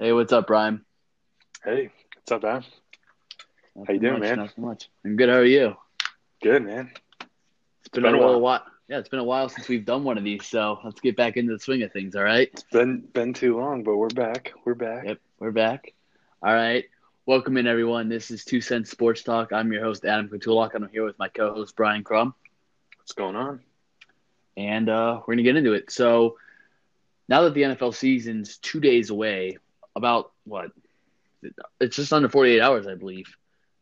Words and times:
Hey, 0.00 0.12
what's 0.12 0.32
up, 0.32 0.46
Brian? 0.46 0.84
Hey, 1.64 1.90
what's 2.14 2.30
up? 2.30 2.44
Not 2.44 2.64
How 3.84 3.92
you 3.92 3.98
doing, 3.98 4.12
much, 4.12 4.22
man? 4.22 4.36
Not 4.36 4.54
so 4.54 4.62
much. 4.62 4.88
I'm 5.04 5.16
good. 5.16 5.28
How 5.28 5.38
are 5.38 5.44
you? 5.44 5.74
Good, 6.40 6.62
man. 6.62 6.92
It's 7.80 7.88
been, 7.88 8.04
been 8.04 8.14
a 8.14 8.18
while. 8.18 8.40
while. 8.40 8.62
Yeah, 8.86 8.98
it's 8.98 9.08
been 9.08 9.18
a 9.18 9.24
while 9.24 9.48
since 9.48 9.66
we've 9.66 9.84
done 9.84 10.04
one 10.04 10.16
of 10.16 10.22
these, 10.22 10.46
so 10.46 10.78
let's 10.84 11.00
get 11.00 11.16
back 11.16 11.36
into 11.36 11.52
the 11.52 11.58
swing 11.58 11.82
of 11.82 11.92
things. 11.92 12.14
All 12.14 12.22
right. 12.22 12.48
It's 12.52 12.62
been 12.62 13.00
been 13.12 13.34
too 13.34 13.58
long, 13.58 13.82
but 13.82 13.96
we're 13.96 14.06
back. 14.06 14.52
We're 14.64 14.74
back. 14.76 15.04
Yep, 15.04 15.18
we're 15.40 15.50
back. 15.50 15.92
All 16.44 16.54
right. 16.54 16.84
Welcome 17.26 17.56
in, 17.56 17.66
everyone. 17.66 18.08
This 18.08 18.30
is 18.30 18.44
Two 18.44 18.60
Cents 18.60 18.92
Sports 18.92 19.24
Talk. 19.24 19.52
I'm 19.52 19.72
your 19.72 19.82
host, 19.82 20.04
Adam 20.04 20.28
Kutulak, 20.28 20.74
and 20.74 20.84
I'm 20.84 20.90
here 20.90 21.04
with 21.04 21.18
my 21.18 21.28
co-host 21.28 21.74
Brian 21.74 22.04
Crum, 22.04 22.34
What's 22.98 23.14
going 23.14 23.34
on? 23.34 23.62
and 24.56 24.88
uh, 24.88 25.22
we're 25.26 25.34
gonna 25.34 25.42
get 25.42 25.56
into 25.56 25.72
it. 25.72 25.90
So 25.90 26.36
now 27.28 27.42
that 27.42 27.54
the 27.54 27.62
NFL 27.62 27.96
season's 27.96 28.58
two 28.58 28.78
days 28.78 29.10
away, 29.10 29.58
about 29.96 30.32
what? 30.44 30.70
It's 31.80 31.96
just 31.96 32.12
under 32.12 32.28
48 32.28 32.60
hours, 32.60 32.86
I 32.86 32.94
believe, 32.94 33.26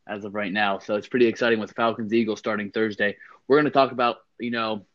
as 0.07 0.23
of 0.25 0.35
right 0.35 0.51
now. 0.51 0.79
So 0.79 0.95
it's 0.95 1.07
pretty 1.07 1.27
exciting 1.27 1.59
with 1.59 1.71
Falcons 1.71 2.13
Eagles 2.13 2.39
starting 2.39 2.71
Thursday. 2.71 3.17
We're 3.47 3.57
going 3.57 3.65
to 3.65 3.71
talk 3.71 3.91
about, 3.91 4.17
you 4.39 4.51
know, 4.51 4.85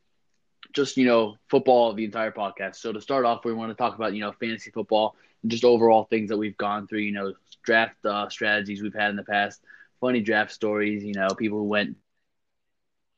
just, 0.72 0.96
you 0.96 1.06
know, 1.06 1.36
football 1.48 1.92
the 1.92 2.04
entire 2.04 2.32
podcast. 2.32 2.76
So 2.76 2.92
to 2.92 3.00
start 3.00 3.24
off, 3.24 3.44
we 3.44 3.52
want 3.52 3.70
to 3.70 3.74
talk 3.74 3.94
about, 3.94 4.14
you 4.14 4.20
know, 4.20 4.32
fantasy 4.32 4.70
football 4.70 5.16
and 5.42 5.50
just 5.50 5.64
overall 5.64 6.04
things 6.04 6.30
that 6.30 6.38
we've 6.38 6.56
gone 6.56 6.86
through, 6.86 7.00
you 7.00 7.12
know, 7.12 7.34
draft 7.62 8.04
uh, 8.04 8.28
strategies 8.28 8.82
we've 8.82 8.94
had 8.94 9.10
in 9.10 9.16
the 9.16 9.24
past, 9.24 9.60
funny 10.00 10.20
draft 10.20 10.52
stories, 10.52 11.04
you 11.04 11.14
know, 11.14 11.28
people 11.28 11.58
who 11.58 11.64
went 11.64 11.96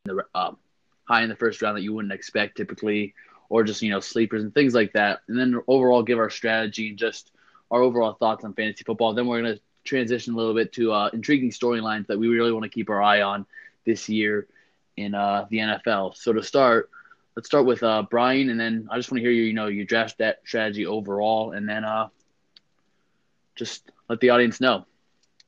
the, 0.05 0.25
um, 0.35 0.57
high 1.05 1.23
in 1.23 1.29
the 1.29 1.37
first 1.37 1.63
round 1.63 1.77
that 1.77 1.83
you 1.83 1.93
wouldn't 1.93 2.13
expect 2.13 2.57
typically, 2.57 3.15
or 3.49 3.63
just, 3.63 3.83
you 3.83 3.91
know, 3.91 4.01
sleepers 4.01 4.43
and 4.43 4.55
things 4.55 4.75
like 4.75 4.93
that. 4.95 5.21
And 5.29 5.39
then 5.39 5.61
overall 5.69 6.03
give 6.03 6.19
our 6.19 6.31
strategy 6.31 6.89
and 6.91 6.99
just 6.99 7.31
our 7.71 7.83
overall 7.83 8.15
thoughts 8.15 8.45
on 8.45 8.55
fantasy 8.55 8.85
football. 8.85 9.15
Then 9.15 9.27
we're 9.27 9.43
going 9.43 9.55
to 9.55 9.61
transition 9.85 10.35
a 10.35 10.37
little 10.37 10.55
bit 10.55 10.73
to 10.73 10.93
uh, 10.93 11.11
intriguing 11.13 11.51
storylines 11.51 12.07
that 12.07 12.19
we 12.19 12.29
really 12.29 12.53
want 12.53 12.65
to 12.65 12.69
keep 12.69 12.91
our 12.91 13.03
eye 13.03 13.23
on 13.23 13.47
this 13.85 14.09
year 14.09 14.47
in 14.97 15.15
uh, 15.15 15.47
the 15.51 15.59
NFL. 15.59 16.17
So 16.17 16.33
to 16.33 16.43
start, 16.43 16.91
let's 17.37 17.49
start 17.49 17.67
with 17.67 17.83
uh, 17.83 18.05
Brian, 18.11 18.51
and 18.51 18.59
then 18.59 18.89
I 18.91 18.97
just 18.97 19.11
want 19.11 19.19
to 19.19 19.23
hear 19.23 19.33
your, 19.33 19.47
you 19.47 19.53
know, 19.53 19.67
your 19.67 19.85
draft 19.85 20.19
that 20.19 20.41
strategy 20.45 20.87
overall, 20.87 21.53
and 21.53 21.69
then 21.69 21.85
uh, 21.85 22.09
just 23.57 23.91
let 24.09 24.21
the 24.21 24.31
audience 24.31 24.61
know. 24.61 24.87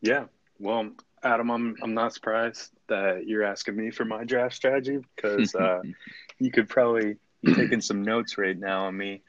Yeah. 0.01 0.25
Well, 0.59 0.91
Adam, 1.23 1.51
I'm 1.51 1.77
I'm 1.83 1.95
not 1.95 2.15
surprised 2.15 2.71
that 2.89 3.27
you're 3.27 3.43
asking 3.43 3.77
me 3.77 3.91
for 3.91 4.05
my 4.05 4.25
draft 4.25 4.55
strategy 4.55 4.99
because 5.15 5.55
uh, 5.55 5.83
you 6.39 6.51
could 6.51 6.69
probably 6.69 7.17
be 7.43 7.55
taking 7.55 7.81
some 7.81 8.03
notes 8.03 8.39
right 8.39 8.57
now 8.57 8.87
on 8.87 8.97
me. 8.97 9.23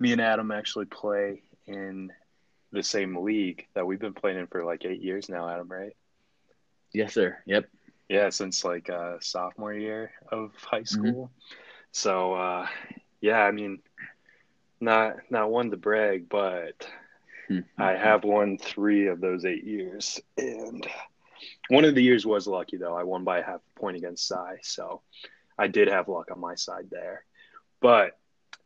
Me 0.00 0.12
and 0.12 0.20
Adam 0.20 0.50
actually 0.50 0.86
play 0.86 1.42
in 1.66 2.10
the 2.74 2.82
same 2.82 3.16
league 3.16 3.66
that 3.74 3.86
we've 3.86 4.00
been 4.00 4.14
playing 4.14 4.38
in 4.38 4.46
for 4.46 4.64
like 4.64 4.84
eight 4.84 5.00
years 5.00 5.28
now, 5.28 5.48
Adam, 5.48 5.68
right? 5.68 5.96
Yes, 6.92 7.14
sir. 7.14 7.38
Yep. 7.46 7.68
Yeah, 8.08 8.28
since 8.28 8.64
like 8.64 8.90
uh, 8.90 9.16
sophomore 9.20 9.72
year 9.72 10.12
of 10.30 10.52
high 10.56 10.84
school. 10.84 11.30
So 11.92 12.34
uh, 12.34 12.66
yeah, 13.20 13.40
I 13.40 13.50
mean, 13.50 13.80
not 14.80 15.16
not 15.30 15.50
one 15.50 15.70
to 15.70 15.76
brag, 15.76 16.28
but 16.28 16.86
I 17.78 17.92
have 17.92 18.24
won 18.24 18.58
three 18.58 19.06
of 19.06 19.20
those 19.20 19.44
eight 19.44 19.64
years, 19.64 20.20
and 20.36 20.86
one 21.68 21.84
of 21.84 21.94
the 21.94 22.02
years 22.02 22.26
was 22.26 22.46
lucky 22.46 22.76
though. 22.76 22.94
I 22.94 23.04
won 23.04 23.24
by 23.24 23.38
a 23.38 23.44
half 23.44 23.60
point 23.74 23.96
against 23.96 24.26
Cy, 24.28 24.58
so 24.62 25.00
I 25.58 25.68
did 25.68 25.88
have 25.88 26.08
luck 26.08 26.28
on 26.30 26.40
my 26.40 26.54
side 26.56 26.88
there. 26.90 27.24
But 27.80 28.18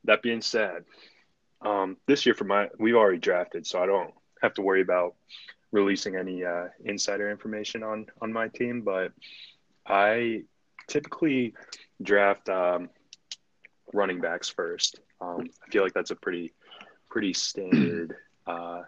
that 0.05 0.23
being 0.23 0.43
said, 0.43 0.85
um, 1.63 1.97
this 2.07 2.27
year 2.27 2.35
for 2.35 2.45
my 2.45 2.69
we've 2.79 2.95
already 2.95 3.19
drafted, 3.19 3.67
so 3.67 3.83
I 3.83 3.87
don't 3.87 4.13
have 4.43 4.55
to 4.55 4.63
worry 4.63 4.81
about 4.81 5.15
releasing 5.73 6.17
any 6.17 6.45
uh, 6.45 6.69
insider 6.85 7.31
information 7.31 7.83
on 7.83 8.07
on 8.21 8.33
my 8.33 8.49
team. 8.49 8.83
But 8.83 9.13
I 9.87 10.43
typically 10.87 11.55
draft 12.03 12.49
um, 12.49 12.91
running 13.93 14.21
backs 14.21 14.49
first. 14.49 15.01
Um, 15.21 15.51
I 15.67 15.71
feel 15.71 15.83
like 15.83 15.95
that's 15.95 16.11
a 16.11 16.17
pretty 16.17 16.53
pretty 17.09 17.33
standard 17.33 18.15
uh, 18.47 18.83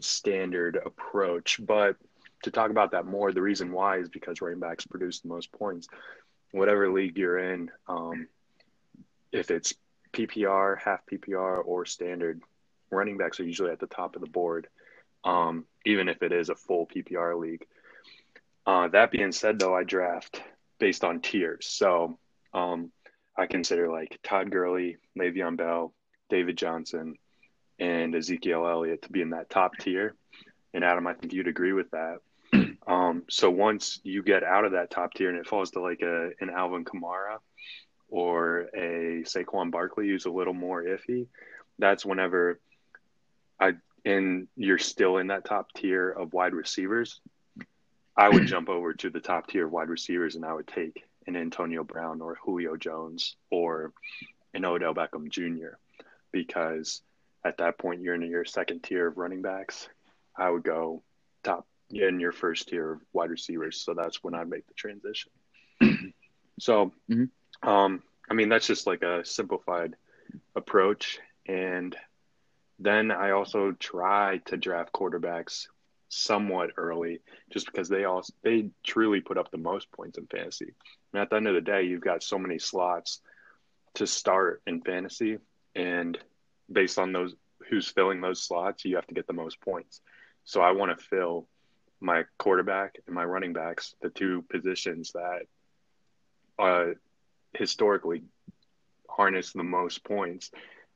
standard 0.00 0.78
approach. 0.84 1.60
But 1.64 1.96
to 2.42 2.50
talk 2.50 2.70
about 2.70 2.90
that 2.92 3.06
more, 3.06 3.32
the 3.32 3.42
reason 3.42 3.72
why 3.72 3.98
is 3.98 4.08
because 4.08 4.40
running 4.40 4.60
backs 4.60 4.86
produce 4.86 5.20
the 5.20 5.28
most 5.28 5.52
points. 5.52 5.88
Whatever 6.52 6.90
league 6.92 7.18
you're 7.18 7.38
in, 7.38 7.70
um, 7.88 8.28
if 9.32 9.50
it's 9.50 9.74
PPR, 10.16 10.78
half 10.78 11.00
PPR, 11.06 11.62
or 11.64 11.84
standard, 11.84 12.42
running 12.90 13.18
backs 13.18 13.38
are 13.40 13.44
usually 13.44 13.70
at 13.70 13.80
the 13.80 13.86
top 13.86 14.16
of 14.16 14.22
the 14.22 14.28
board, 14.28 14.68
um, 15.24 15.64
even 15.84 16.08
if 16.08 16.22
it 16.22 16.32
is 16.32 16.48
a 16.48 16.54
full 16.54 16.86
PPR 16.86 17.38
league. 17.38 17.66
Uh, 18.66 18.88
that 18.88 19.10
being 19.10 19.32
said, 19.32 19.58
though, 19.58 19.74
I 19.74 19.84
draft 19.84 20.42
based 20.78 21.04
on 21.04 21.20
tiers. 21.20 21.66
So 21.66 22.18
um, 22.52 22.90
I 23.36 23.46
consider 23.46 23.90
like 23.90 24.18
Todd 24.22 24.50
Gurley, 24.50 24.96
Le'Veon 25.18 25.56
Bell, 25.56 25.92
David 26.30 26.56
Johnson, 26.56 27.14
and 27.78 28.14
Ezekiel 28.14 28.66
Elliott 28.66 29.02
to 29.02 29.12
be 29.12 29.20
in 29.20 29.30
that 29.30 29.50
top 29.50 29.76
tier. 29.78 30.14
And 30.72 30.82
Adam, 30.82 31.06
I 31.06 31.14
think 31.14 31.32
you'd 31.32 31.48
agree 31.48 31.72
with 31.72 31.90
that. 31.90 32.18
Um, 32.86 33.24
so 33.28 33.50
once 33.50 33.98
you 34.04 34.22
get 34.22 34.44
out 34.44 34.64
of 34.64 34.70
that 34.70 34.92
top 34.92 35.12
tier 35.12 35.28
and 35.28 35.36
it 35.36 35.48
falls 35.48 35.72
to 35.72 35.80
like 35.80 36.02
a 36.02 36.30
an 36.40 36.50
Alvin 36.50 36.84
Kamara 36.84 37.38
or 38.08 38.68
a 38.74 39.22
Saquon 39.24 39.70
Barkley 39.70 40.08
who's 40.08 40.26
a 40.26 40.30
little 40.30 40.54
more 40.54 40.82
iffy, 40.82 41.26
that's 41.78 42.04
whenever 42.04 42.60
I 43.60 43.74
and 44.04 44.46
you're 44.56 44.78
still 44.78 45.16
in 45.18 45.28
that 45.28 45.44
top 45.44 45.72
tier 45.72 46.10
of 46.10 46.32
wide 46.32 46.54
receivers, 46.54 47.20
I 48.16 48.28
would 48.28 48.46
jump 48.46 48.68
over 48.68 48.94
to 48.94 49.10
the 49.10 49.20
top 49.20 49.48
tier 49.48 49.66
of 49.66 49.72
wide 49.72 49.88
receivers 49.88 50.36
and 50.36 50.44
I 50.44 50.52
would 50.52 50.68
take 50.68 51.04
an 51.26 51.36
Antonio 51.36 51.82
Brown 51.82 52.20
or 52.20 52.36
Julio 52.36 52.76
Jones 52.76 53.36
or 53.50 53.92
an 54.54 54.64
Odell 54.64 54.94
Beckham 54.94 55.28
Jr. 55.28 55.76
because 56.32 57.02
at 57.44 57.58
that 57.58 57.78
point 57.78 58.00
you're 58.00 58.14
in 58.14 58.22
your 58.22 58.44
second 58.44 58.82
tier 58.82 59.08
of 59.08 59.18
running 59.18 59.42
backs. 59.42 59.88
I 60.36 60.50
would 60.50 60.62
go 60.62 61.02
top 61.42 61.66
in 61.90 62.20
your 62.20 62.32
first 62.32 62.68
tier 62.68 62.92
of 62.92 63.00
wide 63.12 63.30
receivers. 63.30 63.80
So 63.80 63.94
that's 63.94 64.22
when 64.22 64.34
I'd 64.34 64.48
make 64.48 64.66
the 64.66 64.74
transition. 64.74 65.30
so, 66.60 66.92
Mhm. 67.10 67.30
Um, 67.62 68.02
I 68.30 68.34
mean, 68.34 68.48
that's 68.48 68.66
just 68.66 68.86
like 68.86 69.02
a 69.02 69.24
simplified 69.24 69.94
approach. 70.54 71.18
And 71.46 71.96
then 72.78 73.10
I 73.10 73.30
also 73.30 73.72
try 73.72 74.38
to 74.46 74.56
draft 74.56 74.92
quarterbacks 74.92 75.68
somewhat 76.08 76.70
early 76.76 77.20
just 77.50 77.66
because 77.66 77.88
they 77.88 78.04
all 78.04 78.22
they 78.42 78.70
truly 78.84 79.20
put 79.20 79.38
up 79.38 79.50
the 79.50 79.58
most 79.58 79.90
points 79.92 80.18
in 80.18 80.26
fantasy. 80.26 80.74
And 81.12 81.22
at 81.22 81.30
the 81.30 81.36
end 81.36 81.48
of 81.48 81.54
the 81.54 81.60
day, 81.60 81.82
you've 81.84 82.00
got 82.00 82.22
so 82.22 82.38
many 82.38 82.58
slots 82.58 83.20
to 83.94 84.06
start 84.06 84.62
in 84.66 84.82
fantasy 84.82 85.38
and 85.74 86.18
based 86.70 86.98
on 86.98 87.12
those 87.12 87.34
who's 87.68 87.88
filling 87.88 88.20
those 88.20 88.42
slots, 88.42 88.84
you 88.84 88.96
have 88.96 89.06
to 89.06 89.14
get 89.14 89.26
the 89.26 89.32
most 89.32 89.60
points. 89.60 90.00
So 90.44 90.60
I 90.60 90.72
want 90.72 90.96
to 90.96 91.04
fill 91.04 91.46
my 92.00 92.24
quarterback 92.38 92.98
and 93.06 93.14
my 93.14 93.24
running 93.24 93.52
backs, 93.52 93.94
the 94.00 94.10
two 94.10 94.42
positions 94.50 95.12
that 95.12 95.42
uh, 96.58 96.94
historically 97.56 98.22
harness 99.08 99.52
the 99.52 99.64
most 99.64 100.04
points. 100.04 100.50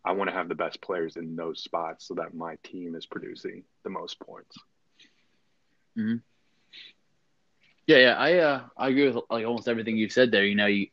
I 0.05 0.13
want 0.13 0.31
to 0.31 0.37
have 0.37 0.49
the 0.49 0.55
best 0.55 0.81
players 0.81 1.17
in 1.17 1.37
those 1.37 1.63
spots 1.63 2.07
so 2.09 2.15
that 2.15 2.35
my 2.35 2.57
team 2.65 2.95
is 2.95 3.07
producing 3.07 3.65
the 3.85 3.91
most 3.91 4.19
points. 4.21 4.57
Yeah, 7.87 7.97
yeah. 7.99 8.15
I 8.17 8.39
uh, 8.39 8.61
I 8.77 8.89
agree 8.89 9.07
with 9.11 9.25
like 9.31 9.47
almost 9.47 9.69
everything 9.69 9.97
you've 9.97 10.13
said 10.13 10.31
there. 10.31 10.45
You 10.45 10.55
know, 10.55 10.67
you, 10.67 10.89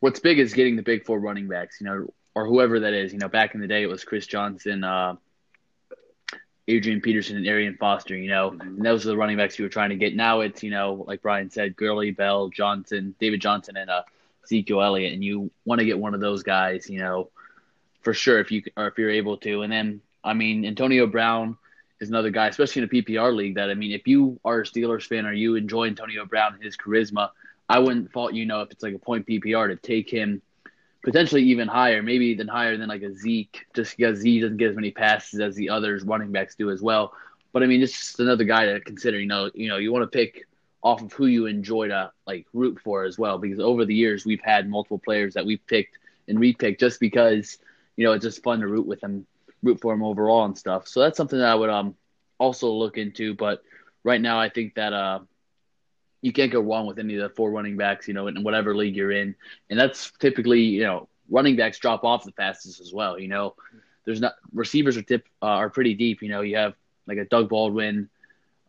what's 0.00 0.20
big 0.20 0.38
is 0.38 0.54
getting 0.54 0.76
the 0.76 0.82
big 0.82 1.04
four 1.04 1.18
running 1.18 1.48
backs. 1.48 1.80
You 1.80 1.86
know, 1.86 2.06
or 2.34 2.46
whoever 2.46 2.80
that 2.80 2.92
is. 2.92 3.12
You 3.12 3.18
know, 3.18 3.28
back 3.28 3.54
in 3.54 3.60
the 3.60 3.66
day, 3.66 3.82
it 3.82 3.88
was 3.88 4.04
Chris 4.04 4.26
Johnson, 4.26 4.84
uh, 4.84 5.16
Adrian 6.68 7.00
Peterson, 7.00 7.36
and 7.36 7.46
Arian 7.46 7.76
Foster. 7.76 8.16
You 8.16 8.28
know, 8.28 8.50
Mhm. 8.50 8.60
and 8.60 8.84
those 8.84 9.04
are 9.06 9.10
the 9.10 9.16
running 9.16 9.36
backs 9.36 9.58
you 9.58 9.64
were 9.64 9.70
trying 9.70 9.90
to 9.90 9.96
get. 9.96 10.14
Now 10.14 10.40
it's 10.40 10.62
you 10.62 10.70
know, 10.70 11.04
like 11.06 11.22
Brian 11.22 11.50
said, 11.50 11.76
Gurley, 11.76 12.10
Bell, 12.12 12.48
Johnson, 12.48 13.14
David 13.18 13.40
Johnson, 13.40 13.76
and 13.76 13.90
uh, 13.90 14.02
Ezekiel 14.48 14.82
Elliott, 14.82 15.12
and 15.12 15.22
you 15.22 15.50
want 15.64 15.80
to 15.80 15.84
get 15.84 15.98
one 15.98 16.14
of 16.14 16.20
those 16.20 16.42
guys. 16.42 16.88
You 16.88 16.98
know, 17.00 17.30
for 18.02 18.14
sure 18.14 18.38
if 18.40 18.50
you 18.50 18.62
or 18.76 18.88
if 18.88 18.98
you're 18.98 19.10
able 19.10 19.36
to. 19.38 19.62
And 19.62 19.72
then 19.72 20.00
I 20.24 20.34
mean, 20.34 20.64
Antonio 20.64 21.06
Brown 21.06 21.56
is 22.00 22.08
another 22.08 22.30
guy, 22.30 22.48
especially 22.48 22.82
in 22.82 22.88
a 22.88 22.90
PPR 22.90 23.34
league. 23.34 23.56
That 23.56 23.70
I 23.70 23.74
mean, 23.74 23.92
if 23.92 24.06
you 24.06 24.40
are 24.44 24.60
a 24.60 24.64
Steelers 24.64 25.04
fan 25.06 25.26
or 25.26 25.32
you 25.32 25.56
enjoy 25.56 25.86
Antonio 25.86 26.24
Brown 26.24 26.54
and 26.54 26.62
his 26.62 26.76
charisma, 26.76 27.30
I 27.68 27.78
wouldn't 27.78 28.12
fault 28.12 28.34
you 28.34 28.46
know 28.46 28.62
if 28.62 28.70
it's 28.70 28.82
like 28.82 28.94
a 28.94 28.98
point 28.98 29.26
PPR 29.26 29.68
to 29.68 29.76
take 29.76 30.10
him 30.10 30.42
potentially 31.04 31.42
even 31.44 31.68
higher, 31.68 32.02
maybe 32.02 32.26
even 32.26 32.48
higher 32.48 32.76
than 32.76 32.88
like 32.88 33.02
a 33.02 33.14
Zeke, 33.14 33.66
just 33.74 33.96
because 33.96 34.18
Zeke 34.18 34.42
doesn't 34.42 34.56
get 34.56 34.70
as 34.70 34.76
many 34.76 34.90
passes 34.90 35.40
as 35.40 35.54
the 35.54 35.70
others 35.70 36.04
running 36.04 36.32
backs 36.32 36.54
do 36.54 36.70
as 36.70 36.82
well. 36.82 37.12
But 37.52 37.62
I 37.62 37.66
mean, 37.66 37.82
it's 37.82 37.92
just 37.92 38.20
another 38.20 38.44
guy 38.44 38.66
to 38.66 38.80
consider. 38.80 39.18
You 39.18 39.26
know, 39.26 39.50
you 39.54 39.68
know, 39.68 39.76
you 39.76 39.92
want 39.92 40.10
to 40.10 40.16
pick 40.16 40.46
off 40.82 41.02
of 41.02 41.12
who 41.12 41.26
you 41.26 41.46
enjoy 41.46 41.88
to 41.88 42.12
like 42.26 42.46
root 42.52 42.78
for 42.80 43.04
as 43.04 43.18
well, 43.18 43.38
because 43.38 43.60
over 43.60 43.84
the 43.84 43.94
years 43.94 44.24
we've 44.24 44.42
had 44.42 44.68
multiple 44.68 44.98
players 44.98 45.34
that 45.34 45.46
we've 45.46 45.66
picked 45.66 45.98
and 46.28 46.38
repicked 46.38 46.78
just 46.78 47.00
because 47.00 47.58
you 47.96 48.04
know 48.04 48.12
it's 48.12 48.24
just 48.24 48.42
fun 48.42 48.60
to 48.60 48.68
root 48.68 48.86
with 48.86 49.00
them 49.00 49.26
root 49.62 49.80
for 49.80 49.92
them 49.92 50.02
overall 50.02 50.44
and 50.44 50.56
stuff. 50.56 50.86
So 50.86 51.00
that's 51.00 51.16
something 51.16 51.38
that 51.38 51.48
I 51.48 51.54
would 51.54 51.70
um 51.70 51.94
also 52.38 52.70
look 52.70 52.96
into. 52.96 53.34
But 53.34 53.62
right 54.04 54.20
now, 54.20 54.38
I 54.38 54.48
think 54.48 54.74
that 54.74 54.92
uh 54.92 55.20
you 56.20 56.32
can't 56.32 56.52
go 56.52 56.60
wrong 56.60 56.86
with 56.86 56.98
any 56.98 57.14
of 57.16 57.22
the 57.22 57.34
four 57.34 57.50
running 57.50 57.76
backs, 57.76 58.08
you 58.08 58.14
know, 58.14 58.26
in 58.26 58.42
whatever 58.42 58.74
league 58.74 58.96
you're 58.96 59.12
in, 59.12 59.34
and 59.70 59.78
that's 59.78 60.10
typically 60.18 60.62
you 60.62 60.82
know 60.82 61.08
running 61.30 61.56
backs 61.56 61.78
drop 61.78 62.04
off 62.04 62.24
the 62.24 62.32
fastest 62.32 62.80
as 62.80 62.92
well. 62.92 63.18
You 63.18 63.28
know, 63.28 63.54
there's 64.04 64.20
not 64.20 64.34
receivers 64.52 64.96
are 64.96 65.02
tip 65.02 65.26
uh, 65.42 65.46
are 65.46 65.70
pretty 65.70 65.94
deep. 65.94 66.22
You 66.22 66.28
know, 66.28 66.40
you 66.40 66.56
have 66.56 66.74
like 67.06 67.18
a 67.18 67.24
Doug 67.24 67.48
Baldwin, 67.48 68.08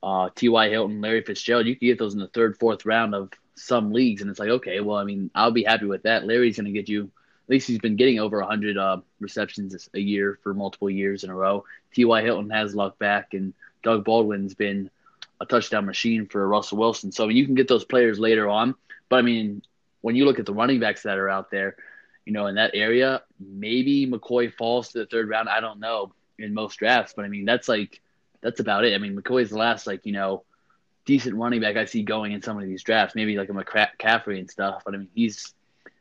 uh, 0.01 0.29
T.Y. 0.35 0.69
Hilton, 0.69 1.01
Larry 1.01 1.23
Fitzgerald. 1.23 1.67
You 1.67 1.75
can 1.75 1.87
get 1.87 1.99
those 1.99 2.13
in 2.13 2.19
the 2.19 2.27
third, 2.27 2.57
fourth 2.57 2.85
round 2.85 3.13
of 3.15 3.31
some 3.55 3.91
leagues, 3.91 4.21
and 4.21 4.29
it's 4.29 4.39
like 4.39 4.49
okay, 4.49 4.79
well, 4.79 4.97
I 4.97 5.03
mean, 5.03 5.29
I'll 5.35 5.51
be 5.51 5.63
happy 5.63 5.85
with 5.85 6.03
that. 6.03 6.25
Larry's 6.25 6.57
going 6.57 6.65
to 6.65 6.71
get 6.71 6.89
you. 6.89 7.03
At 7.03 7.49
least 7.53 7.67
he's 7.67 7.79
been 7.79 7.95
getting 7.95 8.19
over 8.19 8.39
100 8.39 8.77
uh, 8.77 8.97
receptions 9.19 9.89
a 9.93 9.99
year 9.99 10.39
for 10.43 10.53
multiple 10.53 10.89
years 10.89 11.23
in 11.23 11.31
a 11.31 11.35
row. 11.35 11.65
T.Y. 11.93 12.21
Hilton 12.21 12.51
has 12.51 12.75
Luck 12.75 12.99
back, 12.99 13.33
and 13.33 13.53
Doug 13.81 14.05
Baldwin's 14.05 14.53
been 14.53 14.89
a 15.41 15.45
touchdown 15.45 15.85
machine 15.85 16.27
for 16.27 16.47
Russell 16.47 16.77
Wilson. 16.77 17.11
So 17.11 17.27
you 17.29 17.45
can 17.45 17.55
get 17.55 17.67
those 17.67 17.85
players 17.85 18.19
later 18.19 18.47
on. 18.47 18.75
But 19.09 19.17
I 19.17 19.21
mean, 19.23 19.63
when 20.01 20.15
you 20.15 20.25
look 20.25 20.39
at 20.39 20.45
the 20.45 20.53
running 20.53 20.79
backs 20.79 21.03
that 21.03 21.17
are 21.17 21.29
out 21.29 21.49
there, 21.49 21.75
you 22.25 22.33
know, 22.33 22.47
in 22.47 22.55
that 22.55 22.71
area, 22.73 23.23
maybe 23.39 24.05
McCoy 24.05 24.53
falls 24.53 24.89
to 24.89 24.99
the 24.99 25.05
third 25.05 25.29
round. 25.29 25.49
I 25.49 25.61
don't 25.61 25.79
know 25.79 26.13
in 26.37 26.53
most 26.53 26.77
drafts, 26.77 27.13
but 27.15 27.25
I 27.25 27.27
mean, 27.27 27.45
that's 27.45 27.67
like, 27.67 28.01
that's 28.41 28.59
about 28.59 28.85
it. 28.85 28.93
I 28.93 28.97
mean, 28.97 29.15
McCoy's 29.15 29.49
the 29.49 29.57
last, 29.57 29.87
like, 29.87 30.05
you 30.05 30.11
know, 30.11 30.43
decent 31.05 31.35
running 31.35 31.61
back 31.61 31.75
I 31.75 31.85
see 31.85 32.03
going 32.03 32.31
in 32.31 32.41
some 32.41 32.57
of 32.59 32.65
these 32.65 32.83
drafts, 32.83 33.15
maybe 33.15 33.37
like 33.37 33.49
a 33.49 33.53
McCaffrey 33.53 34.39
and 34.39 34.49
stuff. 34.49 34.83
But 34.85 34.93
I 34.93 34.97
mean, 34.97 35.09
he's 35.13 35.53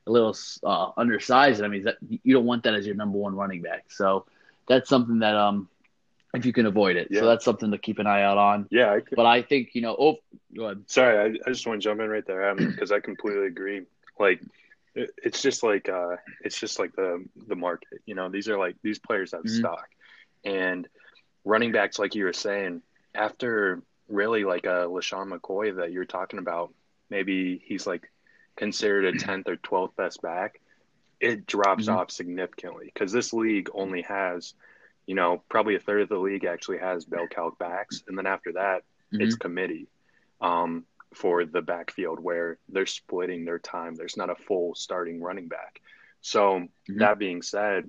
a 0.06 0.11
little 0.11 0.37
uh, 0.62 0.90
undersized. 0.96 1.62
I 1.62 1.69
mean, 1.69 1.85
that, 1.85 1.96
you 2.08 2.35
don't 2.35 2.44
want 2.46 2.62
that 2.64 2.75
as 2.75 2.87
your 2.87 2.96
number 2.96 3.19
one 3.19 3.35
running 3.35 3.62
back. 3.62 3.87
So 3.88 4.26
that's 4.69 4.88
something 4.88 5.20
that, 5.20 5.35
um, 5.35 5.69
if 6.35 6.44
you 6.44 6.52
can 6.52 6.67
avoid 6.67 6.96
it. 6.96 7.08
Yeah. 7.11 7.20
So 7.20 7.26
that's 7.26 7.44
something 7.44 7.70
to 7.70 7.79
keep 7.79 7.99
an 7.99 8.06
eye 8.06 8.23
out 8.23 8.38
on. 8.38 8.67
Yeah. 8.70 8.93
I 8.93 9.00
but 9.17 9.26
I 9.26 9.43
think, 9.43 9.70
you 9.75 9.81
know, 9.81 9.96
oh, 9.99 10.17
go 10.55 10.64
ahead. 10.64 10.84
Sorry, 10.87 11.19
I, 11.19 11.49
I 11.49 11.52
just 11.52 11.67
want 11.67 11.81
to 11.81 11.84
jump 11.84 12.00
in 12.00 12.08
right 12.08 12.26
there 12.26 12.55
because 12.55 12.93
I 12.93 13.00
completely 13.00 13.46
agree. 13.46 13.82
Like, 14.20 14.41
it's 14.94 15.41
just 15.41 15.62
like 15.62 15.88
uh, 15.88 16.17
it's 16.44 16.58
just 16.58 16.79
like 16.79 16.94
the 16.96 17.25
the 17.46 17.55
market. 17.55 18.00
You 18.05 18.17
know, 18.17 18.29
these 18.29 18.49
are 18.49 18.58
like 18.58 18.75
these 18.82 18.99
players 18.99 19.31
have 19.31 19.43
mm-hmm. 19.43 19.58
stock, 19.58 19.88
and 20.44 20.88
running 21.48 21.72
backs, 21.72 21.98
like 21.98 22.14
you 22.14 22.24
were 22.24 22.32
saying, 22.32 22.82
after 23.14 23.82
really 24.08 24.44
like 24.44 24.66
a 24.66 24.86
LeSean 24.86 25.32
McCoy 25.32 25.76
that 25.76 25.92
you're 25.92 26.04
talking 26.04 26.38
about, 26.38 26.72
maybe 27.10 27.60
he's 27.64 27.86
like 27.86 28.10
considered 28.56 29.04
a 29.06 29.18
tenth 29.18 29.48
or 29.48 29.56
twelfth 29.56 29.96
best 29.96 30.20
back. 30.22 30.60
It 31.20 31.46
drops 31.46 31.86
mm-hmm. 31.86 31.96
off 31.96 32.10
significantly 32.10 32.90
because 32.92 33.12
this 33.12 33.32
league 33.32 33.70
only 33.74 34.02
has, 34.02 34.54
you 35.06 35.14
know, 35.14 35.42
probably 35.48 35.74
a 35.74 35.80
third 35.80 36.02
of 36.02 36.08
the 36.08 36.18
league 36.18 36.44
actually 36.44 36.78
has 36.78 37.04
bell 37.04 37.26
cow 37.26 37.52
backs, 37.58 38.04
and 38.06 38.16
then 38.16 38.26
after 38.26 38.52
that, 38.52 38.82
mm-hmm. 39.12 39.22
it's 39.22 39.34
committee. 39.34 39.88
Um, 40.40 40.84
for 41.14 41.44
the 41.44 41.62
backfield 41.62 42.20
where 42.20 42.58
they're 42.68 42.86
splitting 42.86 43.44
their 43.44 43.58
time. 43.58 43.94
There's 43.94 44.16
not 44.16 44.30
a 44.30 44.34
full 44.34 44.74
starting 44.74 45.22
running 45.22 45.48
back. 45.48 45.80
So 46.20 46.60
mm-hmm. 46.60 46.98
that 46.98 47.18
being 47.18 47.42
said, 47.42 47.88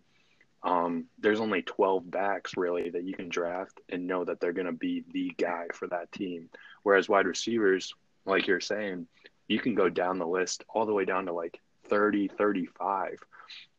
um, 0.63 1.05
there's 1.19 1.39
only 1.39 1.61
12 1.61 2.09
backs 2.09 2.57
really 2.57 2.89
that 2.89 3.03
you 3.03 3.13
can 3.13 3.29
draft 3.29 3.79
and 3.89 4.07
know 4.07 4.25
that 4.25 4.39
they're 4.39 4.53
going 4.53 4.65
to 4.65 4.73
be 4.73 5.03
the 5.13 5.31
guy 5.37 5.67
for 5.73 5.87
that 5.87 6.11
team. 6.11 6.49
Whereas 6.83 7.07
wide 7.07 7.27
receivers, 7.27 7.93
like 8.25 8.47
you're 8.47 8.59
saying, 8.59 9.07
you 9.47 9.59
can 9.59 9.73
go 9.73 9.89
down 9.89 10.19
the 10.19 10.27
list 10.27 10.63
all 10.69 10.85
the 10.85 10.93
way 10.93 11.05
down 11.05 11.25
to 11.25 11.33
like 11.33 11.59
30, 11.87 12.27
35 12.27 13.19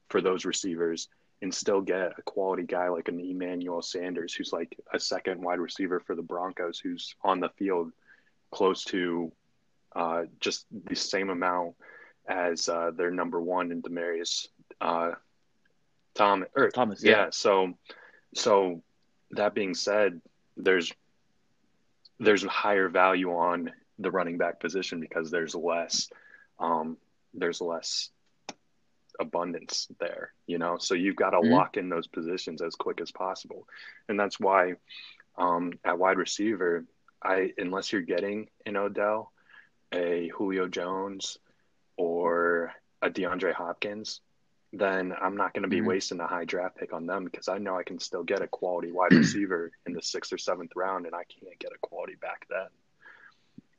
for 0.08 0.20
those 0.20 0.44
receivers 0.44 1.08
and 1.42 1.54
still 1.54 1.80
get 1.80 2.18
a 2.18 2.22
quality 2.22 2.64
guy 2.64 2.88
like 2.88 3.08
an 3.08 3.20
Emmanuel 3.20 3.82
Sanders, 3.82 4.34
who's 4.34 4.52
like 4.52 4.76
a 4.92 5.00
second 5.00 5.40
wide 5.40 5.60
receiver 5.60 6.00
for 6.00 6.14
the 6.14 6.22
Broncos, 6.22 6.78
who's 6.78 7.14
on 7.22 7.40
the 7.40 7.48
field 7.50 7.92
close 8.50 8.84
to 8.84 9.32
uh, 9.94 10.22
just 10.38 10.66
the 10.84 10.96
same 10.96 11.30
amount 11.30 11.74
as 12.28 12.68
uh, 12.68 12.90
their 12.94 13.10
number 13.10 13.40
one 13.40 13.72
in 13.72 13.82
Demaryius 13.82 14.48
uh, 14.80 15.12
Tom 16.14 16.44
or 16.54 16.70
Thomas. 16.70 17.02
Yeah. 17.02 17.10
yeah. 17.10 17.26
So, 17.30 17.74
so 18.34 18.82
that 19.32 19.54
being 19.54 19.74
said, 19.74 20.20
there's 20.56 20.92
there's 22.18 22.44
a 22.44 22.48
higher 22.48 22.88
value 22.88 23.30
on 23.30 23.70
the 23.98 24.10
running 24.10 24.38
back 24.38 24.60
position 24.60 25.00
because 25.00 25.30
there's 25.30 25.54
less 25.54 26.10
um, 26.58 26.96
there's 27.34 27.60
less 27.60 28.10
abundance 29.18 29.88
there, 29.98 30.32
you 30.46 30.58
know. 30.58 30.78
So 30.78 30.94
you've 30.94 31.16
got 31.16 31.30
to 31.30 31.38
mm-hmm. 31.38 31.52
lock 31.52 31.76
in 31.76 31.88
those 31.88 32.06
positions 32.06 32.62
as 32.62 32.74
quick 32.74 33.00
as 33.00 33.10
possible, 33.10 33.66
and 34.08 34.18
that's 34.18 34.40
why 34.40 34.74
um, 35.38 35.72
at 35.84 35.98
wide 35.98 36.18
receiver, 36.18 36.84
I 37.22 37.52
unless 37.58 37.92
you're 37.92 38.02
getting 38.02 38.48
an 38.66 38.76
Odell, 38.76 39.32
a 39.92 40.30
Julio 40.34 40.68
Jones, 40.68 41.38
or 41.96 42.72
a 43.02 43.10
DeAndre 43.10 43.52
Hopkins, 43.52 44.20
then 44.72 45.12
I'm 45.20 45.36
not 45.36 45.52
going 45.52 45.64
to 45.64 45.68
be 45.68 45.78
mm-hmm. 45.78 45.88
wasting 45.88 46.20
a 46.20 46.26
high 46.26 46.44
draft 46.44 46.76
pick 46.76 46.92
on 46.92 47.06
them 47.06 47.24
because 47.24 47.48
I 47.48 47.58
know 47.58 47.76
I 47.76 47.82
can 47.82 47.98
still 47.98 48.22
get 48.22 48.42
a 48.42 48.46
quality 48.48 48.92
wide 48.92 49.12
receiver 49.12 49.72
in 49.86 49.92
the 49.92 50.02
sixth 50.02 50.32
or 50.32 50.38
seventh 50.38 50.72
round, 50.76 51.06
and 51.06 51.14
I 51.14 51.24
can't 51.24 51.58
get 51.58 51.72
a 51.74 51.78
quality 51.78 52.14
back 52.14 52.46
then. 52.48 52.68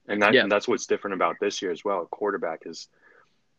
And 0.08 0.22
that 0.22 0.34
yeah. 0.34 0.42
and 0.42 0.52
that's 0.52 0.68
what's 0.68 0.88
different 0.88 1.14
about 1.14 1.38
this 1.40 1.62
year 1.62 1.72
as 1.72 1.86
well. 1.86 2.06
Quarterback 2.06 2.64
is 2.66 2.88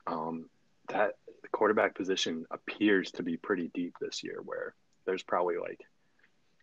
um, 0.06 0.50
that 0.88 1.16
the 1.40 1.48
quarterback 1.48 1.94
position 1.94 2.46
appears 2.50 3.12
to 3.12 3.22
be 3.22 3.36
pretty 3.36 3.70
deep 3.72 3.96
this 4.00 4.22
year, 4.22 4.40
where 4.44 4.74
there's 5.06 5.22
probably 5.22 5.56
like, 5.56 5.80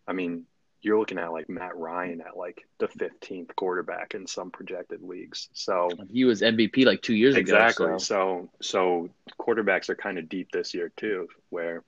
I 0.06 0.12
mean, 0.12 0.44
you're 0.82 0.98
looking 0.98 1.18
at 1.18 1.32
like 1.32 1.48
Matt 1.48 1.76
Ryan 1.76 2.22
at 2.22 2.36
like 2.36 2.66
the 2.78 2.88
15th 2.88 3.54
quarterback 3.54 4.14
in 4.14 4.26
some 4.26 4.50
projected 4.50 5.02
leagues. 5.02 5.48
So 5.52 5.90
he 6.10 6.24
was 6.24 6.40
MVP 6.40 6.86
like 6.86 7.02
two 7.02 7.14
years 7.14 7.36
exactly. 7.36 7.86
ago. 7.86 7.94
Exactly. 7.96 8.06
So. 8.06 8.50
so 8.60 9.08
so 9.08 9.10
quarterbacks 9.38 9.88
are 9.90 9.94
kind 9.94 10.18
of 10.18 10.28
deep 10.28 10.50
this 10.52 10.72
year 10.72 10.90
too, 10.96 11.28
where 11.50 11.82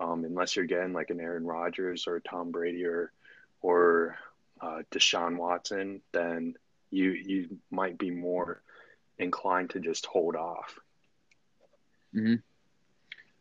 um, 0.00 0.24
unless 0.24 0.56
you're 0.56 0.64
getting 0.64 0.92
like 0.92 1.10
an 1.10 1.20
Aaron 1.20 1.44
Rodgers 1.44 2.06
or 2.06 2.20
Tom 2.20 2.50
Brady 2.50 2.84
or 2.84 3.12
or 3.60 4.16
uh, 4.60 4.82
Deshaun 4.90 5.36
Watson, 5.36 6.00
then 6.12 6.54
you 6.90 7.10
you 7.10 7.58
might 7.70 7.98
be 7.98 8.10
more 8.10 8.62
inclined 9.18 9.70
to 9.70 9.80
just 9.80 10.06
hold 10.06 10.34
off. 10.34 10.78
Mm-hmm. 12.14 12.36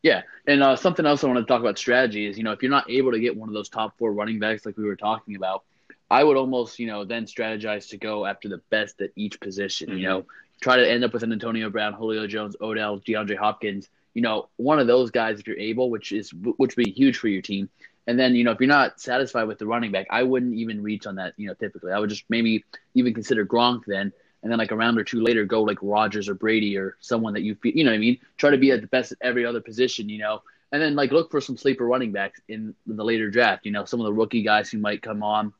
Yeah, 0.01 0.21
and 0.47 0.63
uh, 0.63 0.75
something 0.75 1.05
else 1.05 1.23
I 1.23 1.27
want 1.27 1.39
to 1.39 1.45
talk 1.45 1.59
about 1.59 1.77
strategy 1.77 2.25
is 2.25 2.37
you 2.37 2.43
know 2.43 2.51
if 2.51 2.61
you're 2.61 2.71
not 2.71 2.89
able 2.89 3.11
to 3.11 3.19
get 3.19 3.35
one 3.35 3.49
of 3.49 3.53
those 3.53 3.69
top 3.69 3.97
four 3.97 4.13
running 4.13 4.39
backs 4.39 4.65
like 4.65 4.77
we 4.77 4.85
were 4.85 4.95
talking 4.95 5.35
about, 5.35 5.63
I 6.09 6.23
would 6.23 6.37
almost 6.37 6.79
you 6.79 6.87
know 6.87 7.03
then 7.03 7.25
strategize 7.25 7.89
to 7.89 7.97
go 7.97 8.25
after 8.25 8.47
the 8.47 8.61
best 8.69 9.01
at 9.01 9.11
each 9.15 9.39
position. 9.39 9.89
Mm-hmm. 9.89 9.97
You 9.97 10.07
know, 10.07 10.25
try 10.61 10.77
to 10.77 10.89
end 10.89 11.03
up 11.03 11.13
with 11.13 11.23
an 11.23 11.33
Antonio 11.33 11.69
Brown, 11.69 11.93
Julio 11.93 12.27
Jones, 12.27 12.55
Odell, 12.61 12.99
DeAndre 12.99 13.37
Hopkins. 13.37 13.89
You 14.13 14.21
know, 14.21 14.49
one 14.55 14.79
of 14.79 14.87
those 14.87 15.11
guys 15.11 15.39
if 15.39 15.47
you're 15.47 15.59
able, 15.59 15.89
which 15.89 16.11
is 16.13 16.33
which 16.33 16.77
would 16.77 16.85
be 16.85 16.91
huge 16.91 17.17
for 17.17 17.27
your 17.27 17.41
team. 17.41 17.69
And 18.07 18.17
then 18.17 18.35
you 18.35 18.45
know 18.45 18.51
if 18.51 18.59
you're 18.61 18.67
not 18.67 19.01
satisfied 19.01 19.43
with 19.43 19.59
the 19.59 19.67
running 19.67 19.91
back, 19.91 20.07
I 20.09 20.23
wouldn't 20.23 20.53
even 20.53 20.81
reach 20.81 21.07
on 21.07 21.15
that. 21.15 21.33
You 21.35 21.47
know, 21.47 21.55
typically 21.55 21.91
I 21.91 21.99
would 21.99 22.09
just 22.09 22.23
maybe 22.29 22.63
even 22.93 23.13
consider 23.13 23.45
Gronk 23.45 23.83
then 23.85 24.13
and 24.41 24.51
then 24.51 24.59
like 24.59 24.71
a 24.71 24.75
round 24.75 24.97
or 24.97 25.03
two 25.03 25.21
later 25.21 25.45
go 25.45 25.63
like 25.63 25.77
Rodgers 25.81 26.29
or 26.29 26.33
Brady 26.33 26.77
or 26.77 26.95
someone 26.99 27.33
that 27.33 27.43
you 27.43 27.55
feel, 27.55 27.73
you 27.73 27.83
know 27.83 27.91
what 27.91 27.97
I 27.97 27.99
mean? 27.99 28.19
Try 28.37 28.51
to 28.51 28.57
be 28.57 28.71
at 28.71 28.81
the 28.81 28.87
best 28.87 29.11
at 29.11 29.17
every 29.21 29.45
other 29.45 29.61
position, 29.61 30.09
you 30.09 30.19
know, 30.19 30.41
and 30.71 30.81
then 30.81 30.95
like 30.95 31.11
look 31.11 31.31
for 31.31 31.41
some 31.41 31.57
sleeper 31.57 31.85
running 31.85 32.11
backs 32.11 32.39
in 32.47 32.75
the 32.87 33.03
later 33.03 33.29
draft, 33.29 33.65
you 33.65 33.71
know, 33.71 33.85
some 33.85 33.99
of 33.99 34.05
the 34.05 34.13
rookie 34.13 34.43
guys 34.43 34.69
who 34.69 34.77
might 34.77 35.01
come 35.01 35.23
on 35.23 35.53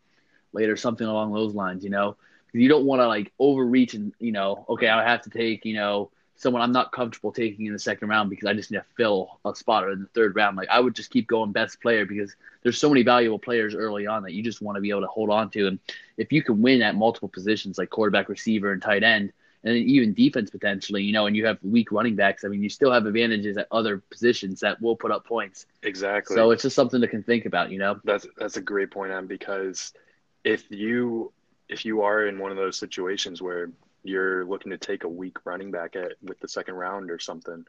later, 0.54 0.78
something 0.78 1.08
along 1.08 1.34
those 1.34 1.54
lines, 1.54 1.84
you 1.84 1.90
know, 1.90 2.16
you 2.54 2.70
don't 2.70 2.86
want 2.86 3.02
to 3.02 3.08
like 3.08 3.32
overreach 3.40 3.94
and, 3.94 4.14
you 4.20 4.32
know, 4.32 4.66
okay, 4.70 4.88
I 4.88 5.08
have 5.08 5.22
to 5.24 5.30
take, 5.30 5.66
you 5.66 5.76
know, 5.76 6.10
someone 6.40 6.62
I'm 6.62 6.72
not 6.72 6.94
comfortable 6.94 7.34
taking 7.34 7.66
in 7.66 7.74
the 7.74 7.80
second 7.80 8.08
round 8.08 8.30
because 8.30 8.48
I 8.48 8.54
just 8.54 8.72
need 8.72 8.78
to 8.78 8.86
fill 8.96 9.40
a 9.44 9.54
spot 9.54 9.84
or 9.84 9.92
in 9.92 10.00
the 10.00 10.08
third 10.08 10.38
round. 10.38 10.56
Like 10.56 10.70
I 10.70 10.80
would 10.80 10.96
just 10.96 11.12
keep 11.12 11.28
going 11.28 11.52
best 11.52 11.82
player 11.82 12.06
because 12.06 12.34
there's 12.64 12.78
so 12.78 12.88
many 12.88 13.04
valuable 13.04 13.38
players 13.38 13.76
early 13.76 14.08
on 14.08 14.24
that 14.24 14.32
you 14.32 14.42
just 14.42 14.62
want 14.62 14.78
to 14.78 14.82
be 14.82 14.90
able 14.90 15.02
to 15.02 15.08
hold 15.08 15.30
on 15.30 15.50
to. 15.52 15.68
And 15.68 15.80
if 16.16 16.32
you 16.32 16.42
can 16.42 16.62
win 16.62 16.82
at 16.82 16.96
multiple 16.96 17.28
positions 17.28 17.78
like 17.78 17.90
quarterback, 17.90 18.30
receiver, 18.30 18.72
and 18.72 18.82
tight 18.82 19.04
end, 19.04 19.34
and 19.66 19.76
even 19.76 20.14
defense 20.14 20.50
potentially, 20.50 21.04
you 21.04 21.12
know, 21.12 21.26
and 21.26 21.36
you 21.36 21.46
have 21.46 21.58
weak 21.62 21.92
running 21.92 22.16
backs, 22.16 22.46
I 22.46 22.48
mean, 22.48 22.64
you 22.64 22.70
still 22.70 22.94
have 22.94 23.06
advantages 23.06 23.58
at 23.58 23.68
other 23.70 23.98
positions 23.98 24.62
that 24.62 24.82
will 24.82 24.96
put 24.96 25.12
up 25.12 25.26
points. 25.26 25.66
Exactly. 25.84 26.38
So 26.38 26.52
it's 26.52 26.64
just 26.64 26.78
something 26.78 27.02
to 27.02 27.08
can 27.10 27.22
think 27.22 27.46
about, 27.46 27.70
you 27.70 27.80
know. 27.80 28.00
That's 28.06 28.26
that's 28.38 28.56
a 28.56 28.62
great 28.62 28.92
point, 28.92 29.12
on 29.12 29.28
because 29.28 29.92
if 30.46 30.72
you 30.72 31.34
if 31.68 31.84
you 31.84 32.04
are 32.04 32.26
in 32.28 32.40
one 32.40 32.52
of 32.52 32.58
those 32.58 32.78
situations 32.78 33.42
where 33.42 33.70
you're 34.04 34.46
looking 34.46 34.72
to 34.72 34.78
take 34.78 35.04
a 35.04 35.10
weak 35.10 35.38
running 35.46 35.72
back 35.72 35.96
at 35.96 36.14
with 36.22 36.40
the 36.40 36.48
second 36.48 36.76
round 36.76 37.12
or 37.12 37.20
something, 37.20 37.66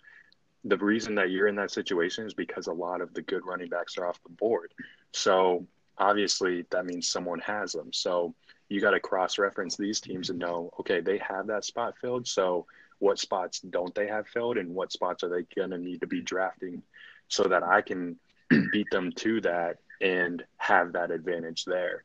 the 0.65 0.77
reason 0.77 1.15
that 1.15 1.31
you're 1.31 1.49
in 1.49 1.57
that 1.57 1.71
situation 1.71 2.27
is 2.27 2.35
because 2.35 2.67
a 2.67 2.73
lot 2.73 3.01
of 3.01 3.15
the 3.15 3.23
good 3.23 3.47
running 3.47 3.69
backs 3.69 3.97
are 3.97 4.07
off 4.07 4.23
the 4.23 4.33
board. 4.33 4.73
So 5.13 5.67
obviously 5.99 6.67
that 6.71 6.87
means 6.87 7.09
someone 7.09 7.41
has 7.41 7.73
them. 7.73 7.93
So 7.93 8.35
you 8.69 8.81
got 8.81 8.91
to 8.93 9.01
cross 9.01 9.39
reference 9.39 9.77
these 9.77 10.01
teams 10.01 10.31
and 10.31 10.39
know, 10.39 10.71
okay, 10.81 11.01
they 11.01 11.19
have 11.19 11.47
that 11.49 11.65
spot 11.65 11.95
filled. 12.01 12.27
So 12.29 12.67
what 12.99 13.19
spots 13.19 13.61
don't 13.61 13.95
they 13.95 14.07
have 14.07 14.29
filled 14.29 14.59
and 14.59 14.75
what 14.75 14.93
spots 14.93 15.25
are 15.25 15.29
they 15.29 15.43
going 15.57 15.71
to 15.71 15.79
need 15.79 16.01
to 16.01 16.07
be 16.07 16.21
drafting 16.21 16.83
so 17.29 17.45
that 17.45 17.63
I 17.63 17.81
can 17.81 18.17
beat 18.73 18.91
them 18.91 19.13
to 19.17 19.41
that 19.43 19.79
and 20.01 20.45
have 20.59 20.93
that 20.93 21.11
advantage 21.11 21.65
there 21.65 22.05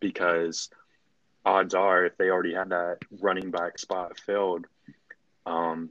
because 0.00 0.68
odds 1.46 1.74
are 1.74 2.04
if 2.04 2.16
they 2.18 2.28
already 2.28 2.52
had 2.52 2.70
that 2.70 2.98
running 3.20 3.50
back 3.50 3.78
spot 3.78 4.18
filled, 4.18 4.66
um, 5.46 5.90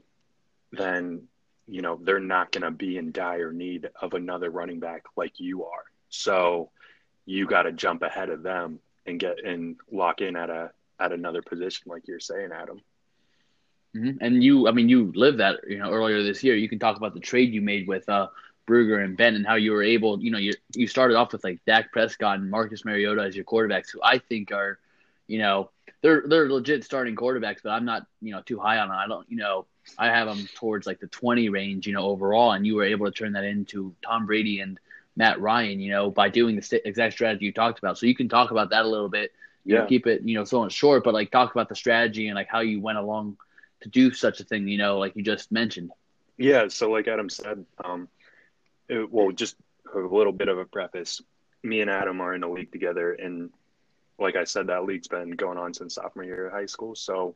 then 0.72 1.22
you 1.66 1.82
know 1.82 1.98
they're 2.00 2.20
not 2.20 2.52
going 2.52 2.62
to 2.62 2.70
be 2.70 2.98
in 2.98 3.10
dire 3.10 3.52
need 3.52 3.88
of 4.00 4.14
another 4.14 4.50
running 4.50 4.78
back 4.78 5.04
like 5.16 5.40
you 5.40 5.64
are. 5.64 5.84
So 6.10 6.70
you 7.24 7.46
got 7.46 7.62
to 7.62 7.72
jump 7.72 8.02
ahead 8.02 8.28
of 8.28 8.42
them 8.42 8.78
and 9.06 9.18
get 9.18 9.44
and 9.44 9.76
lock 9.90 10.20
in 10.20 10.36
at 10.36 10.50
a 10.50 10.70
at 11.00 11.12
another 11.12 11.42
position 11.42 11.90
like 11.90 12.06
you're 12.06 12.20
saying, 12.20 12.50
Adam. 12.52 12.80
Mm-hmm. 13.96 14.18
And 14.20 14.44
you, 14.44 14.68
I 14.68 14.72
mean, 14.72 14.90
you 14.90 15.10
lived 15.14 15.38
that 15.38 15.60
you 15.66 15.78
know 15.78 15.90
earlier 15.90 16.22
this 16.22 16.44
year. 16.44 16.54
You 16.54 16.68
can 16.68 16.78
talk 16.78 16.96
about 16.96 17.14
the 17.14 17.20
trade 17.20 17.52
you 17.54 17.62
made 17.62 17.88
with 17.88 18.06
uh, 18.08 18.28
Brugger 18.68 19.02
and 19.02 19.16
Ben 19.16 19.34
and 19.34 19.46
how 19.46 19.54
you 19.54 19.72
were 19.72 19.82
able, 19.82 20.20
you 20.20 20.30
know, 20.30 20.38
you 20.38 20.52
you 20.74 20.86
started 20.86 21.16
off 21.16 21.32
with 21.32 21.44
like 21.44 21.64
Dak 21.66 21.92
Prescott 21.92 22.38
and 22.38 22.50
Marcus 22.50 22.84
Mariota 22.84 23.22
as 23.22 23.34
your 23.34 23.44
quarterbacks, 23.44 23.90
who 23.90 24.00
I 24.02 24.18
think 24.18 24.52
are, 24.52 24.78
you 25.26 25.38
know, 25.38 25.70
they're 26.02 26.24
they're 26.26 26.48
legit 26.48 26.84
starting 26.84 27.16
quarterbacks, 27.16 27.58
but 27.62 27.70
I'm 27.70 27.84
not, 27.84 28.06
you 28.20 28.32
know, 28.32 28.42
too 28.42 28.58
high 28.58 28.78
on 28.78 28.88
them. 28.88 28.96
I 28.96 29.06
don't, 29.06 29.28
you 29.30 29.36
know, 29.36 29.66
I 29.98 30.08
have 30.08 30.26
them 30.26 30.48
towards 30.54 30.86
like 30.86 31.00
the 31.00 31.06
20 31.06 31.48
range, 31.48 31.86
you 31.86 31.92
know, 31.92 32.06
overall, 32.06 32.52
and 32.52 32.66
you 32.66 32.76
were 32.76 32.84
able 32.84 33.06
to 33.06 33.12
turn 33.12 33.32
that 33.32 33.44
into 33.44 33.94
Tom 34.04 34.26
Brady 34.26 34.60
and 34.60 34.78
Matt 35.16 35.40
Ryan, 35.40 35.80
you 35.80 35.90
know, 35.90 36.10
by 36.10 36.28
doing 36.28 36.56
the 36.56 36.88
exact 36.88 37.14
strategy 37.14 37.46
you 37.46 37.52
talked 37.52 37.78
about. 37.78 37.98
So 37.98 38.06
you 38.06 38.14
can 38.14 38.28
talk 38.28 38.50
about 38.50 38.70
that 38.70 38.84
a 38.84 38.88
little 38.88 39.08
bit. 39.08 39.32
You 39.64 39.74
yeah. 39.74 39.80
Know, 39.80 39.86
keep 39.86 40.06
it, 40.06 40.22
you 40.22 40.36
know, 40.36 40.44
so 40.44 40.68
short, 40.68 41.02
but 41.02 41.14
like 41.14 41.30
talk 41.30 41.50
about 41.52 41.68
the 41.68 41.74
strategy 41.74 42.28
and 42.28 42.36
like 42.36 42.48
how 42.48 42.60
you 42.60 42.80
went 42.80 42.98
along 42.98 43.36
to 43.80 43.88
do 43.88 44.12
such 44.12 44.40
a 44.40 44.44
thing, 44.44 44.68
you 44.68 44.78
know, 44.78 44.98
like 44.98 45.16
you 45.16 45.22
just 45.22 45.50
mentioned. 45.50 45.90
Yeah. 46.36 46.68
So 46.68 46.90
like 46.90 47.08
Adam 47.08 47.28
said, 47.28 47.64
um, 47.82 48.08
it, 48.88 49.10
well, 49.10 49.32
just 49.32 49.56
a 49.92 49.98
little 49.98 50.32
bit 50.32 50.48
of 50.48 50.58
a 50.58 50.64
preface. 50.64 51.20
Me 51.62 51.80
and 51.80 51.90
Adam 51.90 52.20
are 52.20 52.34
in 52.34 52.44
a 52.44 52.50
league 52.50 52.70
together, 52.70 53.12
and 53.12 53.50
like 54.18 54.36
I 54.36 54.44
said, 54.44 54.68
that 54.68 54.84
league's 54.84 55.08
been 55.08 55.30
going 55.32 55.58
on 55.58 55.74
since 55.74 55.94
sophomore 55.94 56.24
year 56.24 56.46
of 56.46 56.52
high 56.52 56.66
school. 56.66 56.94
So 56.94 57.34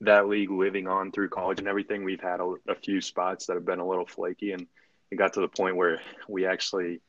that 0.00 0.28
league 0.28 0.50
living 0.50 0.86
on 0.86 1.10
through 1.10 1.30
college 1.30 1.58
and 1.58 1.68
everything, 1.68 2.04
we've 2.04 2.20
had 2.20 2.40
a, 2.40 2.54
a 2.68 2.74
few 2.74 3.00
spots 3.00 3.46
that 3.46 3.54
have 3.54 3.64
been 3.64 3.80
a 3.80 3.86
little 3.86 4.06
flaky, 4.06 4.52
and 4.52 4.66
it 5.10 5.16
got 5.16 5.32
to 5.34 5.40
the 5.40 5.48
point 5.48 5.76
where 5.76 6.00
we 6.28 6.46
actually 6.46 7.00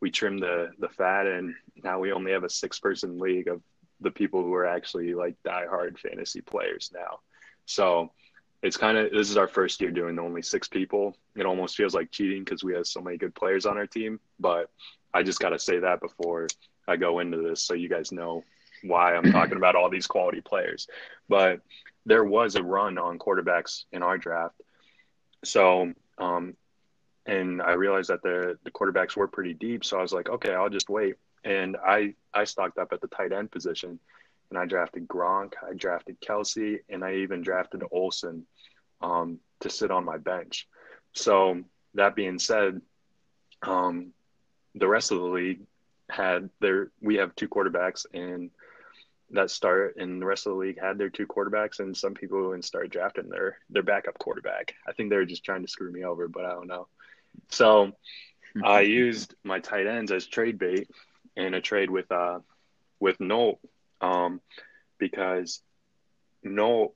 we 0.00 0.10
trimmed 0.10 0.42
the 0.42 0.70
the 0.78 0.88
fat, 0.88 1.26
and 1.26 1.54
now 1.82 1.98
we 1.98 2.12
only 2.12 2.32
have 2.32 2.44
a 2.44 2.50
six 2.50 2.78
person 2.78 3.18
league 3.18 3.48
of 3.48 3.62
the 4.00 4.10
people 4.10 4.42
who 4.42 4.52
are 4.54 4.66
actually 4.66 5.14
like 5.14 5.34
diehard 5.44 5.98
fantasy 5.98 6.40
players 6.40 6.90
now. 6.94 7.20
So 7.66 8.12
it's 8.62 8.76
kind 8.76 8.96
of 8.96 9.12
this 9.12 9.30
is 9.30 9.36
our 9.36 9.48
first 9.48 9.80
year 9.80 9.90
doing 9.90 10.18
only 10.18 10.42
six 10.42 10.68
people. 10.68 11.16
It 11.36 11.46
almost 11.46 11.76
feels 11.76 11.94
like 11.94 12.10
cheating 12.10 12.44
because 12.44 12.64
we 12.64 12.74
have 12.74 12.86
so 12.86 13.00
many 13.00 13.16
good 13.16 13.34
players 13.34 13.66
on 13.66 13.76
our 13.76 13.86
team. 13.86 14.20
But 14.38 14.70
I 15.12 15.22
just 15.22 15.40
got 15.40 15.50
to 15.50 15.58
say 15.58 15.78
that 15.78 16.00
before 16.00 16.48
I 16.86 16.96
go 16.96 17.20
into 17.20 17.38
this, 17.38 17.62
so 17.62 17.74
you 17.74 17.88
guys 17.88 18.12
know 18.12 18.44
why 18.82 19.14
I'm 19.14 19.30
talking 19.32 19.56
about 19.56 19.76
all 19.76 19.90
these 19.90 20.06
quality 20.06 20.40
players. 20.40 20.86
But 21.28 21.60
there 22.06 22.24
was 22.24 22.54
a 22.54 22.62
run 22.62 22.98
on 22.98 23.18
quarterbacks 23.18 23.84
in 23.92 24.02
our 24.02 24.18
draft, 24.18 24.60
so 25.44 25.92
um, 26.18 26.56
and 27.26 27.62
I 27.62 27.72
realized 27.72 28.10
that 28.10 28.22
the 28.22 28.58
the 28.64 28.70
quarterbacks 28.70 29.16
were 29.16 29.28
pretty 29.28 29.54
deep. 29.54 29.84
So 29.84 29.98
I 29.98 30.02
was 30.02 30.12
like, 30.12 30.28
okay, 30.28 30.52
I'll 30.54 30.70
just 30.70 30.90
wait. 30.90 31.16
And 31.44 31.76
I 31.76 32.14
I 32.32 32.44
stocked 32.44 32.78
up 32.78 32.92
at 32.92 33.00
the 33.00 33.08
tight 33.08 33.32
end 33.32 33.50
position 33.50 33.98
and 34.50 34.58
I 34.58 34.66
drafted 34.66 35.08
Gronk, 35.08 35.54
I 35.68 35.74
drafted 35.74 36.20
Kelce, 36.20 36.78
and 36.88 37.04
I 37.04 37.16
even 37.16 37.42
drafted 37.42 37.82
Olsen 37.90 38.46
um, 39.00 39.38
to 39.60 39.70
sit 39.70 39.90
on 39.90 40.04
my 40.04 40.18
bench. 40.18 40.68
So 41.12 41.62
that 41.94 42.14
being 42.14 42.38
said, 42.38 42.80
um, 43.62 44.12
the 44.74 44.88
rest 44.88 45.10
of 45.10 45.18
the 45.18 45.24
league 45.24 45.60
had 46.14 46.50
their 46.60 46.90
we 47.00 47.16
have 47.16 47.34
two 47.34 47.48
quarterbacks 47.48 48.06
and 48.12 48.50
that 49.30 49.50
start 49.50 49.96
and 49.96 50.20
the 50.20 50.26
rest 50.26 50.46
of 50.46 50.52
the 50.52 50.58
league 50.58 50.78
had 50.80 50.98
their 50.98 51.08
two 51.08 51.26
quarterbacks 51.26 51.80
and 51.80 51.96
some 51.96 52.14
people 52.14 52.48
even 52.48 52.62
start 52.62 52.90
drafting 52.90 53.28
their 53.28 53.58
their 53.70 53.82
backup 53.82 54.18
quarterback. 54.18 54.74
I 54.86 54.92
think 54.92 55.10
they 55.10 55.16
were 55.16 55.24
just 55.24 55.44
trying 55.44 55.62
to 55.62 55.70
screw 55.70 55.90
me 55.90 56.04
over, 56.04 56.28
but 56.28 56.44
I 56.44 56.52
don't 56.52 56.68
know. 56.68 56.86
So 57.50 57.92
I 58.62 58.80
used 59.02 59.34
my 59.42 59.60
tight 59.60 59.86
ends 59.86 60.12
as 60.12 60.26
trade 60.26 60.58
bait 60.58 60.88
in 61.36 61.54
a 61.54 61.60
trade 61.60 61.90
with 61.90 62.10
uh 62.12 62.40
with 63.00 63.18
Nolt 63.20 63.58
um, 64.00 64.40
because 64.98 65.60
no, 66.42 66.92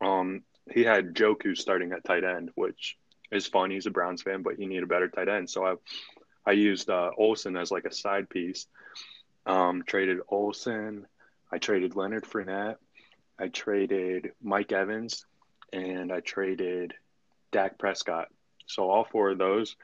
um, 0.00 0.42
he 0.70 0.82
had 0.84 1.14
Njoku 1.14 1.56
starting 1.56 1.92
at 1.92 2.04
tight 2.04 2.24
end, 2.24 2.50
which 2.54 2.96
is 3.30 3.46
fun. 3.46 3.70
He's 3.70 3.86
a 3.86 3.90
Browns 3.90 4.22
fan, 4.22 4.42
but 4.42 4.56
he 4.56 4.66
needed 4.66 4.84
a 4.84 4.88
better 4.88 5.08
tight 5.08 5.28
end. 5.28 5.48
So 5.48 5.64
I, 5.64 5.74
I 6.46 6.52
used 6.52 6.90
uh, 6.90 7.10
Olsen 7.16 7.56
as 7.56 7.70
like 7.70 7.84
a 7.84 7.94
side 7.94 8.28
piece. 8.28 8.66
Um, 9.46 9.82
traded 9.86 10.18
Olsen. 10.28 11.06
I 11.52 11.58
traded 11.58 11.96
Leonard 11.96 12.24
Fournette. 12.24 12.76
I 13.38 13.48
traded 13.48 14.32
Mike 14.42 14.72
Evans, 14.72 15.26
and 15.72 16.12
I 16.12 16.20
traded 16.20 16.94
Dak 17.50 17.78
Prescott. 17.78 18.28
So 18.66 18.88
all 18.90 19.04
four 19.04 19.30
of 19.30 19.38
those, 19.38 19.76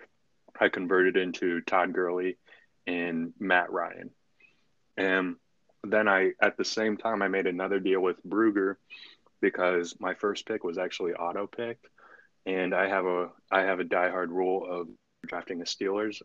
I 0.61 0.69
converted 0.69 1.17
into 1.17 1.61
Todd 1.63 1.93
Gurley 1.93 2.37
and 2.87 3.33
Matt 3.39 3.71
Ryan. 3.73 4.11
And 4.97 5.37
then 5.85 6.09
I, 6.09 6.33
at 6.43 6.57
the 6.57 6.65
same 6.65 6.97
time, 6.97 7.23
I 7.23 7.29
made 7.29 7.47
another 7.47 7.79
deal 7.79 8.01
with 8.01 8.25
Brugger 8.25 8.77
because 9.41 9.95
my 10.01 10.15
first 10.15 10.47
pick 10.47 10.65
was 10.65 10.79
actually 10.79 11.13
auto 11.13 11.47
picked, 11.47 11.87
and 12.47 12.75
I 12.75 12.89
have 12.89 13.07
a 13.07 13.31
I 13.51 13.63
have 13.63 13.79
a 13.79 13.85
diehard 13.85 14.29
rule 14.29 14.67
of 14.69 14.89
drafting 15.27 15.59
the 15.59 15.65
Steelers, 15.65 16.23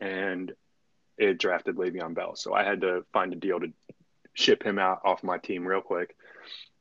and 0.00 0.52
it 1.16 1.38
drafted 1.38 1.76
Le'Veon 1.76 2.14
Bell, 2.14 2.36
so 2.36 2.54
I 2.54 2.64
had 2.64 2.82
to 2.82 3.04
find 3.12 3.32
a 3.32 3.36
deal 3.36 3.60
to 3.60 3.72
ship 4.34 4.62
him 4.62 4.78
out 4.78 5.00
off 5.04 5.24
my 5.24 5.38
team 5.38 5.66
real 5.66 5.80
quick, 5.80 6.14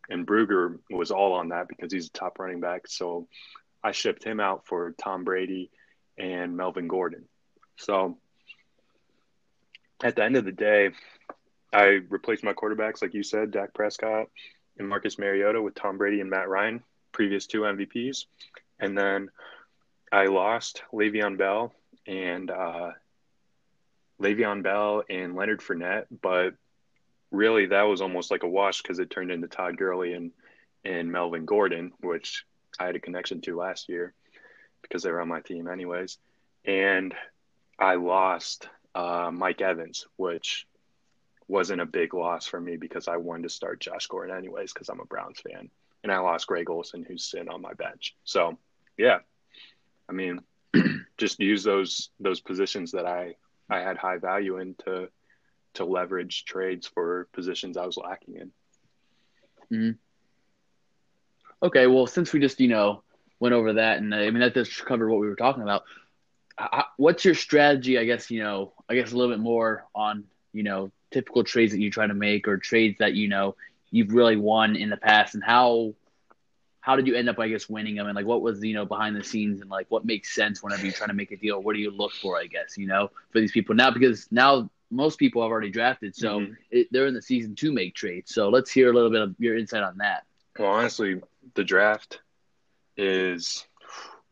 and 0.10 0.28
Bruger 0.28 0.78
was 0.90 1.12
all 1.12 1.34
on 1.34 1.50
that 1.50 1.68
because 1.68 1.92
he's 1.92 2.08
a 2.08 2.12
top 2.12 2.40
running 2.40 2.60
back, 2.60 2.88
so 2.88 3.28
I 3.84 3.92
shipped 3.92 4.24
him 4.24 4.40
out 4.40 4.66
for 4.66 4.94
Tom 5.02 5.24
Brady 5.24 5.72
and 6.18 6.56
Melvin 6.56 6.88
Gordon. 6.88 7.26
So 7.78 8.18
at 10.04 10.16
the 10.16 10.24
end 10.24 10.36
of 10.36 10.46
the 10.46 10.52
day, 10.52 10.92
I 11.74 12.00
replaced 12.10 12.44
my 12.44 12.54
quarterbacks, 12.54 13.02
like 13.02 13.14
you 13.14 13.24
said, 13.24 13.52
Dak 13.52 13.74
Prescott 13.74 14.28
and 14.78 14.88
Marcus 14.88 15.18
Mariota 15.18 15.62
with 15.62 15.76
Tom 15.76 15.98
Brady 15.98 16.22
and 16.22 16.30
Matt 16.30 16.50
Ryan, 16.50 16.84
previous 17.12 17.48
two 17.48 17.62
MVPs. 17.62 18.26
And 18.80 18.98
then 18.98 19.30
I 20.12 20.26
lost 20.28 20.84
Le'Veon 20.94 21.38
Bell 21.38 21.74
and 22.06 22.50
uh, 22.50 22.92
Le'Veon 24.22 24.64
Bell 24.64 25.04
and 25.10 25.36
Leonard 25.36 25.62
Fournette, 25.62 26.06
but 26.22 26.54
really 27.32 27.68
that 27.68 27.84
was 27.84 28.02
almost 28.02 28.32
like 28.32 28.44
a 28.44 28.48
wash 28.48 28.82
because 28.82 29.00
it 29.00 29.10
turned 29.10 29.32
into 29.32 29.48
Todd 29.48 29.78
Gurley 29.78 30.14
and 30.14 30.32
and 30.86 31.12
Melvin 31.12 31.46
Gordon, 31.46 31.92
which 32.00 32.46
I 32.80 32.86
had 32.86 32.96
a 32.96 33.00
connection 33.00 33.42
to 33.42 33.58
last 33.58 33.90
year 33.90 34.14
because 34.82 35.04
they 35.04 35.12
were 35.12 35.22
on 35.22 35.28
my 35.28 35.42
team 35.42 35.68
anyways. 35.68 36.18
And 36.64 37.14
I 37.78 37.96
lost 37.96 38.70
uh, 38.96 39.30
Mike 39.34 39.62
Evans, 39.62 40.08
which 40.16 40.66
wasn't 41.48 41.82
a 41.82 41.86
big 41.86 42.14
loss 42.14 42.48
for 42.48 42.60
me 42.60 42.78
because 42.78 43.08
I 43.08 43.18
wanted 43.18 43.44
to 43.44 43.50
start 43.50 43.80
Josh 43.80 44.08
Gordon 44.08 44.36
anyways 44.36 44.74
because 44.74 44.90
I'm 44.90 45.00
a 45.00 45.06
Browns 45.06 45.40
fan, 45.40 45.70
and 46.04 46.12
I 46.12 46.20
lost 46.20 46.48
Greg 46.48 46.70
Olsen 46.70 47.04
who's 47.04 47.24
sitting 47.24 47.50
on 47.50 47.62
my 47.62 47.74
bench. 47.74 48.16
So 48.24 48.58
yeah, 48.98 49.20
I 50.10 50.14
mean, 50.14 50.42
just 51.18 51.40
use 51.40 51.64
those 51.64 52.10
those 52.20 52.40
positions 52.40 52.92
that 52.92 53.06
I 53.06 53.36
I 53.70 53.80
had 53.80 53.98
high 53.98 54.18
value 54.18 54.58
in 54.58 54.76
to 54.86 55.10
to 55.76 55.86
leverage 55.86 56.46
trades 56.46 56.88
for 56.88 57.28
positions 57.34 57.78
I 57.78 57.86
was 57.86 57.98
lacking 57.98 58.36
in. 58.36 58.52
Mm-hmm. 59.72 59.92
Okay, 61.68 61.88
well, 61.88 62.08
since 62.08 62.34
we 62.34 62.40
just 62.40 62.60
you 62.60 62.68
know 62.68 63.04
went 63.40 63.54
over 63.54 63.74
that, 63.74 64.00
and 64.00 64.14
I 64.14 64.30
mean 64.30 64.40
that 64.40 64.54
just 64.54 64.86
covered 64.86 65.10
what 65.10 65.20
we 65.20 65.28
were 65.28 65.36
talking 65.36 65.64
about. 65.64 65.84
What's 66.98 67.24
your 67.26 67.36
strategy? 67.36 67.98
I 67.98 68.06
guess 68.06 68.32
you 68.32 68.44
know. 68.44 68.74
I 68.90 68.96
guess 68.96 69.12
a 69.12 69.18
little 69.18 69.34
bit 69.34 69.42
more 69.42 69.86
on 69.94 70.24
you 70.54 70.64
know 70.64 70.92
typical 71.12 71.44
trades 71.44 71.72
that 71.72 71.80
you 71.80 71.92
try 71.92 72.08
to 72.08 72.14
make 72.14 72.48
or 72.48 72.58
trades 72.58 72.98
that 73.00 73.14
you 73.14 73.28
know 73.28 73.56
you've 73.92 74.14
really 74.14 74.36
won 74.36 74.76
in 74.76 74.90
the 74.90 74.98
past 74.98 75.36
and 75.36 75.44
how 75.44 75.94
how 76.88 76.96
did 76.96 77.06
you 77.06 77.16
end 77.16 77.28
up 77.28 77.38
i 77.38 77.48
guess 77.48 77.68
winning 77.68 77.96
them 77.96 78.08
and 78.08 78.16
like 78.16 78.26
what 78.26 78.42
was 78.42 78.64
you 78.64 78.74
know 78.74 78.86
behind 78.86 79.16
the 79.16 79.24
scenes 79.24 79.60
and 79.60 79.70
like 79.70 79.86
what 79.90 80.06
makes 80.06 80.34
sense 80.34 80.64
whenever 80.64 80.84
you're 80.84 80.94
trying 80.94 81.10
to 81.10 81.14
make 81.14 81.32
a 81.32 81.38
deal 81.38 81.62
what 81.62 81.76
do 81.76 81.82
you 81.82 81.92
look 81.92 82.14
for 82.14 82.38
i 82.38 82.46
guess 82.46 82.78
you 82.78 82.88
know 82.88 83.12
for 83.32 83.42
these 83.42 83.52
people 83.52 83.76
now 83.76 83.92
because 83.92 84.28
now 84.32 84.70
most 84.90 85.20
people 85.20 85.42
have 85.42 85.52
already 85.52 85.70
drafted 85.70 86.16
so 86.16 86.40
mm-hmm. 86.40 86.54
it, 86.72 86.88
they're 86.92 87.08
in 87.08 87.14
the 87.14 87.22
season 87.22 87.54
to 87.54 87.74
make 87.74 87.94
trades 87.94 88.34
so 88.34 88.48
let's 88.48 88.72
hear 88.72 88.90
a 88.90 88.94
little 88.94 89.12
bit 89.12 89.22
of 89.22 89.36
your 89.38 89.58
insight 89.58 89.84
on 89.84 89.98
that 89.98 90.24
well 90.58 90.72
honestly 90.72 91.22
the 91.56 91.64
draft 91.64 92.22
is 92.96 93.68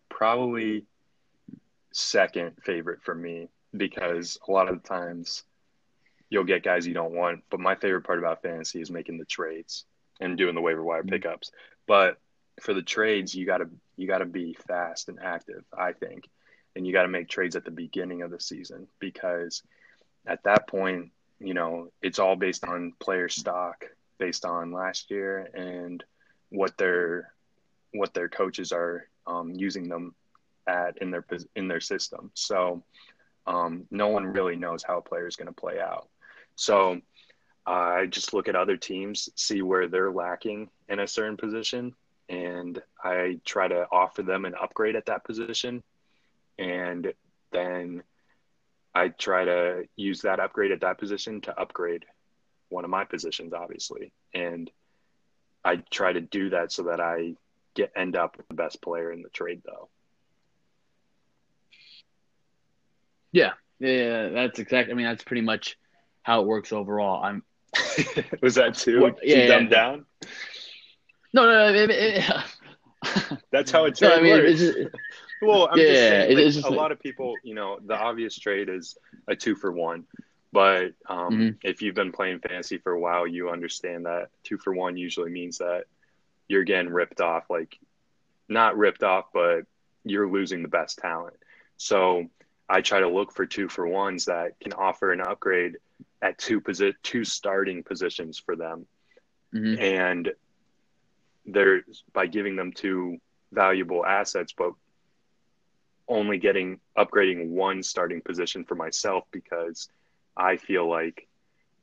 probably 0.08 0.86
second 1.92 2.54
favorite 2.64 3.02
for 3.04 3.14
me 3.14 3.50
because 3.76 4.40
a 4.48 4.52
lot 4.52 4.70
of 4.70 4.82
the 4.82 4.88
times 4.88 5.44
you'll 6.30 6.44
get 6.44 6.64
guys 6.64 6.88
you 6.88 6.94
don't 6.94 7.14
want. 7.14 7.44
But 7.50 7.60
my 7.60 7.76
favorite 7.76 8.04
part 8.04 8.20
about 8.20 8.42
fantasy 8.42 8.82
is 8.82 8.92
making 8.92 9.18
the 9.18 9.26
trades 9.26 9.86
and 10.20 10.38
doing 10.38 10.56
the 10.56 10.62
waiver 10.62 10.84
wire 10.84 11.02
mm-hmm. 11.02 11.10
pickups. 11.10 11.52
But 11.88 12.18
for 12.62 12.74
the 12.74 12.82
trades, 12.82 13.36
you 13.36 13.46
gotta 13.46 13.70
you 13.98 14.08
gotta 14.08 14.26
be 14.26 14.58
fast 14.68 15.10
and 15.10 15.20
active, 15.22 15.64
I 15.78 15.94
think, 15.94 16.28
and 16.76 16.86
you 16.86 16.94
got 16.94 17.04
to 17.04 17.08
make 17.08 17.30
trades 17.30 17.56
at 17.56 17.66
the 17.66 17.72
beginning 17.72 18.22
of 18.22 18.32
the 18.32 18.40
season 18.40 18.88
because 19.00 19.64
at 20.28 20.44
that 20.44 20.68
point, 20.68 21.12
you 21.40 21.54
know, 21.54 21.90
it's 22.02 22.20
all 22.20 22.36
based 22.36 22.66
on 22.66 22.94
player 23.00 23.30
stock, 23.30 23.86
based 24.18 24.46
on 24.46 24.72
last 24.72 25.10
year 25.10 25.50
and 25.54 26.04
what 26.50 26.78
their 26.78 27.34
what 27.94 28.14
their 28.14 28.28
coaches 28.28 28.72
are 28.72 29.08
um, 29.26 29.52
using 29.52 29.88
them 29.88 30.14
at 30.68 30.98
in 31.00 31.12
their 31.12 31.26
in 31.56 31.68
their 31.68 31.80
system. 31.80 32.32
So 32.34 32.84
um, 33.48 33.86
no 33.92 34.08
one 34.08 34.26
really 34.26 34.56
knows 34.56 34.84
how 34.84 34.98
a 34.98 35.02
player 35.02 35.28
is 35.28 35.36
going 35.36 35.48
to 35.48 35.54
play 35.54 35.80
out. 35.80 36.10
So 36.56 37.00
I 37.66 38.08
just 38.08 38.34
look 38.34 38.48
at 38.48 38.56
other 38.56 38.78
teams, 38.78 39.30
see 39.36 39.62
where 39.62 39.88
they're 39.88 40.12
lacking 40.12 40.70
in 40.90 41.00
a 41.00 41.08
certain 41.08 41.38
position, 41.38 41.94
and 42.30 42.82
I 43.04 43.40
try 43.46 43.68
to 43.68 43.88
offer 43.92 44.24
them 44.24 44.46
an 44.46 44.56
upgrade 44.60 44.96
at 44.96 45.06
that 45.08 45.24
position. 45.24 45.84
And 46.58 47.14
then 47.52 48.04
I 48.94 49.10
try 49.10 49.46
to 49.46 49.84
use 49.96 50.22
that 50.22 50.40
upgrade 50.40 50.72
at 50.72 50.82
that 50.82 50.98
position 50.98 51.42
to 51.42 51.60
upgrade 51.60 52.06
one 52.70 52.84
of 52.84 52.90
my 52.90 53.04
positions, 53.04 53.54
obviously. 53.54 54.12
And 54.34 54.72
I 55.64 55.78
try 55.90 56.14
to 56.14 56.22
do 56.22 56.50
that 56.52 56.72
so 56.72 56.84
that 56.84 57.00
I 57.00 57.36
get 57.74 57.92
end 57.96 58.16
up 58.16 58.38
with 58.38 58.48
the 58.48 58.54
best 58.54 58.82
player 58.82 59.12
in 59.12 59.22
the 59.22 59.30
trade, 59.30 59.62
though. 59.66 59.90
Yeah, 63.32 63.54
yeah, 63.80 64.30
that's 64.30 64.60
exactly. 64.60 64.94
I 64.94 64.96
mean, 64.96 65.06
that's 65.06 65.24
pretty 65.24 65.42
much 65.42 65.78
how 66.24 66.42
it 66.42 66.48
works 66.48 66.72
overall. 66.72 67.22
I'm. 67.22 67.44
Was 68.42 68.56
that 68.56 68.76
too? 68.76 69.02
What, 69.02 69.20
yeah, 69.22 69.60
yeah. 69.60 69.68
down. 69.68 70.06
No, 71.36 71.46
no, 71.46 71.70
no. 71.70 71.76
It, 71.78 71.90
it, 71.92 72.34
that's 73.52 73.70
how 73.70 73.84
it 73.86 74.02
no, 74.02 74.16
I 74.16 74.22
mean, 74.22 74.34
works. 74.34 74.62
Well, 75.42 75.68
I'm 75.70 75.78
yeah, 75.78 75.86
just 75.86 76.00
saying, 76.00 76.38
like, 76.38 76.46
just 76.46 76.66
a 76.66 76.70
like, 76.70 76.78
lot 76.78 76.92
of 76.94 77.00
people, 77.00 77.36
you 77.44 77.54
know, 77.54 77.78
the 77.86 77.94
obvious 77.94 78.40
trade 78.40 78.70
is 78.70 78.98
a 79.28 79.36
two 79.36 79.54
for 79.54 79.70
one. 79.70 80.06
But 80.54 80.94
um, 81.08 81.34
mm-hmm. 81.34 81.50
if 81.62 81.82
you've 81.82 81.94
been 81.94 82.14
playing 82.14 82.40
fantasy 82.40 82.78
for 82.78 82.94
a 82.94 83.00
while, 83.00 83.28
you 83.28 83.50
understand 83.50 84.06
that 84.06 84.30
two 84.46 84.58
for 84.58 84.74
one 84.74 84.96
usually 84.96 85.30
means 85.30 85.58
that 85.58 85.84
you're 86.48 86.64
getting 86.64 86.90
ripped 86.90 87.20
off. 87.20 87.50
Like, 87.50 87.78
not 88.48 88.78
ripped 88.78 89.04
off, 89.04 89.26
but 89.34 89.66
you're 90.06 90.28
losing 90.28 90.62
the 90.62 90.70
best 90.70 91.00
talent. 91.00 91.36
So 91.76 92.28
I 92.70 92.80
try 92.80 93.02
to 93.02 93.10
look 93.10 93.34
for 93.34 93.46
two 93.46 93.68
for 93.68 93.86
ones 93.86 94.26
that 94.26 94.58
can 94.62 94.72
offer 94.72 95.12
an 95.12 95.20
upgrade 95.20 95.78
at 96.22 96.38
two 96.38 96.62
posi- 96.62 96.96
two 97.04 97.26
starting 97.26 97.84
positions 97.84 98.40
for 98.40 98.56
them, 98.56 98.88
mm-hmm. 99.54 99.80
and 99.84 100.32
they're 101.46 101.82
by 102.14 102.28
giving 102.28 102.56
them 102.56 102.72
two 102.72 103.18
valuable 103.52 104.06
assets, 104.06 104.54
but 104.58 104.74
only 106.08 106.38
getting 106.38 106.80
upgrading 106.98 107.50
one 107.50 107.82
starting 107.82 108.22
position 108.22 108.64
for 108.64 108.76
myself 108.76 109.26
because 109.32 109.90
I 110.38 110.58
feel 110.58 110.88
like 110.88 111.28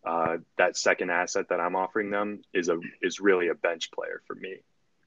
uh, 0.04 0.38
that 0.58 0.76
second 0.76 1.10
asset 1.10 1.48
that 1.48 1.60
I'm 1.60 1.76
offering 1.76 2.10
them 2.10 2.42
is 2.52 2.68
a 2.68 2.78
is 3.00 3.20
really 3.20 3.48
a 3.48 3.54
bench 3.54 3.90
player 3.92 4.22
for 4.26 4.34
me, 4.34 4.56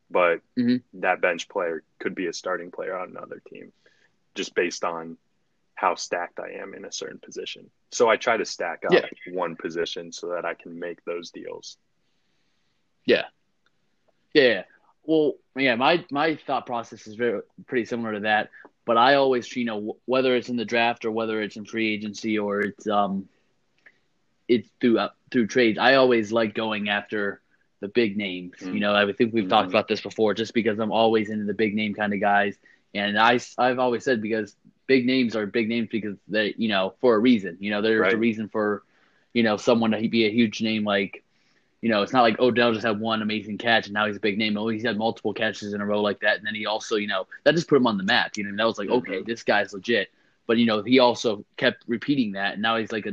but 0.10 0.40
mm-hmm. 0.58 0.78
that 1.02 1.22
bench 1.22 1.50
player 1.50 1.84
could 2.00 2.16
be 2.16 2.28
a 2.28 2.34
starting 2.34 2.72
player 2.72 2.98
on 2.98 3.10
another 3.10 3.42
team, 3.50 3.72
just 4.36 4.56
based 4.56 4.84
on 4.84 5.18
how 5.76 5.96
stacked 5.96 6.40
I 6.40 6.62
am 6.62 6.74
in 6.74 6.86
a 6.86 6.92
certain 6.92 7.20
position. 7.20 7.70
So 7.92 8.10
I 8.10 8.16
try 8.16 8.38
to 8.38 8.46
stack 8.46 8.84
up 8.86 8.94
yeah. 8.94 9.34
one 9.34 9.58
position 9.58 10.12
so 10.12 10.30
that 10.30 10.46
I 10.46 10.54
can 10.54 10.80
make 10.80 11.04
those 11.04 11.32
deals. 11.32 11.78
Yeah. 13.06 13.26
Yeah. 14.36 14.64
Well, 15.06 15.36
yeah, 15.56 15.76
my 15.76 16.04
my 16.12 16.36
thought 16.36 16.66
process 16.66 17.08
is 17.08 17.16
very 17.16 17.42
pretty 17.68 17.86
similar 17.86 18.14
to 18.14 18.20
that, 18.22 18.50
but 18.86 18.98
I 18.98 19.16
always, 19.16 19.56
you 19.56 19.66
know, 19.66 19.98
whether 20.06 20.36
it's 20.36 20.50
in 20.50 20.58
the 20.58 20.66
draft 20.66 21.06
or 21.06 21.12
whether 21.12 21.42
it's 21.42 21.56
in 21.56 21.66
free 21.66 21.94
agency 21.94 22.38
or 22.38 22.60
it's 22.60 22.86
um 22.88 23.30
it's 24.48 24.70
through 24.82 25.00
uh, 25.00 25.10
through 25.32 25.48
trades, 25.48 25.80
I 25.80 25.96
always 25.96 26.32
like 26.32 26.54
going 26.54 26.90
after 26.90 27.42
the 27.80 27.88
big 27.88 28.18
names. 28.18 28.56
Mm-hmm. 28.60 28.74
You 28.74 28.80
know, 28.82 28.94
I 28.96 29.12
think 29.14 29.34
we've 29.34 29.44
mm-hmm. 29.44 29.50
talked 29.50 29.70
about 29.70 29.88
this 29.88 30.02
before 30.02 30.34
just 30.34 30.54
because 30.54 30.80
I'm 30.80 30.92
always 30.92 31.30
into 31.30 31.46
the 31.46 31.54
big 31.54 31.76
name 31.76 31.94
kind 31.94 32.14
of 32.14 32.20
guys. 32.20 32.58
And 32.94 33.20
I, 33.20 33.40
I've 33.58 33.80
always 33.80 34.04
said 34.04 34.22
because 34.22 34.56
big 34.88 35.06
names 35.06 35.36
are 35.36 35.46
big 35.46 35.68
names 35.68 35.90
because 35.92 36.18
they, 36.28 36.56
you 36.58 36.70
know, 36.70 36.94
for 37.02 37.16
a 37.16 37.20
reason. 37.20 37.58
You 37.60 37.72
know, 37.72 37.82
there's 37.82 38.00
right. 38.00 38.14
a 38.14 38.18
reason 38.18 38.48
for, 38.48 38.84
you 39.34 39.44
know, 39.44 39.58
someone 39.58 39.92
to 39.92 40.08
be 40.08 40.26
a 40.26 40.32
huge 40.32 40.62
name 40.62 40.86
like, 40.86 41.24
you 41.86 41.92
know, 41.92 42.02
it's 42.02 42.14
not 42.14 42.24
like 42.24 42.40
Odell 42.40 42.74
just 42.74 42.84
had 42.84 43.00
one 43.00 43.22
amazing 43.22 43.60
catch 43.60 43.86
and 43.86 43.94
now 43.94 44.08
he's 44.08 44.18
a 44.18 44.20
big 44.20 44.40
name. 44.40 44.58
Oh, 44.58 44.70
he's 44.70 44.82
had 44.82 44.98
multiple 44.98 45.36
catches 45.36 45.72
in 45.72 45.82
a 45.82 45.86
row 45.86 46.02
like 46.02 46.20
that, 46.22 46.38
and 46.38 46.44
then 46.44 46.56
he 46.56 46.66
also, 46.66 46.96
you 46.96 47.06
know, 47.06 47.28
that 47.44 47.54
just 47.54 47.68
put 47.68 47.76
him 47.76 47.86
on 47.86 47.96
the 48.00 48.04
map. 48.04 48.36
You 48.38 48.44
know, 48.44 48.58
that 48.58 48.66
was 48.66 48.80
like, 48.80 48.88
mm-hmm. 48.88 49.08
okay, 49.08 49.22
this 49.22 49.44
guy's 49.44 49.72
legit. 49.72 50.10
But 50.48 50.58
you 50.58 50.66
know, 50.66 50.82
he 50.82 50.98
also 50.98 51.46
kept 51.58 51.84
repeating 51.86 52.32
that, 52.32 52.54
and 52.54 52.64
now 52.64 52.78
he's 52.78 52.92
like 52.92 53.06
a, 53.06 53.12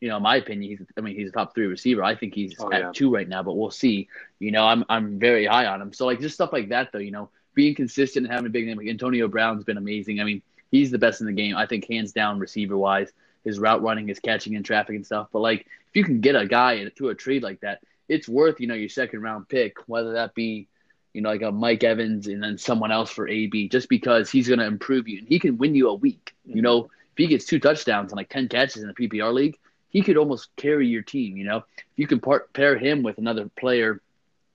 you 0.00 0.08
know, 0.08 0.16
in 0.16 0.22
my 0.24 0.34
opinion, 0.34 0.68
he's. 0.68 0.80
I 0.98 1.00
mean, 1.00 1.14
he's 1.14 1.28
a 1.28 1.32
top 1.32 1.54
three 1.54 1.66
receiver. 1.66 2.02
I 2.02 2.16
think 2.16 2.34
he's 2.34 2.56
oh, 2.58 2.72
at 2.72 2.80
yeah. 2.80 2.90
two 2.92 3.14
right 3.14 3.28
now, 3.28 3.44
but 3.44 3.56
we'll 3.56 3.70
see. 3.70 4.08
You 4.40 4.50
know, 4.50 4.64
I'm 4.64 4.84
I'm 4.88 5.20
very 5.20 5.46
high 5.46 5.66
on 5.66 5.80
him. 5.80 5.92
So 5.92 6.04
like 6.04 6.18
just 6.18 6.34
stuff 6.34 6.52
like 6.52 6.70
that, 6.70 6.90
though. 6.90 6.98
You 6.98 7.12
know, 7.12 7.30
being 7.54 7.76
consistent 7.76 8.26
and 8.26 8.32
having 8.32 8.48
a 8.48 8.50
big 8.50 8.66
name 8.66 8.78
like 8.78 8.88
Antonio 8.88 9.28
Brown's 9.28 9.62
been 9.62 9.76
amazing. 9.76 10.20
I 10.20 10.24
mean, 10.24 10.42
he's 10.72 10.90
the 10.90 10.98
best 10.98 11.20
in 11.20 11.28
the 11.28 11.32
game. 11.32 11.56
I 11.56 11.66
think 11.66 11.86
hands 11.88 12.10
down 12.10 12.40
receiver 12.40 12.76
wise, 12.76 13.12
his 13.44 13.60
route 13.60 13.80
running, 13.80 14.08
his 14.08 14.18
catching 14.18 14.54
in 14.54 14.64
traffic 14.64 14.96
and 14.96 15.06
stuff. 15.06 15.28
But 15.32 15.38
like 15.38 15.68
if 15.92 15.94
you 15.94 16.02
can 16.02 16.20
get 16.20 16.34
a 16.34 16.48
guy 16.48 16.84
to 16.84 17.08
a 17.10 17.14
trade 17.14 17.44
like 17.44 17.60
that, 17.60 17.80
it's 18.12 18.28
worth 18.28 18.60
you 18.60 18.66
know 18.66 18.74
your 18.74 18.88
second 18.88 19.22
round 19.22 19.48
pick, 19.48 19.76
whether 19.86 20.12
that 20.12 20.34
be 20.34 20.68
you 21.14 21.22
know 21.22 21.30
like 21.30 21.42
a 21.42 21.50
Mike 21.50 21.82
Evans 21.82 22.26
and 22.26 22.42
then 22.42 22.58
someone 22.58 22.92
else 22.92 23.10
for 23.10 23.26
AB, 23.26 23.68
just 23.68 23.88
because 23.88 24.30
he's 24.30 24.48
going 24.48 24.60
to 24.60 24.66
improve 24.66 25.08
you 25.08 25.18
and 25.18 25.28
he 25.28 25.38
can 25.38 25.56
win 25.56 25.74
you 25.74 25.88
a 25.88 25.94
week. 25.94 26.34
Mm-hmm. 26.46 26.56
You 26.56 26.62
know, 26.62 26.84
if 26.84 27.16
he 27.16 27.26
gets 27.26 27.46
two 27.46 27.58
touchdowns 27.58 28.12
and 28.12 28.16
like 28.16 28.28
ten 28.28 28.48
catches 28.48 28.82
in 28.82 28.90
a 28.90 28.94
PPR 28.94 29.32
league, 29.32 29.58
he 29.88 30.02
could 30.02 30.18
almost 30.18 30.54
carry 30.56 30.86
your 30.88 31.02
team. 31.02 31.36
You 31.36 31.44
know, 31.44 31.56
if 31.76 31.96
you 31.96 32.06
can 32.06 32.20
part, 32.20 32.52
pair 32.52 32.76
him 32.76 33.02
with 33.02 33.18
another 33.18 33.50
player, 33.58 34.00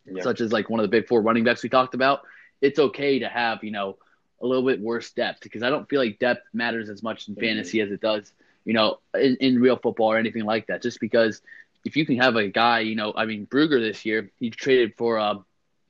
yeah. 0.06 0.22
such 0.22 0.40
as 0.40 0.52
like 0.52 0.70
one 0.70 0.80
of 0.80 0.84
the 0.84 0.96
big 0.96 1.08
four 1.08 1.22
running 1.22 1.44
backs 1.44 1.64
we 1.64 1.70
talked 1.70 1.96
about, 1.96 2.22
it's 2.62 2.80
okay 2.80 3.20
to 3.20 3.28
have 3.28 3.64
you 3.64 3.72
know 3.72 3.98
a 4.40 4.46
little 4.46 4.66
bit 4.66 4.80
worse 4.80 5.12
depth 5.12 5.42
because 5.42 5.64
I 5.64 5.72
don't 5.72 5.90
feel 5.90 6.00
like 6.00 6.20
depth 6.20 6.46
matters 6.54 6.90
as 6.90 7.02
much 7.02 7.28
in 7.28 7.34
mm-hmm. 7.34 7.44
fantasy 7.44 7.82
as 7.82 7.92
it 7.92 8.02
does, 8.02 8.32
you 8.66 8.74
know, 8.74 9.00
in, 9.16 9.36
in 9.40 9.60
real 9.60 9.78
football 9.78 10.12
or 10.12 10.18
anything 10.18 10.46
like 10.46 10.68
that. 10.68 10.84
Just 10.84 11.00
because 11.00 11.42
if 11.86 11.96
you 11.96 12.06
can 12.06 12.18
have 12.18 12.36
a 12.36 12.48
guy, 12.48 12.80
you 12.80 12.96
know, 12.96 13.14
I 13.16 13.26
mean, 13.26 13.46
Bruger 13.46 13.80
this 13.80 14.06
year, 14.06 14.32
he 14.40 14.50
traded 14.50 14.96
for 14.98 15.18
uh, 15.20 15.36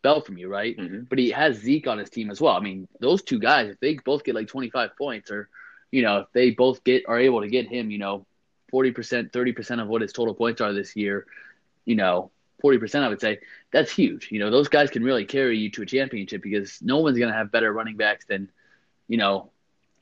Bell 0.02 0.22
from 0.22 0.38
you, 0.38 0.48
right? 0.48 0.78
Mm-hmm. 0.78 1.02
But 1.10 1.20
he 1.20 1.32
has 1.32 1.58
Zeke 1.58 1.88
on 1.88 1.98
his 1.98 2.10
team 2.10 2.30
as 2.30 2.40
well. 2.40 2.56
I 2.56 2.60
mean, 2.60 2.88
those 3.00 3.24
two 3.24 3.40
guys, 3.40 3.70
if 3.70 3.80
they 3.80 3.96
both 3.96 4.24
get 4.24 4.36
like 4.36 4.48
25 4.48 4.96
points 4.98 5.32
or, 5.32 5.50
you 5.92 6.04
know, 6.04 6.20
if 6.20 6.28
they 6.34 6.52
both 6.52 6.84
get 6.84 7.04
are 7.08 7.20
able 7.20 7.42
to 7.42 7.48
get 7.48 7.68
him, 7.68 7.90
you 7.92 7.98
know, 7.98 8.26
40%, 8.72 9.32
30% 9.32 9.82
of 9.82 9.88
what 9.88 10.02
his 10.02 10.14
total 10.14 10.34
points 10.34 10.62
are 10.62 10.74
this 10.74 10.96
year, 10.96 11.26
you 11.86 11.96
know, 11.96 12.32
40%, 12.64 13.04
I 13.04 13.10
would 13.10 13.22
say, 13.22 13.40
that's 13.72 13.92
huge. 13.92 14.30
You 14.32 14.40
know, 14.40 14.52
those 14.52 14.68
guys 14.68 14.90
can 14.90 15.04
really 15.04 15.26
carry 15.26 15.58
you 15.58 15.70
to 15.72 15.84
a 15.84 15.86
championship 15.86 16.42
because 16.42 16.80
no 16.82 16.98
one's 17.00 17.18
going 17.18 17.32
to 17.32 17.38
have 17.38 17.52
better 17.52 17.72
running 17.72 17.98
backs 17.98 18.26
than, 18.26 18.50
you 19.08 19.18
know, 19.18 19.52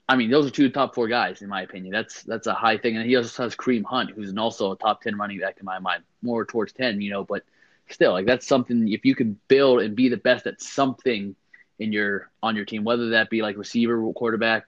I 0.07 0.15
mean, 0.15 0.29
those 0.29 0.45
are 0.45 0.51
two 0.51 0.69
top 0.69 0.93
four 0.93 1.07
guys 1.07 1.41
in 1.41 1.49
my 1.49 1.63
opinion. 1.63 1.91
That's 1.91 2.23
that's 2.23 2.47
a 2.47 2.53
high 2.53 2.77
thing, 2.77 2.95
and 2.95 3.05
he 3.05 3.15
also 3.15 3.43
has 3.43 3.55
Kareem 3.55 3.83
Hunt, 3.83 4.11
who's 4.11 4.35
also 4.37 4.71
a 4.71 4.77
top 4.77 5.01
ten 5.01 5.17
running 5.17 5.39
back 5.39 5.57
in 5.59 5.65
my 5.65 5.79
mind, 5.79 6.03
more 6.21 6.45
towards 6.45 6.73
ten, 6.73 7.01
you 7.01 7.09
know. 7.11 7.23
But 7.23 7.43
still, 7.89 8.11
like 8.11 8.25
that's 8.25 8.47
something 8.47 8.87
if 8.89 9.05
you 9.05 9.15
can 9.15 9.39
build 9.47 9.81
and 9.81 9.95
be 9.95 10.09
the 10.09 10.17
best 10.17 10.45
at 10.45 10.61
something 10.61 11.35
in 11.79 11.91
your 11.91 12.29
on 12.43 12.55
your 12.55 12.65
team, 12.65 12.83
whether 12.83 13.09
that 13.09 13.29
be 13.29 13.41
like 13.41 13.57
receiver, 13.57 14.01
quarterback, 14.13 14.67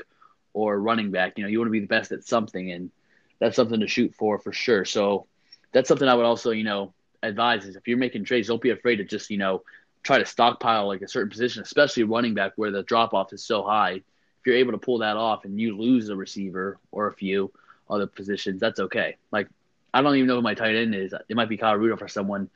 or 0.54 0.80
running 0.80 1.12
back, 1.12 1.38
you 1.38 1.44
know, 1.44 1.50
you 1.50 1.60
want 1.60 1.68
to 1.68 1.72
be 1.72 1.82
the 1.82 1.88
best 1.88 2.12
at 2.12 2.24
something, 2.24 2.72
and 2.72 2.92
that's 3.40 3.56
something 3.56 3.80
to 3.80 3.88
shoot 3.88 4.16
for 4.16 4.40
for 4.40 4.52
sure. 4.52 4.86
So 4.86 5.28
that's 5.72 5.88
something 5.88 6.08
I 6.08 6.16
would 6.16 6.26
also, 6.26 6.50
you 6.52 6.64
know, 6.64 6.94
advise 7.22 7.66
is 7.66 7.76
if 7.76 7.88
you're 7.88 7.98
making 7.98 8.26
trades, 8.26 8.48
don't 8.48 8.62
be 8.62 8.72
afraid 8.72 8.98
to 8.98 9.04
just 9.04 9.30
you 9.30 9.38
know 9.38 9.62
try 10.02 10.18
to 10.18 10.26
stockpile 10.26 10.88
like 10.88 11.02
a 11.02 11.08
certain 11.08 11.30
position, 11.30 11.62
especially 11.62 12.04
running 12.04 12.34
back 12.34 12.54
where 12.56 12.72
the 12.72 12.84
drop 12.84 13.14
off 13.14 13.34
is 13.34 13.44
so 13.44 13.64
high. 13.64 14.02
You're 14.48 14.56
able 14.56 14.72
to 14.72 14.78
pull 14.78 15.00
that 15.00 15.18
off 15.18 15.46
and 15.46 15.60
you 15.60 15.78
lose 15.78 16.10
a 16.10 16.16
receiver 16.16 16.80
or 16.92 17.08
a 17.08 17.14
few 17.14 17.52
other 17.90 18.08
positions, 18.08 18.60
that's 18.60 18.80
okay. 18.80 19.18
Like 19.32 19.48
I 19.94 20.02
don't 20.02 20.16
even 20.16 20.28
know 20.28 20.36
who 20.36 20.42
my 20.42 20.54
tight 20.54 20.76
end 20.76 20.96
is. 20.96 21.14
It 21.28 21.36
might 21.36 21.50
be 21.50 21.58
Kyle 21.58 21.76
Rudolph 21.76 22.02
or 22.02 22.08
someone. 22.08 22.50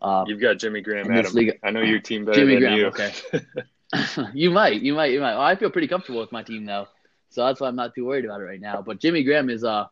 Uh, 0.00 0.24
You've 0.26 0.40
got 0.40 0.58
Jimmy 0.58 0.80
Graham. 0.80 1.10
Adam. 1.10 1.32
League. 1.32 1.58
I 1.62 1.70
know 1.70 1.80
your 1.80 2.00
team 2.00 2.24
better 2.24 2.38
Jimmy 2.38 2.54
than 2.54 2.62
Graham, 2.62 2.78
you. 2.78 2.86
Okay. 2.86 3.12
you 4.34 4.50
might, 4.50 4.82
you 4.82 4.94
might, 4.94 5.12
you 5.12 5.20
might. 5.20 5.32
Well, 5.32 5.42
I 5.42 5.56
feel 5.56 5.70
pretty 5.70 5.88
comfortable 5.88 6.20
with 6.20 6.32
my 6.32 6.42
team 6.42 6.66
though, 6.66 6.88
so 7.30 7.46
that's 7.46 7.60
why 7.60 7.68
I'm 7.68 7.76
not 7.76 7.94
too 7.94 8.04
worried 8.04 8.26
about 8.26 8.40
it 8.40 8.44
right 8.44 8.60
now. 8.60 8.82
But 8.82 9.00
Jimmy 9.00 9.22
Graham 9.24 9.48
is 9.48 9.64
uh 9.64 9.86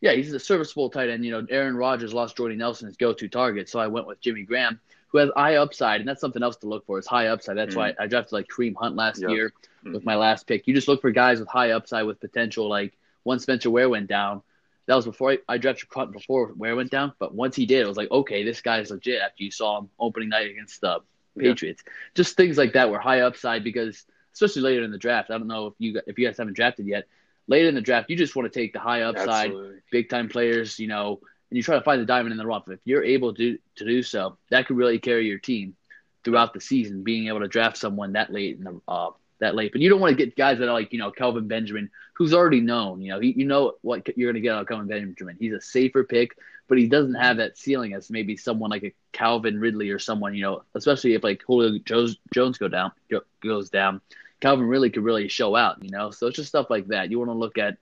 yeah, 0.00 0.12
he's 0.12 0.32
a 0.32 0.40
serviceable 0.40 0.90
tight 0.90 1.08
end. 1.08 1.24
You 1.24 1.30
know, 1.30 1.46
Aaron 1.50 1.76
Rodgers 1.76 2.12
lost 2.12 2.36
Jordy 2.36 2.56
Nelson 2.56 2.88
his 2.88 2.96
go-to 2.96 3.28
target, 3.28 3.68
so 3.68 3.78
I 3.78 3.86
went 3.86 4.06
with 4.06 4.20
Jimmy 4.20 4.42
Graham, 4.42 4.80
who 5.08 5.18
has 5.18 5.30
high 5.34 5.56
upside, 5.56 6.00
and 6.00 6.08
that's 6.08 6.20
something 6.20 6.42
else 6.42 6.56
to 6.56 6.66
look 6.66 6.84
for. 6.86 6.98
Is 6.98 7.06
high 7.06 7.28
upside. 7.28 7.56
That's 7.56 7.74
mm 7.74 7.78
why 7.78 7.94
I 7.98 8.06
drafted 8.06 8.32
like 8.32 8.48
Kareem 8.48 8.74
Hunt 8.76 8.96
last 8.96 9.22
yep. 9.22 9.30
year 9.30 9.52
with 9.84 10.04
my 10.04 10.16
last 10.16 10.46
pick. 10.46 10.66
You 10.66 10.74
just 10.74 10.88
look 10.88 11.00
for 11.00 11.10
guys 11.10 11.40
with 11.40 11.48
high 11.48 11.70
upside 11.70 12.06
with 12.06 12.20
potential. 12.20 12.68
Like 12.68 12.94
once 13.24 13.42
Spencer 13.42 13.70
Ware 13.70 13.88
went 13.88 14.08
down, 14.08 14.42
that 14.86 14.94
was 14.94 15.04
before 15.04 15.32
I, 15.32 15.38
I 15.48 15.58
drafted 15.58 15.88
Hunt 15.92 16.12
before 16.12 16.52
Ware 16.56 16.76
went 16.76 16.90
down. 16.90 17.12
But 17.18 17.34
once 17.34 17.56
he 17.56 17.66
did, 17.66 17.80
it 17.84 17.88
was 17.88 17.96
like, 17.96 18.10
okay, 18.10 18.44
this 18.44 18.60
guy's 18.60 18.90
legit. 18.90 19.20
After 19.22 19.42
you 19.42 19.50
saw 19.50 19.78
him 19.78 19.90
opening 19.98 20.30
night 20.30 20.50
against 20.50 20.80
the 20.80 21.00
Patriots, 21.38 21.82
just 22.14 22.36
things 22.36 22.56
like 22.56 22.74
that 22.74 22.90
were 22.90 22.98
high 22.98 23.20
upside 23.20 23.64
because 23.64 24.04
especially 24.32 24.62
later 24.62 24.84
in 24.84 24.90
the 24.90 24.98
draft. 24.98 25.30
I 25.30 25.38
don't 25.38 25.46
know 25.46 25.68
if 25.68 25.74
you 25.78 26.00
if 26.06 26.18
you 26.18 26.26
guys 26.26 26.38
haven't 26.38 26.54
drafted 26.54 26.86
yet 26.86 27.06
later 27.46 27.68
in 27.68 27.74
the 27.74 27.80
draft, 27.80 28.10
you 28.10 28.16
just 28.16 28.36
want 28.36 28.50
to 28.50 28.58
take 28.58 28.72
the 28.72 28.78
high 28.78 29.02
upside, 29.02 29.50
Absolutely. 29.50 29.80
big 29.90 30.08
time 30.08 30.28
players, 30.28 30.78
you 30.78 30.86
know, 30.86 31.20
and 31.50 31.56
you 31.56 31.62
try 31.62 31.76
to 31.76 31.82
find 31.82 32.00
the 32.00 32.06
diamond 32.06 32.32
in 32.32 32.38
the 32.38 32.46
rough. 32.46 32.68
If 32.68 32.80
you're 32.84 33.04
able 33.04 33.34
to 33.34 33.58
to 33.76 33.84
do 33.84 34.02
so, 34.02 34.36
that 34.50 34.66
could 34.66 34.76
really 34.76 34.98
carry 34.98 35.26
your 35.26 35.38
team 35.38 35.76
throughout 36.24 36.54
the 36.54 36.60
season. 36.60 37.02
Being 37.02 37.28
able 37.28 37.40
to 37.40 37.48
draft 37.48 37.76
someone 37.76 38.12
that 38.12 38.32
late 38.32 38.58
in 38.58 38.64
the 38.64 38.80
uh, 38.88 39.10
that 39.44 39.54
late, 39.54 39.72
but 39.72 39.80
you 39.80 39.88
don't 39.88 40.00
want 40.00 40.16
to 40.16 40.24
get 40.24 40.36
guys 40.36 40.58
that 40.58 40.68
are 40.68 40.72
like 40.72 40.92
you 40.92 40.98
know 40.98 41.10
Kelvin 41.10 41.48
Benjamin, 41.48 41.90
who's 42.14 42.34
already 42.34 42.60
known. 42.60 43.00
You 43.00 43.10
know, 43.12 43.20
he, 43.20 43.32
you 43.36 43.44
know 43.44 43.74
what 43.82 44.06
you're 44.16 44.32
going 44.32 44.42
to 44.42 44.46
get 44.46 44.54
out 44.54 44.62
of 44.62 44.68
Kelvin 44.68 44.86
Benjamin. 44.86 45.36
He's 45.38 45.52
a 45.52 45.60
safer 45.60 46.04
pick, 46.04 46.36
but 46.68 46.78
he 46.78 46.86
doesn't 46.86 47.14
have 47.14 47.38
that 47.38 47.58
ceiling 47.58 47.94
as 47.94 48.10
maybe 48.10 48.36
someone 48.36 48.70
like 48.70 48.84
a 48.84 48.94
Calvin 49.12 49.58
Ridley 49.58 49.90
or 49.90 49.98
someone. 49.98 50.34
You 50.34 50.42
know, 50.42 50.62
especially 50.74 51.14
if 51.14 51.24
like 51.24 51.42
Julio 51.46 51.78
Jones, 51.78 52.16
Jones 52.32 52.58
go 52.58 52.68
down 52.68 52.92
goes 53.40 53.70
down. 53.70 54.00
Calvin 54.40 54.66
really 54.66 54.90
could 54.90 55.04
really 55.04 55.28
show 55.28 55.56
out, 55.56 55.82
you 55.82 55.90
know. 55.90 56.10
So 56.10 56.26
it's 56.26 56.36
just 56.36 56.48
stuff 56.48 56.68
like 56.68 56.88
that. 56.88 57.10
You 57.10 57.18
want 57.18 57.30
to 57.30 57.34
look 57.34 57.56
at, 57.56 57.78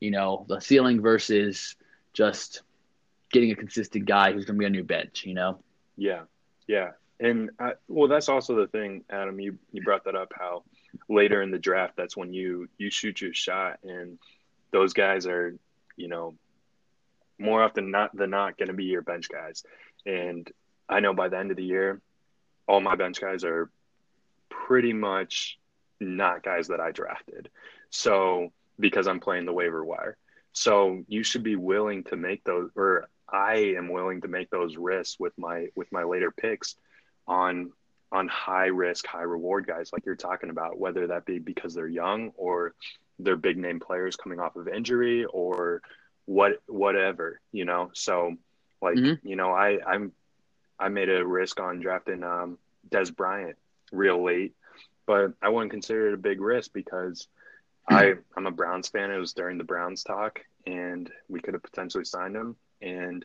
you 0.00 0.10
know, 0.10 0.44
the 0.48 0.60
ceiling 0.60 1.00
versus 1.00 1.76
just 2.12 2.62
getting 3.30 3.52
a 3.52 3.56
consistent 3.56 4.06
guy 4.06 4.32
who's 4.32 4.44
going 4.44 4.56
to 4.56 4.58
be 4.58 4.66
on 4.66 4.74
your 4.74 4.84
bench, 4.84 5.24
you 5.24 5.34
know. 5.34 5.60
Yeah, 5.96 6.22
yeah, 6.66 6.92
and 7.20 7.50
I, 7.58 7.72
well, 7.88 8.08
that's 8.08 8.28
also 8.28 8.56
the 8.56 8.66
thing, 8.66 9.04
Adam. 9.10 9.38
You 9.38 9.58
you 9.72 9.82
brought 9.82 10.04
that 10.04 10.14
up 10.14 10.32
how 10.34 10.64
later 11.08 11.42
in 11.42 11.50
the 11.50 11.58
draft 11.58 11.94
that's 11.96 12.16
when 12.16 12.32
you 12.32 12.68
you 12.78 12.90
shoot 12.90 13.20
your 13.20 13.34
shot, 13.34 13.78
and 13.82 14.18
those 14.72 14.92
guys 14.92 15.26
are, 15.26 15.56
you 15.96 16.08
know, 16.08 16.34
more 17.38 17.62
often 17.62 17.90
not 17.90 18.14
than 18.16 18.30
not 18.30 18.58
going 18.58 18.68
to 18.68 18.74
be 18.74 18.84
your 18.84 19.02
bench 19.02 19.28
guys. 19.28 19.64
And 20.06 20.50
I 20.88 21.00
know 21.00 21.14
by 21.14 21.28
the 21.28 21.38
end 21.38 21.50
of 21.50 21.56
the 21.56 21.64
year, 21.64 22.00
all 22.66 22.80
my 22.80 22.96
bench 22.96 23.20
guys 23.20 23.44
are 23.44 23.70
pretty 24.48 24.92
much 24.92 25.58
not 26.00 26.42
guys 26.42 26.68
that 26.68 26.80
I 26.80 26.90
drafted. 26.92 27.48
So 27.90 28.52
because 28.78 29.06
I'm 29.06 29.20
playing 29.20 29.46
the 29.46 29.52
waiver 29.52 29.84
wire. 29.84 30.16
So 30.52 31.04
you 31.06 31.22
should 31.22 31.42
be 31.42 31.56
willing 31.56 32.04
to 32.04 32.16
make 32.16 32.42
those 32.44 32.70
or 32.74 33.08
I 33.28 33.74
am 33.76 33.88
willing 33.88 34.22
to 34.22 34.28
make 34.28 34.50
those 34.50 34.76
risks 34.76 35.18
with 35.20 35.32
my 35.38 35.68
with 35.76 35.90
my 35.92 36.02
later 36.02 36.30
picks 36.30 36.74
on 37.26 37.72
on 38.12 38.28
high 38.28 38.66
risk, 38.66 39.06
high 39.06 39.22
reward 39.22 39.66
guys 39.66 39.90
like 39.92 40.04
you're 40.04 40.16
talking 40.16 40.50
about, 40.50 40.78
whether 40.78 41.06
that 41.06 41.24
be 41.24 41.38
because 41.38 41.74
they're 41.74 41.86
young 41.86 42.32
or 42.36 42.74
they're 43.18 43.36
big 43.36 43.56
name 43.56 43.80
players 43.80 44.16
coming 44.16 44.40
off 44.40 44.56
of 44.56 44.68
injury 44.68 45.24
or 45.26 45.82
what 46.26 46.62
whatever, 46.66 47.40
you 47.52 47.64
know. 47.64 47.90
So 47.94 48.34
like, 48.82 48.96
mm-hmm. 48.96 49.26
you 49.26 49.36
know, 49.36 49.52
I 49.52 49.78
I'm 49.86 50.12
I 50.78 50.88
made 50.88 51.08
a 51.08 51.24
risk 51.24 51.60
on 51.60 51.80
drafting 51.80 52.24
um 52.24 52.58
Dez 52.90 53.14
Bryant 53.14 53.56
real 53.92 54.24
late 54.24 54.54
but 55.10 55.32
I 55.42 55.48
wouldn't 55.48 55.72
consider 55.72 56.06
it 56.06 56.14
a 56.14 56.16
big 56.18 56.40
risk 56.40 56.72
because 56.72 57.26
I 57.88 58.14
I'm 58.36 58.46
a 58.46 58.52
Browns 58.52 58.86
fan. 58.86 59.10
It 59.10 59.18
was 59.18 59.32
during 59.32 59.58
the 59.58 59.64
Browns 59.64 60.04
talk, 60.04 60.38
and 60.68 61.10
we 61.28 61.40
could 61.40 61.54
have 61.54 61.64
potentially 61.64 62.04
signed 62.04 62.36
him. 62.36 62.54
And 62.80 63.24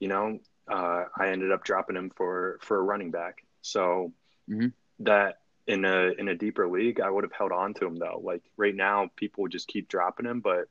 you 0.00 0.08
know, 0.08 0.38
uh, 0.70 1.04
I 1.14 1.28
ended 1.28 1.52
up 1.52 1.64
dropping 1.64 1.96
him 1.96 2.10
for 2.16 2.58
for 2.62 2.78
a 2.78 2.82
running 2.82 3.10
back. 3.10 3.44
So 3.62 4.12
mm-hmm. 4.48 4.68
that 5.00 5.38
in 5.66 5.84
a 5.84 6.12
in 6.18 6.28
a 6.28 6.34
deeper 6.34 6.68
league, 6.68 7.00
I 7.00 7.08
would 7.08 7.24
have 7.24 7.32
held 7.32 7.52
on 7.52 7.74
to 7.74 7.86
him 7.86 7.96
though. 7.96 8.20
Like 8.22 8.42
right 8.56 8.74
now, 8.74 9.10
people 9.16 9.42
would 9.42 9.52
just 9.52 9.68
keep 9.68 9.88
dropping 9.88 10.26
him, 10.26 10.40
but 10.40 10.68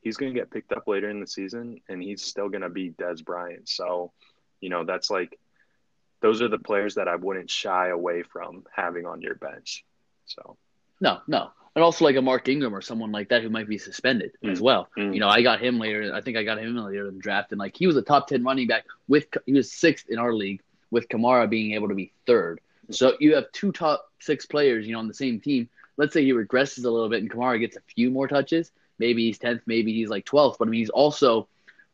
he's 0.00 0.16
going 0.16 0.32
to 0.32 0.38
get 0.38 0.50
picked 0.50 0.72
up 0.72 0.88
later 0.88 1.08
in 1.10 1.20
the 1.20 1.26
season, 1.26 1.80
and 1.88 2.02
he's 2.02 2.22
still 2.22 2.48
going 2.48 2.62
to 2.62 2.70
be 2.70 2.90
Dez 2.90 3.24
Bryant. 3.24 3.68
So, 3.68 4.12
you 4.60 4.70
know, 4.70 4.84
that's 4.84 5.10
like 5.10 5.38
those 6.20 6.42
are 6.42 6.48
the 6.48 6.58
players 6.58 6.96
that 6.96 7.08
I 7.08 7.16
wouldn't 7.16 7.50
shy 7.50 7.88
away 7.88 8.22
from 8.22 8.64
having 8.74 9.06
on 9.06 9.22
your 9.22 9.34
bench. 9.34 9.84
So 10.26 10.56
no, 11.00 11.20
no, 11.26 11.50
and 11.74 11.84
also 11.84 12.04
like 12.04 12.16
a 12.16 12.22
Mark 12.22 12.48
Ingram 12.48 12.74
or 12.74 12.82
someone 12.82 13.12
like 13.12 13.28
that 13.28 13.42
who 13.42 13.50
might 13.50 13.68
be 13.68 13.78
suspended 13.78 14.32
mm. 14.42 14.50
as 14.50 14.60
well. 14.60 14.88
Mm. 14.98 15.14
You 15.14 15.20
know, 15.20 15.28
I 15.28 15.42
got 15.42 15.60
him 15.60 15.78
later. 15.78 16.14
I 16.14 16.20
think 16.20 16.36
I 16.36 16.44
got 16.44 16.58
him 16.58 16.76
later 16.76 17.08
in 17.08 17.16
the 17.16 17.20
draft, 17.20 17.52
and 17.52 17.58
like 17.58 17.76
he 17.76 17.86
was 17.86 17.96
a 17.96 18.02
top 18.02 18.26
ten 18.26 18.42
running 18.42 18.66
back 18.66 18.84
with 19.08 19.26
he 19.46 19.52
was 19.52 19.70
sixth 19.70 20.08
in 20.08 20.18
our 20.18 20.32
league 20.32 20.62
with 20.90 21.08
Kamara 21.08 21.48
being 21.48 21.72
able 21.74 21.88
to 21.88 21.94
be 21.94 22.12
third. 22.26 22.60
So 22.90 23.14
you 23.20 23.34
have 23.36 23.52
two 23.52 23.72
top 23.72 24.10
six 24.18 24.46
players, 24.46 24.86
you 24.86 24.92
know, 24.92 24.98
on 24.98 25.08
the 25.08 25.14
same 25.14 25.40
team. 25.40 25.68
Let's 25.96 26.12
say 26.12 26.24
he 26.24 26.32
regresses 26.32 26.84
a 26.84 26.90
little 26.90 27.08
bit 27.08 27.22
and 27.22 27.30
Kamara 27.30 27.60
gets 27.60 27.76
a 27.76 27.80
few 27.94 28.10
more 28.10 28.26
touches. 28.26 28.72
Maybe 28.98 29.26
he's 29.26 29.38
tenth, 29.38 29.62
maybe 29.66 29.92
he's 29.92 30.08
like 30.08 30.24
twelfth. 30.24 30.58
But 30.58 30.68
I 30.68 30.70
mean, 30.70 30.80
he's 30.80 30.90
also 30.90 31.48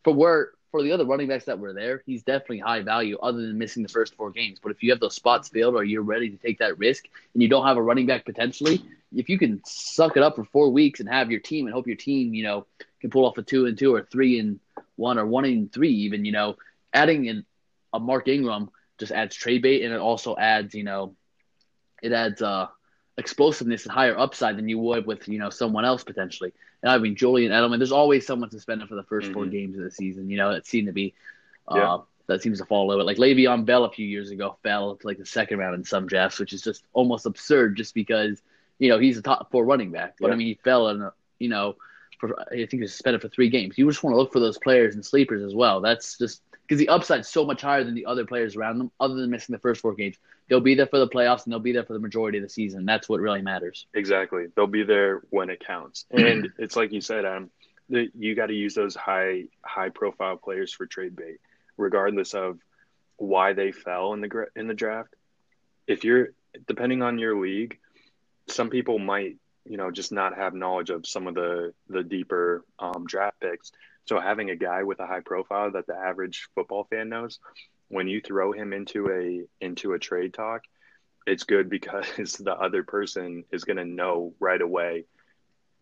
for 0.04 0.14
where 0.14 0.50
for 0.70 0.82
the 0.82 0.92
other 0.92 1.04
running 1.04 1.28
backs 1.28 1.44
that 1.46 1.59
were 1.59 1.72
there, 1.72 2.02
he's 2.06 2.22
definitely 2.22 2.59
high 2.59 2.82
value 2.82 3.16
other 3.22 3.40
than 3.40 3.56
missing 3.56 3.82
the 3.82 3.88
first 3.88 4.14
four 4.14 4.30
games. 4.30 4.59
But 4.62 4.72
if 4.72 4.82
you 4.82 4.90
have 4.90 5.00
those 5.00 5.14
spots 5.14 5.48
filled 5.48 5.74
or 5.74 5.85
you're 5.85 6.02
ready 6.02 6.28
to 6.28 6.37
take 6.37 6.59
that 6.59 6.78
risk 6.78 7.04
and 7.32 7.42
you 7.42 7.48
don't 7.48 7.66
have 7.66 7.76
a 7.76 7.82
running 7.82 8.06
back 8.06 8.24
potentially, 8.24 8.82
if 9.14 9.28
you 9.28 9.38
can 9.38 9.62
suck 9.64 10.16
it 10.16 10.22
up 10.22 10.37
for 10.37 10.44
four 10.44 10.70
weeks 10.70 11.00
and 11.00 11.09
have 11.09 11.30
your 11.30 11.40
team 11.40 11.66
and 11.66 11.74
hope 11.74 11.87
your 11.87 11.96
team, 11.96 12.35
you 12.35 12.42
know, 12.42 12.66
can 13.00 13.11
pull 13.11 13.24
off 13.24 13.38
a 13.38 13.42
two 13.42 13.66
and 13.66 13.78
two 13.78 13.94
or 13.94 14.02
three 14.02 14.38
and 14.38 14.61
one 14.96 15.18
or 15.18 15.26
one 15.26 15.44
and 15.44 15.72
three 15.72 15.92
even, 15.92 16.24
you 16.24 16.32
know, 16.32 16.56
adding 16.92 17.26
in 17.26 17.44
a 17.92 18.00
Mark 18.00 18.28
Ingram 18.28 18.70
just 18.98 19.12
adds 19.12 19.35
trade 19.35 19.62
bait 19.62 19.82
and 19.82 19.92
it 19.92 20.00
also 20.00 20.37
adds, 20.37 20.74
you 20.74 20.85
know, 20.85 21.14
it 22.02 22.12
adds 22.12 22.42
uh 22.42 22.68
explosiveness 23.18 23.85
and 23.85 23.92
higher 23.92 24.18
upside 24.18 24.59
than 24.59 24.68
you 24.68 24.78
would 24.78 25.06
with 25.06 25.26
you 25.28 25.38
know 25.38 25.50
someone 25.50 25.85
else 25.85 26.04
potentially. 26.04 26.52
And 26.82 26.90
I 26.90 26.98
mean 26.98 27.16
Julian 27.16 27.52
Edelman. 27.52 27.78
There's 27.78 27.92
always 27.92 28.26
someone 28.26 28.50
suspended 28.50 28.88
for 28.88 28.94
the 28.94 29.04
1st 29.04 29.22
mm-hmm. 29.22 29.32
four 29.32 29.46
games 29.46 29.78
of 29.78 29.85
the 29.85 29.90
season. 29.90 30.30
You 30.30 30.37
know 30.37 30.52
that 30.52 30.66
seemed 30.66 30.87
to 30.87 30.92
be. 30.92 31.14
Uh, 31.68 31.76
yeah. 31.76 31.98
That 32.28 32.42
seems 32.42 32.59
to 32.59 32.64
fall 32.64 32.87
a 32.87 32.88
little 32.88 33.04
bit. 33.04 33.06
Like 33.06 33.18
Le'Veon 33.18 33.64
Bell 33.64 33.85
a 33.85 33.90
few 33.90 34.04
years 34.04 34.30
ago 34.30 34.56
fell 34.64 34.96
to 34.96 35.06
like 35.06 35.18
the 35.18 35.24
second 35.26 35.61
round 35.61 35.76
in 35.76 35.85
some 35.85 36.09
drafts, 36.09 36.40
which 36.40 36.52
is 36.52 36.61
just 36.61 36.82
almost 36.92 37.24
absurd, 37.24 37.76
just 37.76 37.94
because 37.94 38.42
you 38.80 38.88
know 38.88 38.98
he's 38.98 39.16
a 39.16 39.22
top 39.22 39.50
four 39.52 39.64
running 39.64 39.92
back. 39.92 40.16
But 40.18 40.28
yeah. 40.28 40.32
I 40.32 40.37
mean, 40.37 40.48
he 40.48 40.54
fell 40.54 40.88
in, 40.88 41.09
you 41.38 41.48
know, 41.48 41.76
for 42.18 42.37
I 42.50 42.56
think 42.56 42.72
he 42.72 42.80
was 42.80 42.92
suspended 42.92 43.22
for 43.22 43.28
three 43.28 43.48
games. 43.48 43.78
You 43.78 43.88
just 43.88 44.02
want 44.02 44.14
to 44.14 44.18
look 44.18 44.32
for 44.32 44.40
those 44.40 44.59
players 44.59 44.96
and 44.96 45.04
sleepers 45.04 45.42
as 45.42 45.54
well. 45.54 45.80
That's 45.80 46.18
just 46.18 46.42
because 46.66 46.81
the 46.81 46.88
upside's 46.88 47.29
so 47.29 47.44
much 47.44 47.62
higher 47.62 47.85
than 47.85 47.94
the 47.94 48.07
other 48.07 48.24
players 48.24 48.57
around 48.57 48.79
them, 48.79 48.90
other 48.98 49.14
than 49.14 49.31
missing 49.31 49.52
the 49.52 49.61
first 49.61 49.81
four 49.81 49.94
games. 49.94 50.16
They'll 50.48 50.61
be 50.61 50.74
there 50.74 50.87
for 50.87 50.98
the 50.98 51.09
playoffs 51.09 51.44
and 51.44 51.52
they'll 51.52 51.61
be 51.61 51.72
there 51.72 51.85
for 51.85 51.92
the 51.92 52.00
majority 52.00 52.38
of 52.38 52.42
the 52.42 52.50
season. 52.50 52.85
That's 52.85 53.09
what 53.09 53.20
really 53.20 53.42
matters. 53.42 53.87
Exactly. 53.94 54.46
They'll 54.55 54.66
be 54.66 54.83
there 54.83 55.22
when 55.31 55.48
it 55.48 55.64
counts. 55.64 56.07
And 56.11 56.50
it's 56.59 56.74
like 56.74 56.92
you 56.92 57.00
said, 57.00 57.24
Adam, 57.24 57.50
you 57.88 58.35
got 58.35 58.46
to 58.46 58.55
use 58.55 58.74
those 58.74 58.96
high 58.96 59.44
high 59.62 59.90
profile 59.90 60.37
players 60.37 60.72
for 60.72 60.87
trade 60.87 61.14
bait, 61.14 61.38
regardless 61.76 62.35
of 62.35 62.59
why 63.16 63.52
they 63.52 63.70
fell 63.70 64.12
in 64.12 64.20
the 64.20 64.46
in 64.57 64.66
the 64.66 64.74
draft. 64.74 65.14
If 65.87 66.02
you're 66.02 66.31
depending 66.66 67.02
on 67.02 67.18
your 67.18 67.40
league, 67.40 67.79
some 68.48 68.70
people 68.70 68.98
might 68.98 69.37
you 69.64 69.76
know 69.76 69.92
just 69.92 70.11
not 70.11 70.37
have 70.37 70.52
knowledge 70.52 70.90
of 70.90 71.07
some 71.07 71.29
of 71.29 71.35
the 71.35 71.72
the 71.88 72.02
deeper 72.02 72.64
um, 72.81 73.05
draft 73.07 73.38
picks 73.40 73.70
so 74.07 74.21
having 74.21 74.51
a 74.51 74.57
guy 74.57 74.83
with 74.83 75.01
a 75.01 75.07
high 75.07 75.21
profile 75.21 75.73
that 75.73 75.87
the 75.87 75.95
average 75.95 76.49
football 76.55 76.85
fan 76.85 77.09
knows, 77.09 77.38
when 77.88 78.09
you 78.09 78.21
throw 78.21 78.53
him 78.53 78.73
into 78.73 79.11
a 79.11 79.64
into 79.64 79.92
a 79.92 79.99
trade 79.99 80.35
talk, 80.35 80.62
it's 81.27 81.45
good 81.45 81.69
because 81.69 82.33
the 82.40 82.55
other 82.55 82.83
person 82.83 83.45
is 83.53 83.64
going 83.64 83.77
to 83.77 83.85
know 83.85 84.35
right 84.40 84.61
away 84.61 85.05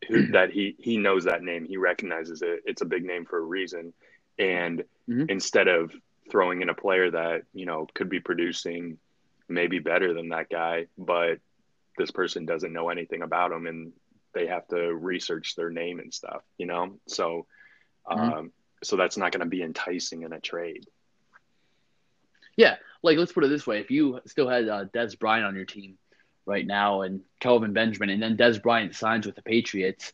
who, 0.08 0.26
that 0.32 0.50
he 0.50 0.76
he 0.78 0.96
knows 0.96 1.24
that 1.24 1.42
name. 1.42 1.66
He 1.66 1.76
recognizes 1.76 2.42
it. 2.42 2.62
It's 2.64 2.82
a 2.82 2.86
big 2.86 3.04
name 3.04 3.26
for 3.26 3.38
a 3.38 3.42
reason. 3.42 3.92
And 4.38 4.80
mm-hmm. 5.08 5.26
instead 5.28 5.68
of 5.68 5.92
throwing 6.30 6.62
in 6.62 6.70
a 6.70 6.74
player 6.74 7.10
that 7.10 7.42
you 7.52 7.66
know 7.66 7.86
could 7.94 8.08
be 8.08 8.20
producing 8.20 8.98
maybe 9.48 9.78
better 9.78 10.14
than 10.14 10.30
that 10.30 10.48
guy, 10.48 10.86
but 10.96 11.38
this 11.98 12.10
person 12.10 12.46
doesn't 12.46 12.72
know 12.72 12.88
anything 12.88 13.22
about 13.22 13.52
him 13.52 13.66
and 13.66 13.92
they 14.34 14.46
have 14.46 14.66
to 14.68 14.94
research 14.94 15.54
their 15.54 15.70
name 15.70 16.00
and 16.00 16.12
stuff, 16.12 16.42
you 16.58 16.66
know? 16.66 16.98
So 17.06 17.46
Mm-hmm. 18.08 18.20
Um, 18.20 18.52
so 18.82 18.96
that's 18.96 19.16
not 19.16 19.32
going 19.32 19.40
to 19.40 19.46
be 19.46 19.62
enticing 19.62 20.22
in 20.22 20.32
a 20.32 20.40
trade. 20.40 20.86
Yeah, 22.56 22.76
like 23.02 23.18
let's 23.18 23.32
put 23.32 23.44
it 23.44 23.48
this 23.48 23.66
way: 23.66 23.80
if 23.80 23.90
you 23.90 24.20
still 24.26 24.48
had 24.48 24.68
uh, 24.68 24.84
Dez 24.86 25.18
Bryant 25.18 25.46
on 25.46 25.56
your 25.56 25.64
team 25.64 25.98
right 26.46 26.66
now 26.66 27.02
and 27.02 27.22
Kelvin 27.40 27.72
Benjamin, 27.72 28.10
and 28.10 28.22
then 28.22 28.36
Dez 28.36 28.62
Bryant 28.62 28.94
signs 28.94 29.26
with 29.26 29.34
the 29.34 29.42
Patriots, 29.42 30.12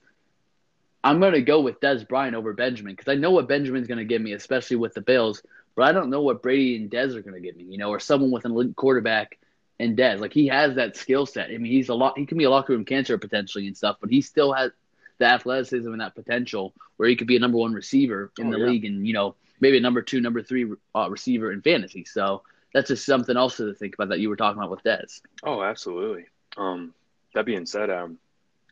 I'm 1.03 1.21
going 1.21 1.33
to 1.33 1.43
go 1.43 1.61
with 1.61 1.81
Dez 1.81 2.07
Bryant 2.07 2.35
over 2.35 2.53
Benjamin 2.53 2.95
because 2.95 3.09
I 3.11 3.17
know 3.17 3.31
what 3.31 3.49
Benjamin's 3.49 3.89
going 3.89 3.99
to 3.99 4.05
give 4.05 4.23
me, 4.23 4.33
especially 4.33 4.77
with 4.77 4.95
the 4.95 5.01
Bills. 5.01 5.43
But 5.77 5.85
I 5.85 5.93
don't 5.93 6.11
know 6.11 6.23
what 6.23 6.43
Brady 6.43 6.77
and 6.77 6.91
Dez 6.91 7.15
are 7.15 7.23
going 7.23 7.35
to 7.35 7.41
give 7.41 7.57
me, 7.57 7.65
you 7.65 7.79
know, 7.79 7.91
or 7.91 8.01
someone 8.01 8.31
with 8.31 8.45
an 8.45 8.53
elite 8.53 8.77
quarterback 8.77 9.39
and 9.79 9.97
Dez. 9.97 10.21
Like 10.21 10.33
he 10.33 10.49
has 10.49 10.75
that 10.75 10.97
skill 10.97 11.27
set. 11.27 11.51
I 11.51 11.59
mean, 11.59 11.73
he's 11.73 11.89
a 11.89 11.95
lot. 11.95 12.19
He 12.19 12.27
can 12.27 12.39
be 12.39 12.45
a 12.45 12.51
locker 12.51 12.73
room 12.73 12.85
cancer 12.85 13.17
potentially 13.19 13.67
and 13.67 13.77
stuff, 13.77 13.97
but 14.01 14.11
he 14.11 14.21
still 14.21 14.53
has 14.53 14.73
the 15.21 15.27
athleticism 15.27 15.93
and 15.93 16.01
that 16.01 16.15
potential 16.15 16.75
where 16.97 17.09
he 17.09 17.15
could 17.15 17.29
be 17.29 17.37
a 17.37 17.39
number 17.39 17.59
one 17.59 17.73
receiver 17.73 18.33
in 18.39 18.49
oh, 18.49 18.51
the 18.51 18.59
yeah. 18.59 18.67
league 18.67 18.85
and, 18.87 19.07
you 19.07 19.13
know, 19.13 19.37
maybe 19.61 19.77
a 19.77 19.81
number 19.81 20.03
two, 20.03 20.21
number 20.21 20.43
three 20.43 20.69
uh, 20.95 21.09
receiver 21.09 21.53
in 21.53 21.61
fantasy. 21.61 22.05
So 22.05 22.43
that's 22.73 22.89
just 22.89 23.05
something 23.05 23.37
else 23.37 23.59
to 23.59 23.73
think 23.75 23.95
about 23.95 24.09
that 24.09 24.19
you 24.19 24.31
were 24.31 24.37
talking 24.37 24.59
about 24.59 24.71
with 24.71 24.83
Dez. 24.83 25.21
Oh, 25.45 25.63
absolutely. 25.63 26.25
Um, 26.57 26.95
that 27.35 27.45
being 27.45 27.67
said, 27.67 27.91
um, 27.91 28.19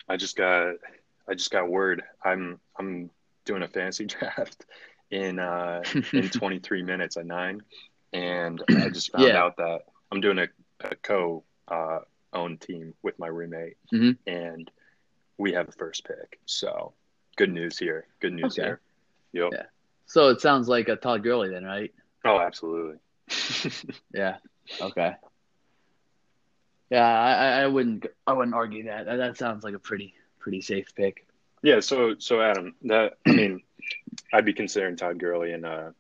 I 0.08 0.16
just 0.16 0.37
got, 0.37 0.76
I 1.28 1.34
just 1.34 1.50
got 1.50 1.68
word. 1.68 2.02
I'm, 2.24 2.58
I'm 2.78 3.11
doing 3.44 3.62
a 3.62 3.68
fantasy 3.68 4.06
draft 4.06 4.64
in, 5.11 5.38
uh, 5.38 5.82
in 6.12 6.28
23 6.30 6.82
minutes 6.82 7.18
at 7.18 7.26
nine. 7.26 7.61
And 8.14 8.64
I 8.70 8.88
just 8.88 9.12
found 9.12 9.28
yeah. 9.28 9.37
out 9.37 9.58
that 9.58 9.82
I'm 10.11 10.22
doing 10.22 10.38
a, 10.38 10.48
a 10.80 10.96
co, 10.96 11.44
uh, 11.68 11.98
owned 12.32 12.62
team 12.62 12.94
with 13.02 13.18
my 13.18 13.26
roommate. 13.26 13.76
Mm-hmm. 13.92 14.12
And 14.26 14.70
we 15.38 15.53
have 15.53 15.66
the 15.66 15.72
first 15.72 16.05
pick. 16.05 16.38
So 16.46 16.92
good 17.37 17.51
news 17.51 17.79
here. 17.79 18.07
Good 18.20 18.35
news 18.35 18.59
okay. 18.59 18.68
here. 18.68 18.81
Yep. 19.33 19.48
Yeah. 19.53 19.62
So 20.07 20.29
it 20.29 20.40
sounds 20.40 20.68
like 20.68 20.88
a 20.88 20.96
Todd 20.96 21.22
Gurley 21.22 21.48
then, 21.48 21.64
right? 21.64 21.92
Oh, 22.24 22.40
absolutely. 22.40 22.98
yeah. 24.14 24.37
Okay. 24.81 25.14
Yeah, 26.90 27.07
I, 27.07 27.62
I 27.62 27.66
wouldn't 27.66 28.07
I 28.27 28.33
wouldn't 28.33 28.55
argue 28.55 28.85
that. 28.85 29.07
that. 29.07 29.16
That 29.16 29.37
sounds 29.37 29.62
like 29.62 29.74
a 29.74 29.79
pretty 29.79 30.14
pretty 30.38 30.61
safe 30.61 30.94
pick. 30.94 31.27
Yeah. 31.62 31.81
So 31.81 32.16
so 32.18 32.40
Adam, 32.40 32.74
that 32.83 33.14
I 33.27 33.33
mean, 33.33 33.62
I'd 34.33 34.44
be 34.44 34.55
considering 34.55 34.96
Todd 34.96 35.18
Gurley 35.18 35.53
and 35.53 35.64
uh 35.64 35.90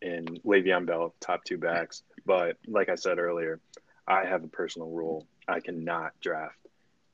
and 0.00 0.40
Le'Veon 0.44 0.86
Bell 0.86 1.14
top 1.20 1.44
two 1.44 1.58
backs, 1.58 2.02
but 2.26 2.56
like 2.66 2.88
I 2.88 2.96
said 2.96 3.18
earlier, 3.18 3.60
I 4.06 4.24
have 4.24 4.42
a 4.42 4.48
personal 4.48 4.88
rule. 4.88 5.26
I 5.46 5.60
cannot 5.60 6.12
draft 6.20 6.58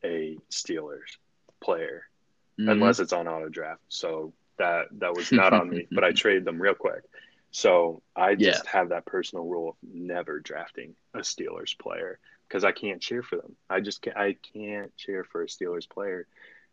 a 0.04 0.38
Steelers 0.50 1.16
player 1.60 2.04
mm-hmm. 2.58 2.68
unless 2.68 3.00
it's 3.00 3.12
on 3.12 3.28
auto 3.28 3.48
draft. 3.48 3.82
So 3.88 4.32
that 4.58 4.86
that 4.98 5.14
was 5.14 5.32
not 5.32 5.52
on 5.52 5.70
me, 5.70 5.86
but 5.90 6.04
I 6.04 6.12
traded 6.12 6.44
them 6.44 6.60
real 6.60 6.74
quick. 6.74 7.02
So 7.50 8.02
I 8.14 8.34
just 8.34 8.64
yeah. 8.64 8.70
have 8.70 8.90
that 8.90 9.06
personal 9.06 9.44
rule 9.46 9.70
of 9.70 9.76
never 9.82 10.40
drafting 10.40 10.94
a 11.14 11.20
Steelers 11.20 11.78
player 11.78 12.18
because 12.46 12.64
I 12.64 12.72
can't 12.72 13.00
cheer 13.00 13.22
for 13.22 13.36
them. 13.36 13.56
I 13.70 13.80
just 13.80 14.02
can't, 14.02 14.16
I 14.16 14.36
can't 14.52 14.94
cheer 14.96 15.24
for 15.24 15.42
a 15.42 15.46
Steelers 15.46 15.88
player, 15.88 16.26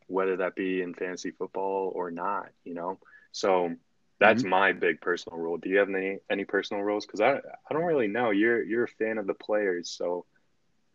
whether 0.07 0.37
that 0.37 0.55
be 0.55 0.81
in 0.81 0.93
fantasy 0.93 1.31
football 1.31 1.91
or 1.95 2.11
not. 2.11 2.49
You 2.65 2.73
know, 2.73 2.99
so 3.31 3.73
that's 4.19 4.41
mm-hmm. 4.41 4.49
my 4.49 4.71
big 4.73 5.01
personal 5.01 5.39
rule. 5.39 5.57
Do 5.57 5.69
you 5.69 5.77
have 5.77 5.89
any 5.89 6.19
any 6.29 6.45
personal 6.45 6.83
rules? 6.83 7.05
Because 7.05 7.21
I 7.21 7.35
I 7.35 7.73
don't 7.73 7.83
really 7.83 8.07
know. 8.07 8.31
You're 8.31 8.63
you're 8.63 8.85
a 8.85 8.89
fan 8.89 9.17
of 9.17 9.27
the 9.27 9.33
players, 9.33 9.89
so 9.89 10.25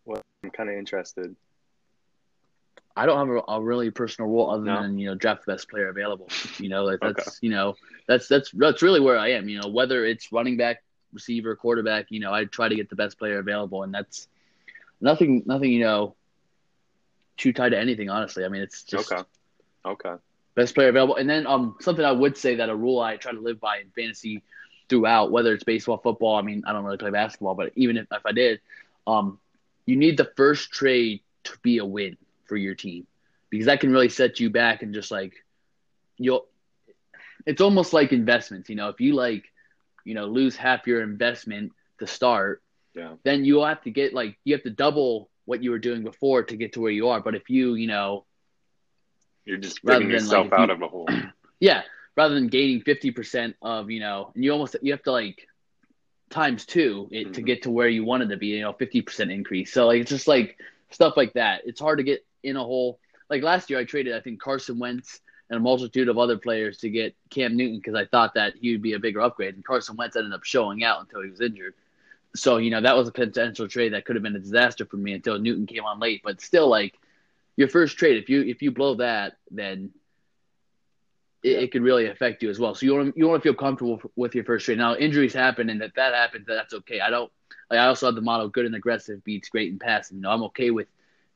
well, 0.05 0.23
I'm 0.45 0.51
kind 0.51 0.69
of 0.69 0.77
interested. 0.77 1.37
I 2.97 3.07
don't 3.07 3.19
have 3.19 3.45
a, 3.49 3.53
a 3.53 3.63
really 3.63 3.91
personal 3.91 4.31
rule 4.31 4.51
other 4.51 4.65
no? 4.65 4.83
than 4.83 4.99
you 4.99 5.07
know 5.07 5.15
draft 5.15 5.47
the 5.47 5.53
best 5.53 5.69
player 5.69 5.89
available. 5.89 6.29
You 6.59 6.69
know 6.69 6.85
like 6.85 7.01
that's 7.01 7.29
okay. 7.29 7.37
you 7.43 7.51
know 7.51 7.77
that's 8.07 8.29
that's 8.29 8.51
that's 8.51 8.83
really 8.83 9.01
where 9.01 9.19
I 9.19 9.33
am. 9.33 9.49
You 9.49 9.61
know 9.61 9.69
whether 9.69 10.05
it's 10.05 10.33
running 10.33 10.57
back, 10.57 10.83
receiver, 11.13 11.55
quarterback. 11.57 12.07
You 12.11 12.21
know 12.21 12.33
I 12.33 12.45
try 12.45 12.69
to 12.69 12.75
get 12.75 12.91
the 12.91 12.97
best 12.97 13.19
player 13.19 13.39
available, 13.39 13.85
and 13.85 13.95
that's 13.95 14.29
nothing 15.01 15.43
nothing 15.47 15.73
you 15.73 15.81
know 15.81 16.17
too 17.37 17.53
tied 17.53 17.71
to 17.71 17.79
anything. 17.79 18.11
Honestly, 18.11 18.45
I 18.45 18.49
mean 18.49 18.63
it's 18.63 18.83
just 18.83 19.13
okay. 19.13 19.23
Okay. 19.85 20.15
Best 20.57 20.75
player 20.75 20.89
available, 20.89 21.17
and 21.17 21.31
then 21.31 21.47
um 21.47 21.77
something 21.81 22.05
I 22.05 22.13
would 22.13 22.37
say 22.37 22.57
that 22.57 22.69
a 22.69 22.77
rule 22.77 23.01
I 23.01 23.17
try 23.17 23.33
to 23.33 23.41
live 23.41 23.61
by 23.61 23.79
in 23.79 23.91
fantasy 23.91 24.43
throughout, 24.89 25.31
whether 25.31 25.55
it's 25.55 25.65
baseball, 25.65 25.99
football. 25.99 26.37
I 26.37 26.43
mean 26.43 26.65
I 26.67 26.73
don't 26.73 26.85
really 26.85 26.99
play 26.99 27.11
basketball, 27.11 27.55
but 27.55 27.73
even 27.77 27.97
if, 27.97 28.07
if 28.11 28.27
I 28.27 28.33
did, 28.33 28.61
um 29.07 29.39
you 29.87 29.97
need 29.97 30.17
the 30.17 30.31
first 30.37 30.73
trade 30.73 31.21
to 31.45 31.57
be 31.63 31.79
a 31.79 31.85
win 31.85 32.17
for 32.51 32.57
your 32.57 32.75
team 32.75 33.07
because 33.49 33.67
that 33.67 33.79
can 33.79 33.93
really 33.93 34.09
set 34.09 34.41
you 34.41 34.51
back 34.51 34.83
and 34.83 34.93
just 34.93 35.13
like 35.13 35.33
you'll 36.19 36.47
it's 37.47 37.61
almost 37.61 37.93
like 37.93 38.13
investments 38.13 38.69
you 38.69 38.75
know 38.75 38.89
if 38.89 39.01
you 39.01 39.15
like 39.15 39.45
you 40.05 40.15
know 40.15 40.27
lose 40.27 40.57
half 40.57 40.85
your 40.89 41.01
investment 41.01 41.73
to 42.01 42.09
start 42.09 42.61
yeah. 42.95 43.15
then 43.23 43.45
you'll 43.45 43.65
have 43.65 43.81
to 43.83 43.91
get 43.91 44.13
like 44.13 44.37
you 44.45 44.53
have 44.53 44.65
to 44.65 44.71
double 44.71 45.31
what 45.45 45.63
you 45.63 45.71
were 45.71 45.79
doing 45.79 46.03
before 46.03 46.43
to 46.43 46.57
get 46.57 46.73
to 46.73 46.81
where 46.81 46.91
you 46.91 47.09
are 47.09 47.21
but 47.21 47.37
if 47.37 47.49
you 47.49 47.75
you 47.75 47.87
know 47.87 48.25
you're 49.45 49.57
just 49.57 49.81
digging 49.85 50.11
yourself 50.11 50.51
like, 50.51 50.61
out 50.61 50.69
you, 50.69 50.75
of 50.75 50.83
a 50.83 50.89
hole 50.89 51.09
yeah 51.61 51.83
rather 52.17 52.35
than 52.35 52.49
gaining 52.49 52.83
50% 52.83 53.55
of 53.63 53.93
you 53.93 54.01
know 54.01 54.33
and 54.35 54.43
you 54.43 54.51
almost 54.51 54.75
you 54.83 54.91
have 54.91 55.05
to 55.05 55.13
like 55.13 55.47
times 56.31 56.67
two 56.67 57.09
it, 57.13 57.25
mm-hmm. 57.25 57.33
to 57.33 57.43
get 57.43 57.63
to 57.63 57.71
where 57.71 57.89
you 57.89 58.05
wanted 58.05 58.31
to 58.31 58.37
be 58.37 58.49
you 58.49 58.63
know 58.63 58.73
50% 58.73 59.33
increase 59.33 59.73
so 59.73 59.87
like 59.87 60.01
it's 60.01 60.11
just 60.11 60.27
like 60.27 60.59
stuff 60.91 61.17
like 61.17 61.33
that 61.35 61.63
it's 61.65 61.81
hard 61.81 61.99
to 61.99 62.05
get 62.05 62.25
in 62.43 62.57
a 62.57 62.63
hole. 62.63 62.99
Like 63.29 63.43
last 63.43 63.71
year, 63.71 63.79
I 63.79 63.85
traded 63.85 64.15
I 64.15 64.21
think 64.21 64.41
Carson 64.41 64.79
Wentz 64.79 65.21
and 65.51 65.57
a 65.57 65.61
multitude 65.61 66.09
of 66.09 66.19
other 66.19 66.39
players 66.39 66.79
to 66.79 66.91
get 66.91 67.15
Cam 67.29 67.57
Newton 67.57 67.79
because 67.79 67.95
I 67.95 68.07
thought 68.07 68.35
that 68.35 68.55
he 68.61 68.73
would 68.73 68.83
be 68.83 68.93
a 68.93 68.99
bigger 68.99 69.21
upgrade. 69.21 69.55
And 69.55 69.65
Carson 69.65 69.97
Wentz 69.97 70.17
ended 70.17 70.33
up 70.33 70.45
showing 70.45 70.85
out 70.85 71.01
until 71.01 71.23
he 71.23 71.31
was 71.31 71.41
injured. 71.41 71.75
So 72.35 72.59
you 72.59 72.71
know 72.71 72.81
that 72.81 72.97
was 72.97 73.09
a 73.09 73.13
potential 73.13 73.67
trade 73.67 73.93
that 73.93 74.05
could 74.05 74.17
have 74.17 74.23
been 74.23 74.37
a 74.37 74.41
disaster 74.41 74.85
for 74.85 74.97
me 74.97 75.13
until 75.13 75.39
Newton 75.39 75.67
came 75.67 75.85
on 75.85 75.99
late. 75.99 76.23
But 76.25 76.41
still, 76.41 76.69
like 76.69 76.99
your 77.57 77.69
first 77.69 77.99
trade, 77.99 78.17
if 78.23 78.29
you 78.29 78.43
if 78.43 78.63
you 78.63 78.71
blow 78.71 78.95
that, 78.97 79.37
then 79.51 79.91
it, 81.43 81.65
it 81.65 81.73
could 81.73 81.83
really 81.83 82.07
affect 82.07 82.43
you 82.43 82.51
as 82.51 82.59
well. 82.59 82.75
So 82.75 82.87
you 82.87 82.95
want 82.95 83.17
you 83.17 83.29
want 83.29 83.43
to 83.43 83.49
feel 83.49 83.55
comfortable 83.55 84.01
with 84.15 84.35
your 84.35 84.45
first 84.45 84.65
trade. 84.65 84.79
Now 84.79 84.95
injuries 84.95 85.35
happen, 85.35 85.71
and 85.71 85.83
if 85.83 85.95
that 85.95 86.15
happens, 86.15 86.47
that's 86.47 86.75
okay. 86.75 87.01
I 87.01 87.11
don't. 87.11 87.31
Like 87.69 87.81
I 87.81 87.87
also 87.87 88.07
have 88.07 88.15
the 88.15 88.21
motto: 88.21 88.49
good 88.49 88.67
and 88.67 88.75
aggressive 88.75 89.25
beats 89.25 89.49
great 89.49 89.71
and 89.71 89.81
passing. 89.81 90.19
You 90.19 90.23
know, 90.23 90.31
I'm 90.31 90.43
okay 90.45 90.71
with 90.71 90.87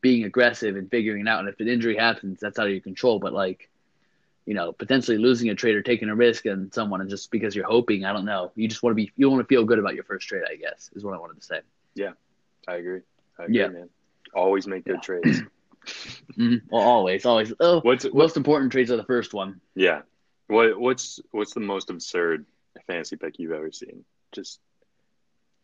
being 0.04 0.24
aggressive 0.24 0.76
and 0.76 0.90
figuring 0.90 1.22
it 1.22 1.28
out. 1.28 1.40
And 1.40 1.48
if 1.48 1.58
an 1.60 1.66
injury 1.66 1.96
happens, 1.96 2.38
that's 2.38 2.58
out 2.58 2.66
of 2.66 2.72
your 2.72 2.82
control. 2.82 3.18
But 3.18 3.32
like, 3.32 3.70
you 4.44 4.52
know, 4.52 4.70
potentially 4.70 5.16
losing 5.16 5.48
a 5.48 5.54
trade 5.54 5.76
or 5.76 5.80
taking 5.80 6.10
a 6.10 6.14
risk 6.14 6.44
and 6.44 6.72
someone 6.74 7.00
and 7.00 7.08
just 7.08 7.30
because 7.30 7.56
you're 7.56 7.64
hoping, 7.64 8.04
I 8.04 8.12
don't 8.12 8.26
know. 8.26 8.52
You 8.54 8.68
just 8.68 8.82
want 8.82 8.92
to 8.92 8.96
be, 8.96 9.10
you 9.16 9.30
want 9.30 9.40
to 9.40 9.46
feel 9.46 9.64
good 9.64 9.78
about 9.78 9.94
your 9.94 10.04
first 10.04 10.28
trade, 10.28 10.42
I 10.46 10.56
guess, 10.56 10.90
is 10.94 11.02
what 11.02 11.14
I 11.14 11.18
wanted 11.18 11.40
to 11.40 11.46
say. 11.46 11.60
Yeah, 11.94 12.10
I 12.68 12.74
agree. 12.74 13.00
I 13.38 13.44
agree, 13.44 13.56
yeah. 13.56 13.68
man. 13.68 13.88
Always 14.34 14.66
make 14.66 14.84
good 14.84 14.96
yeah. 14.96 15.00
trades. 15.00 15.40
mm-hmm. 16.38 16.56
Well, 16.68 16.82
always, 16.82 17.24
always. 17.24 17.54
Oh, 17.58 17.80
what's 17.80 18.04
most 18.04 18.14
what, 18.14 18.36
important 18.36 18.72
trades 18.72 18.90
are 18.90 18.98
the 18.98 19.04
first 19.04 19.32
one. 19.32 19.62
Yeah. 19.74 20.02
What 20.48 20.78
what's 20.78 21.18
what's 21.30 21.54
the 21.54 21.60
most 21.60 21.88
absurd 21.88 22.44
fantasy 22.86 23.16
pick 23.16 23.38
you've 23.38 23.52
ever 23.52 23.72
seen? 23.72 24.04
Just 24.32 24.60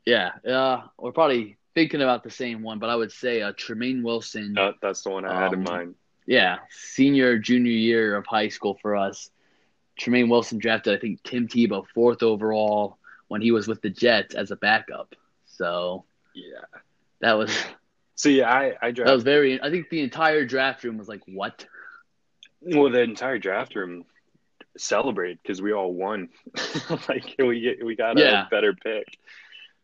yeah, 0.06 0.30
uh, 0.48 0.84
we're 0.96 1.12
probably 1.12 1.58
thinking 1.74 2.02
about 2.02 2.22
the 2.22 2.30
same 2.30 2.62
one, 2.62 2.78
but 2.78 2.90
I 2.90 2.96
would 2.96 3.12
say 3.12 3.42
uh, 3.42 3.52
Trumaine 3.52 4.02
Wilson. 4.02 4.56
Uh, 4.56 4.72
that's 4.80 5.02
the 5.02 5.10
one 5.10 5.24
I 5.24 5.40
had 5.40 5.48
um, 5.48 5.54
in 5.54 5.62
mind. 5.64 5.94
Yeah, 6.26 6.58
senior 6.70 7.38
junior 7.38 7.72
year 7.72 8.16
of 8.16 8.26
high 8.26 8.48
school 8.48 8.78
for 8.80 8.96
us. 8.96 9.30
Tremaine 9.98 10.28
Wilson 10.28 10.58
drafted, 10.58 10.96
I 10.96 11.00
think, 11.00 11.22
Tim 11.22 11.48
Tebow 11.48 11.84
fourth 11.94 12.22
overall 12.22 12.98
when 13.28 13.42
he 13.42 13.52
was 13.52 13.68
with 13.68 13.82
the 13.82 13.90
Jets 13.90 14.34
as 14.34 14.50
a 14.50 14.56
backup. 14.56 15.14
So 15.46 16.04
yeah, 16.34 16.80
that 17.20 17.34
was. 17.34 17.56
See, 18.16 18.42
I 18.42 18.74
I 18.82 18.90
drafted. 18.90 18.96
That 19.06 19.14
was 19.14 19.24
very. 19.24 19.62
I 19.62 19.70
think 19.70 19.88
the 19.88 20.00
entire 20.00 20.44
draft 20.44 20.84
room 20.84 20.98
was 20.98 21.08
like, 21.08 21.22
"What?" 21.26 21.66
Well, 22.60 22.90
the 22.90 23.02
entire 23.02 23.38
draft 23.38 23.74
room 23.74 24.04
celebrated 24.76 25.38
because 25.42 25.62
we 25.62 25.72
all 25.72 25.92
won. 25.92 26.28
like 27.08 27.34
we 27.38 27.78
we 27.82 27.96
got 27.96 28.18
yeah. 28.18 28.46
a 28.46 28.48
better 28.50 28.74
pick 28.74 29.18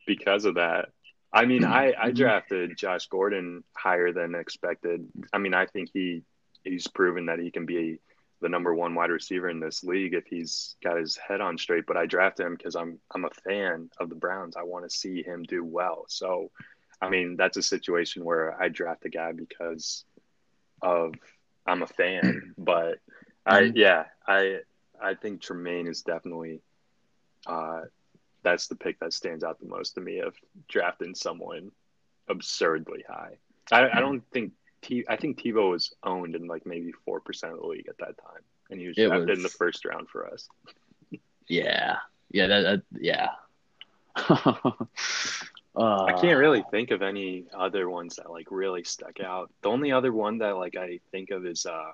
because 0.06 0.44
of 0.44 0.54
that. 0.54 0.90
I 1.36 1.44
mean, 1.44 1.64
I, 1.64 1.92
I 2.00 2.10
drafted 2.10 2.76
Josh 2.76 3.06
Gordon 3.06 3.62
higher 3.76 4.12
than 4.12 4.34
expected. 4.34 5.06
I 5.32 5.38
mean, 5.38 5.54
I 5.54 5.66
think 5.66 5.90
he 5.92 6.22
he's 6.64 6.88
proven 6.88 7.26
that 7.26 7.38
he 7.38 7.50
can 7.50 7.66
be 7.66 8.00
the 8.40 8.48
number 8.48 8.74
one 8.74 8.94
wide 8.94 9.10
receiver 9.10 9.48
in 9.48 9.60
this 9.60 9.84
league 9.84 10.14
if 10.14 10.26
he's 10.26 10.76
got 10.82 10.98
his 10.98 11.16
head 11.16 11.40
on 11.40 11.58
straight. 11.58 11.84
But 11.86 11.96
I 11.96 12.06
drafted 12.06 12.46
him 12.46 12.54
because 12.56 12.74
I'm 12.74 12.98
I'm 13.14 13.24
a 13.24 13.30
fan 13.44 13.90
of 14.00 14.08
the 14.08 14.14
Browns. 14.14 14.56
I 14.56 14.62
want 14.62 14.84
to 14.88 14.96
see 14.96 15.22
him 15.22 15.42
do 15.42 15.64
well. 15.64 16.06
So, 16.08 16.50
I 17.00 17.10
mean, 17.10 17.36
that's 17.36 17.56
a 17.56 17.62
situation 17.62 18.24
where 18.24 18.60
I 18.60 18.68
draft 18.68 19.04
a 19.04 19.10
guy 19.10 19.32
because 19.32 20.04
of 20.82 21.14
I'm 21.66 21.82
a 21.82 21.86
fan. 21.86 22.54
But 22.58 22.98
I 23.44 23.62
mm-hmm. 23.62 23.76
yeah 23.76 24.04
I 24.26 24.60
I 25.00 25.14
think 25.14 25.42
Trumaine 25.42 25.88
is 25.88 26.02
definitely 26.02 26.62
uh, 27.46 27.82
that's 28.46 28.68
the 28.68 28.76
pick 28.76 29.00
that 29.00 29.12
stands 29.12 29.42
out 29.42 29.58
the 29.58 29.66
most 29.66 29.96
to 29.96 30.00
me 30.00 30.20
of 30.20 30.36
drafting 30.68 31.16
someone 31.16 31.72
absurdly 32.28 33.04
high. 33.08 33.38
I, 33.72 33.88
I 33.94 33.98
don't 33.98 34.22
think 34.30 34.52
T. 34.82 35.04
I 35.08 35.16
think 35.16 35.42
Tebow 35.42 35.72
was 35.72 35.92
owned 36.04 36.36
in 36.36 36.46
like 36.46 36.64
maybe 36.64 36.92
four 37.04 37.18
percent 37.18 37.54
of 37.54 37.58
the 37.58 37.66
league 37.66 37.88
at 37.88 37.98
that 37.98 38.16
time, 38.18 38.42
and 38.70 38.80
he 38.80 38.86
was 38.86 38.96
it 38.96 39.08
drafted 39.08 39.30
was... 39.30 39.38
in 39.38 39.42
the 39.42 39.48
first 39.48 39.84
round 39.84 40.08
for 40.08 40.28
us. 40.28 40.48
yeah, 41.48 41.96
yeah, 42.30 42.46
that, 42.46 42.62
that 42.62 42.82
yeah. 43.00 43.30
uh, 44.16 44.74
I 45.74 46.12
can't 46.12 46.38
really 46.38 46.64
think 46.70 46.92
of 46.92 47.02
any 47.02 47.46
other 47.52 47.90
ones 47.90 48.14
that 48.16 48.30
like 48.30 48.46
really 48.52 48.84
stuck 48.84 49.18
out. 49.18 49.50
The 49.62 49.70
only 49.70 49.90
other 49.90 50.12
one 50.12 50.38
that 50.38 50.56
like 50.56 50.76
I 50.76 51.00
think 51.10 51.32
of 51.32 51.44
is 51.44 51.66
uh, 51.66 51.90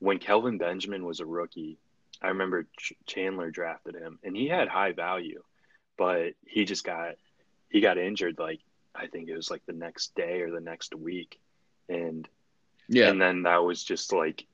when 0.00 0.18
Kelvin 0.18 0.58
Benjamin 0.58 1.04
was 1.04 1.20
a 1.20 1.26
rookie. 1.26 1.78
I 2.20 2.28
remember 2.28 2.66
Ch- 2.76 2.94
Chandler 3.06 3.52
drafted 3.52 3.94
him, 3.94 4.18
and 4.24 4.36
he 4.36 4.48
had 4.48 4.66
high 4.66 4.90
value 4.90 5.42
but 6.02 6.32
he 6.44 6.64
just 6.64 6.82
got 6.82 7.14
he 7.70 7.80
got 7.80 7.96
injured 7.96 8.36
like 8.36 8.58
I 8.92 9.06
think 9.06 9.28
it 9.28 9.36
was 9.36 9.52
like 9.52 9.64
the 9.66 9.72
next 9.72 10.16
day 10.16 10.40
or 10.40 10.50
the 10.50 10.60
next 10.60 10.96
week, 10.96 11.38
and 11.88 12.28
yeah, 12.88 13.08
and 13.08 13.22
then 13.22 13.44
that 13.44 13.58
was 13.58 13.84
just 13.84 14.12
like 14.12 14.44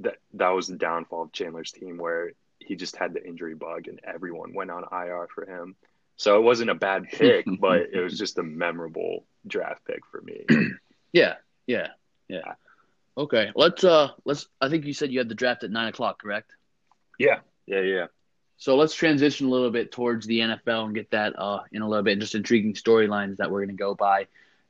that 0.00 0.18
that 0.34 0.50
was 0.50 0.66
the 0.66 0.76
downfall 0.76 1.22
of 1.22 1.32
Chandler's 1.32 1.72
team 1.72 1.96
where 1.96 2.32
he 2.58 2.76
just 2.76 2.94
had 2.94 3.14
the 3.14 3.26
injury 3.26 3.54
bug 3.54 3.88
and 3.88 4.00
everyone 4.04 4.52
went 4.52 4.70
on 4.70 4.84
IR 4.92 5.28
for 5.34 5.46
him. 5.46 5.76
So 6.18 6.36
it 6.36 6.42
wasn't 6.42 6.68
a 6.68 6.74
bad 6.74 7.04
pick, 7.10 7.46
but 7.58 7.88
it 7.94 8.00
was 8.00 8.18
just 8.18 8.36
a 8.36 8.42
memorable 8.42 9.24
draft 9.46 9.82
pick 9.86 10.04
for 10.10 10.20
me. 10.20 10.44
Yeah, 11.14 11.36
yeah, 11.68 11.90
yeah. 12.26 12.54
Okay, 13.16 13.52
let's 13.54 13.84
uh, 13.84 14.08
let's. 14.24 14.48
I 14.60 14.68
think 14.68 14.84
you 14.84 14.92
said 14.92 15.12
you 15.12 15.20
had 15.20 15.28
the 15.28 15.36
draft 15.36 15.62
at 15.62 15.70
nine 15.70 15.86
o'clock, 15.86 16.20
correct? 16.20 16.50
Yeah, 17.20 17.38
yeah, 17.66 17.82
yeah. 17.82 18.06
So 18.64 18.76
let's 18.76 18.94
transition 18.94 19.46
a 19.46 19.50
little 19.50 19.70
bit 19.70 19.92
towards 19.92 20.26
the 20.26 20.40
NFL 20.40 20.86
and 20.86 20.94
get 20.94 21.10
that 21.10 21.38
uh, 21.38 21.64
in 21.72 21.82
a 21.82 21.86
little 21.86 22.02
bit. 22.02 22.18
Just 22.18 22.34
intriguing 22.34 22.72
storylines 22.72 23.36
that 23.36 23.50
we're 23.50 23.58
going 23.58 23.76
to 23.76 23.78
go 23.78 23.94
by. 23.94 24.26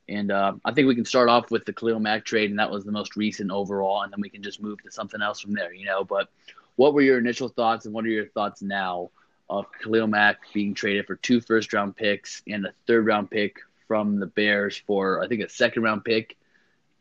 And 0.09 0.33
uh, 0.33 0.55
I 0.65 0.73
think 0.73 0.89
we 0.89 0.95
can 0.95 1.05
start 1.05 1.29
off 1.29 1.49
with 1.49 1.63
the 1.63 1.71
Khalil 1.71 2.01
Mack 2.01 2.25
trade, 2.25 2.49
and 2.49 2.59
that 2.59 2.69
was 2.69 2.83
the 2.83 2.91
most 2.91 3.15
recent 3.15 3.51
overall, 3.51 4.01
and 4.01 4.11
then 4.11 4.19
we 4.19 4.29
can 4.29 4.43
just 4.43 4.61
move 4.61 4.83
to 4.83 4.91
something 4.91 5.21
else 5.21 5.39
from 5.39 5.53
there, 5.53 5.73
you 5.73 5.85
know. 5.85 6.03
But 6.03 6.27
what 6.75 6.93
were 6.93 7.03
your 7.03 7.17
initial 7.17 7.47
thoughts, 7.47 7.85
and 7.85 7.95
what 7.95 8.03
are 8.03 8.09
your 8.09 8.27
thoughts 8.27 8.61
now 8.61 9.11
of 9.49 9.65
Khalil 9.81 10.07
Mack 10.07 10.39
being 10.53 10.73
traded 10.73 11.07
for 11.07 11.15
two 11.15 11.39
first 11.39 11.71
round 11.71 11.95
picks 11.95 12.43
and 12.49 12.65
a 12.65 12.73
third 12.87 13.05
round 13.05 13.31
pick 13.31 13.59
from 13.87 14.19
the 14.19 14.27
Bears 14.27 14.75
for, 14.85 15.23
I 15.23 15.29
think, 15.29 15.41
a 15.41 15.47
second 15.47 15.83
round 15.83 16.03
pick, 16.03 16.35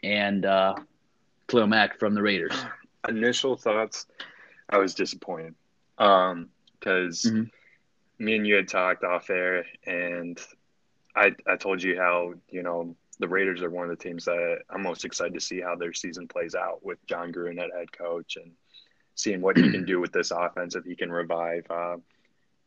and 0.05 0.47
uh, 0.47 0.77
Khalil 1.49 1.67
Mack 1.67 1.99
from 1.99 2.15
the 2.15 2.23
Raiders? 2.23 2.55
Initial 3.09 3.57
thoughts 3.57 4.07
I 4.71 4.79
was 4.79 4.95
disappointed 4.95 5.57
because 6.85 7.23
mm-hmm. 7.23 8.25
me 8.25 8.37
and 8.37 8.47
you 8.47 8.57
had 8.57 8.69
talked 8.69 9.05
off 9.05 9.31
air, 9.31 9.65
and 9.87 10.39
I 11.17 11.33
I 11.47 11.57
told 11.57 11.83
you 11.83 11.97
how 11.97 12.35
you 12.51 12.63
know 12.63 12.97
the 13.19 13.29
Raiders 13.29 13.63
are 13.63 13.71
one 13.71 13.89
of 13.89 13.97
the 13.97 14.03
teams 14.03 14.25
that 14.25 14.59
I'm 14.71 14.83
most 14.83 15.05
excited 15.05 15.35
to 15.35 15.41
see 15.41 15.61
how 15.61 15.77
their 15.77 15.93
season 15.93 16.29
plays 16.29 16.55
out 16.55 16.85
with 16.85 17.05
Jon 17.07 17.33
Gruden 17.33 17.63
at 17.63 17.73
head 17.73 17.93
coach 17.93 18.37
and 18.37 18.53
seeing 19.15 19.41
what 19.41 19.57
he 19.57 19.71
can 19.71 19.85
do 19.85 20.01
with 20.01 20.13
this 20.13 20.33
offense 20.33 20.75
if 20.75 20.85
he 20.85 20.97
can 20.97 21.13
revive 21.13 21.65
uh, 21.71 21.97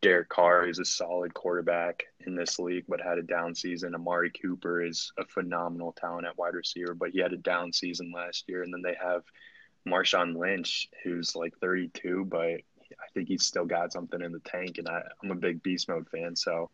Derek 0.01 0.29
Carr, 0.29 0.65
who's 0.65 0.79
a 0.79 0.85
solid 0.85 1.33
quarterback 1.33 2.05
in 2.25 2.35
this 2.35 2.59
league, 2.59 2.85
but 2.87 3.01
had 3.01 3.17
a 3.17 3.23
down 3.23 3.53
season. 3.53 3.93
Amari 3.93 4.31
Cooper 4.31 4.81
is 4.81 5.11
a 5.17 5.25
phenomenal 5.25 5.91
talent 5.91 6.25
at 6.25 6.37
wide 6.37 6.53
receiver, 6.53 6.93
but 6.93 7.09
he 7.09 7.19
had 7.19 7.33
a 7.33 7.37
down 7.37 7.73
season 7.73 8.13
last 8.15 8.45
year. 8.47 8.63
And 8.63 8.73
then 8.73 8.81
they 8.81 8.95
have 9.01 9.23
Marshawn 9.85 10.37
Lynch, 10.37 10.87
who's 11.03 11.35
like 11.35 11.53
32, 11.59 12.25
but 12.25 12.61
I 12.99 13.07
think 13.13 13.27
he's 13.27 13.45
still 13.45 13.65
got 13.65 13.91
something 13.91 14.21
in 14.21 14.31
the 14.31 14.39
tank. 14.39 14.77
And 14.77 14.87
I, 14.87 15.01
I'm 15.23 15.31
a 15.31 15.35
big 15.35 15.63
beast 15.63 15.89
mode 15.89 16.07
fan, 16.09 16.35
so 16.35 16.69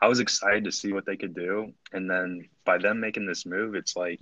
I 0.00 0.08
was 0.08 0.20
excited 0.20 0.64
to 0.64 0.72
see 0.72 0.92
what 0.92 1.06
they 1.06 1.16
could 1.16 1.34
do. 1.34 1.72
And 1.92 2.10
then 2.10 2.48
by 2.64 2.78
them 2.78 3.00
making 3.00 3.26
this 3.26 3.44
move, 3.46 3.74
it's 3.74 3.96
like, 3.96 4.20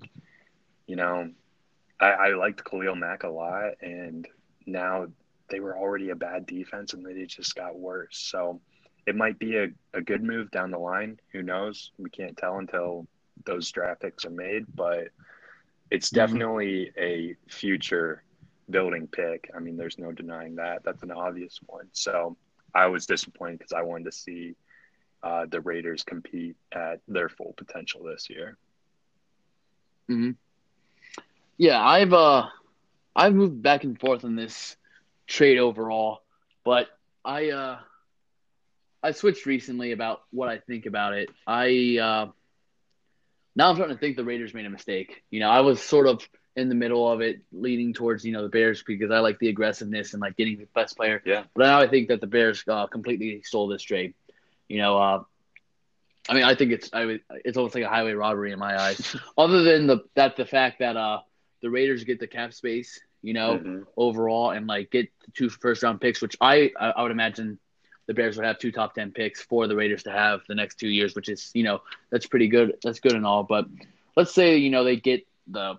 you 0.86 0.96
know, 0.96 1.30
I, 2.00 2.10
I 2.10 2.28
liked 2.34 2.64
Khalil 2.64 2.96
Mack 2.96 3.22
a 3.22 3.28
lot, 3.28 3.74
and 3.80 4.26
now 4.66 5.06
they 5.50 5.60
were 5.60 5.76
already 5.76 6.10
a 6.10 6.16
bad 6.16 6.46
defense, 6.46 6.94
and 6.94 7.04
they 7.04 7.24
just 7.26 7.54
got 7.54 7.78
worse. 7.78 8.18
So 8.18 8.60
it 9.06 9.16
might 9.16 9.38
be 9.38 9.56
a, 9.56 9.68
a 9.94 10.00
good 10.00 10.22
move 10.22 10.50
down 10.50 10.70
the 10.70 10.78
line. 10.78 11.18
Who 11.32 11.42
knows? 11.42 11.92
We 11.98 12.10
can't 12.10 12.36
tell 12.36 12.58
until 12.58 13.06
those 13.46 13.70
draft 13.70 14.02
picks 14.02 14.24
are 14.24 14.30
made, 14.30 14.64
but 14.74 15.08
it's 15.90 16.08
mm-hmm. 16.08 16.16
definitely 16.16 16.92
a 16.98 17.34
future 17.48 18.22
building 18.70 19.06
pick. 19.06 19.50
I 19.54 19.60
mean, 19.60 19.76
there's 19.76 19.98
no 19.98 20.12
denying 20.12 20.56
that. 20.56 20.84
That's 20.84 21.02
an 21.02 21.10
obvious 21.10 21.58
one. 21.66 21.88
So 21.92 22.36
I 22.74 22.86
was 22.86 23.06
disappointed 23.06 23.58
because 23.58 23.72
I 23.72 23.82
wanted 23.82 24.04
to 24.04 24.12
see 24.12 24.54
uh, 25.22 25.46
the 25.46 25.60
Raiders 25.60 26.04
compete 26.04 26.56
at 26.72 27.00
their 27.08 27.28
full 27.28 27.54
potential 27.56 28.04
this 28.04 28.28
year. 28.30 28.56
Mm-hmm. 30.10 30.32
Yeah, 31.56 31.84
I've 31.84 32.12
uh, 32.12 32.46
I've 33.16 33.34
moved 33.34 33.62
back 33.62 33.84
and 33.84 33.98
forth 33.98 34.24
on 34.24 34.36
this 34.36 34.76
trade 35.26 35.58
overall, 35.58 36.22
but 36.64 36.86
I 37.24 37.50
uh, 37.50 37.78
I 39.02 39.10
switched 39.10 39.44
recently 39.44 39.92
about 39.92 40.22
what 40.30 40.48
I 40.48 40.58
think 40.58 40.86
about 40.86 41.14
it. 41.14 41.30
I 41.46 41.98
uh, 42.00 42.30
now 43.56 43.70
I'm 43.70 43.76
starting 43.76 43.96
to 43.96 44.00
think 44.00 44.16
the 44.16 44.24
Raiders 44.24 44.54
made 44.54 44.66
a 44.66 44.70
mistake. 44.70 45.24
You 45.30 45.40
know, 45.40 45.50
I 45.50 45.60
was 45.60 45.82
sort 45.82 46.06
of 46.06 46.26
in 46.58 46.68
the 46.68 46.74
middle 46.74 47.10
of 47.10 47.20
it, 47.20 47.40
leaning 47.52 47.92
towards 47.94 48.24
you 48.24 48.32
know 48.32 48.42
the 48.42 48.48
Bears 48.48 48.82
because 48.82 49.10
I 49.10 49.20
like 49.20 49.38
the 49.38 49.48
aggressiveness 49.48 50.12
and 50.12 50.20
like 50.20 50.36
getting 50.36 50.58
the 50.58 50.66
best 50.74 50.96
player. 50.96 51.22
Yeah. 51.24 51.44
But 51.54 51.64
now 51.64 51.80
I 51.80 51.88
think 51.88 52.08
that 52.08 52.20
the 52.20 52.26
Bears 52.26 52.64
uh, 52.66 52.86
completely 52.88 53.40
stole 53.42 53.68
this 53.68 53.82
trade. 53.82 54.14
You 54.68 54.78
know, 54.78 54.98
uh, 54.98 55.22
I 56.28 56.34
mean, 56.34 56.42
I 56.42 56.54
think 56.54 56.72
it's 56.72 56.90
I 56.92 57.20
it's 57.44 57.56
almost 57.56 57.74
like 57.74 57.84
a 57.84 57.88
highway 57.88 58.12
robbery 58.12 58.52
in 58.52 58.58
my 58.58 58.78
eyes. 58.78 59.16
Other 59.38 59.62
than 59.62 59.86
the 59.86 60.00
that 60.16 60.36
the 60.36 60.44
fact 60.44 60.80
that 60.80 60.96
uh 60.96 61.20
the 61.62 61.70
Raiders 61.70 62.04
get 62.04 62.20
the 62.20 62.26
cap 62.26 62.52
space, 62.52 63.00
you 63.22 63.34
know, 63.34 63.58
mm-hmm. 63.58 63.82
overall, 63.96 64.50
and 64.50 64.66
like 64.66 64.90
get 64.90 65.08
two 65.34 65.48
first 65.48 65.82
round 65.82 66.00
picks, 66.00 66.20
which 66.20 66.36
I 66.40 66.72
I 66.78 67.02
would 67.02 67.12
imagine 67.12 67.58
the 68.06 68.14
Bears 68.14 68.36
would 68.36 68.46
have 68.46 68.58
two 68.58 68.72
top 68.72 68.94
ten 68.94 69.12
picks 69.12 69.40
for 69.42 69.68
the 69.68 69.76
Raiders 69.76 70.02
to 70.02 70.10
have 70.10 70.40
the 70.48 70.54
next 70.54 70.78
two 70.80 70.88
years, 70.88 71.14
which 71.14 71.28
is 71.28 71.50
you 71.54 71.62
know 71.62 71.82
that's 72.10 72.26
pretty 72.26 72.48
good. 72.48 72.76
That's 72.82 73.00
good 73.00 73.14
and 73.14 73.24
all, 73.24 73.44
but 73.44 73.66
let's 74.16 74.34
say 74.34 74.56
you 74.56 74.70
know 74.70 74.82
they 74.82 74.96
get 74.96 75.26
the 75.46 75.78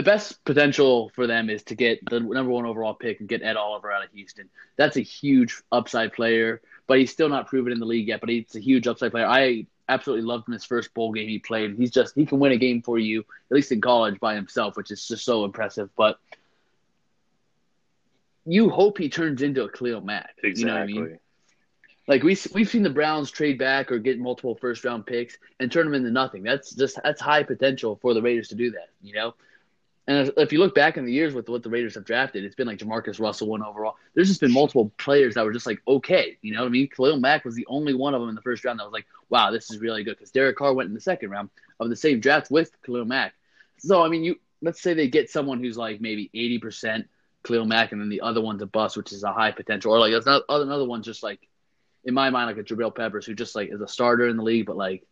the 0.00 0.10
best 0.10 0.42
potential 0.44 1.10
for 1.14 1.26
them 1.26 1.50
is 1.50 1.62
to 1.64 1.74
get 1.74 2.00
the 2.08 2.20
number 2.20 2.50
one 2.50 2.64
overall 2.64 2.94
pick 2.94 3.20
and 3.20 3.28
get 3.28 3.42
Ed 3.42 3.56
Oliver 3.56 3.92
out 3.92 4.04
of 4.04 4.10
Houston. 4.12 4.48
That's 4.76 4.96
a 4.96 5.02
huge 5.02 5.62
upside 5.70 6.12
player 6.12 6.60
but 6.90 6.98
he's 6.98 7.12
still 7.12 7.28
not 7.28 7.46
proven 7.46 7.72
in 7.72 7.78
the 7.78 7.86
league 7.86 8.08
yet. 8.08 8.18
But 8.18 8.30
he's 8.30 8.56
a 8.56 8.58
huge 8.58 8.88
upside 8.88 9.12
player. 9.12 9.24
I 9.24 9.64
absolutely 9.88 10.26
loved 10.26 10.48
him 10.48 10.54
his 10.54 10.64
first 10.64 10.92
bowl 10.92 11.12
game 11.12 11.28
he 11.28 11.38
played. 11.38 11.76
He's 11.76 11.92
just 11.92 12.16
he 12.16 12.26
can 12.26 12.40
win 12.40 12.50
a 12.50 12.56
game 12.56 12.82
for 12.82 12.98
you, 12.98 13.20
at 13.20 13.54
least 13.54 13.70
in 13.70 13.80
college 13.80 14.18
by 14.18 14.34
himself, 14.34 14.76
which 14.76 14.90
is 14.90 15.06
just 15.06 15.24
so 15.24 15.44
impressive. 15.44 15.88
But 15.96 16.18
you 18.44 18.70
hope 18.70 18.98
he 18.98 19.08
turns 19.08 19.40
into 19.40 19.62
a 19.62 19.70
Khalil 19.70 20.00
Mack. 20.00 20.34
Exactly. 20.42 20.60
You 20.60 20.66
know 20.66 20.72
what 20.74 20.82
I 20.82 21.10
mean? 21.10 21.18
Like 22.08 22.22
we 22.24 22.36
we've 22.52 22.68
seen 22.68 22.82
the 22.82 22.90
Browns 22.90 23.30
trade 23.30 23.56
back 23.56 23.92
or 23.92 24.00
get 24.00 24.18
multiple 24.18 24.56
first 24.56 24.84
round 24.84 25.06
picks 25.06 25.38
and 25.60 25.70
turn 25.70 25.84
them 25.84 25.94
into 25.94 26.10
nothing. 26.10 26.42
That's 26.42 26.74
just 26.74 26.98
that's 27.04 27.20
high 27.20 27.44
potential 27.44 28.00
for 28.02 28.14
the 28.14 28.22
Raiders 28.22 28.48
to 28.48 28.56
do 28.56 28.72
that. 28.72 28.88
You 29.00 29.14
know, 29.14 29.34
and 30.10 30.32
if 30.38 30.52
you 30.52 30.58
look 30.58 30.74
back 30.74 30.96
in 30.96 31.04
the 31.04 31.12
years 31.12 31.34
with 31.34 31.48
what 31.48 31.62
the 31.62 31.70
Raiders 31.70 31.94
have 31.94 32.04
drafted, 32.04 32.42
it's 32.42 32.56
been 32.56 32.66
like 32.66 32.78
JaMarcus 32.78 33.20
Russell 33.20 33.46
one 33.46 33.62
overall. 33.62 33.94
There's 34.14 34.26
just 34.26 34.40
been 34.40 34.52
multiple 34.52 34.90
players 34.98 35.34
that 35.34 35.44
were 35.44 35.52
just 35.52 35.66
like 35.66 35.80
okay, 35.86 36.36
you 36.42 36.52
know 36.52 36.62
what 36.62 36.66
I 36.66 36.70
mean? 36.70 36.88
Khalil 36.88 37.20
Mack 37.20 37.44
was 37.44 37.54
the 37.54 37.66
only 37.68 37.94
one 37.94 38.12
of 38.12 38.20
them 38.20 38.28
in 38.28 38.34
the 38.34 38.42
first 38.42 38.64
round 38.64 38.80
that 38.80 38.84
was 38.84 38.92
like, 38.92 39.06
wow, 39.28 39.52
this 39.52 39.70
is 39.70 39.78
really 39.78 40.02
good 40.02 40.16
because 40.16 40.32
Derek 40.32 40.56
Carr 40.56 40.74
went 40.74 40.88
in 40.88 40.94
the 40.94 41.00
second 41.00 41.30
round 41.30 41.48
of 41.78 41.90
the 41.90 41.96
same 41.96 42.18
draft 42.18 42.50
with 42.50 42.72
Khalil 42.82 43.04
Mack. 43.04 43.34
So 43.78 44.02
I 44.02 44.08
mean, 44.08 44.24
you 44.24 44.40
let's 44.60 44.82
say 44.82 44.94
they 44.94 45.06
get 45.06 45.30
someone 45.30 45.60
who's 45.60 45.76
like 45.76 46.00
maybe 46.00 46.28
eighty 46.34 46.58
percent 46.58 47.08
Khalil 47.44 47.66
Mack, 47.66 47.92
and 47.92 48.00
then 48.00 48.08
the 48.08 48.22
other 48.22 48.40
one's 48.40 48.62
a 48.62 48.66
bust, 48.66 48.96
which 48.96 49.12
is 49.12 49.22
a 49.22 49.32
high 49.32 49.52
potential, 49.52 49.92
or 49.92 50.00
like 50.00 50.12
another 50.12 50.42
another 50.48 50.86
one's 50.86 51.06
just 51.06 51.22
like 51.22 51.46
in 52.04 52.14
my 52.14 52.30
mind 52.30 52.48
like 52.48 52.66
a 52.66 52.68
Jabril 52.68 52.92
Peppers 52.92 53.26
who 53.26 53.34
just 53.34 53.54
like 53.54 53.70
is 53.70 53.80
a 53.80 53.86
starter 53.86 54.26
in 54.26 54.36
the 54.36 54.42
league, 54.42 54.66
but 54.66 54.76
like 54.76 55.04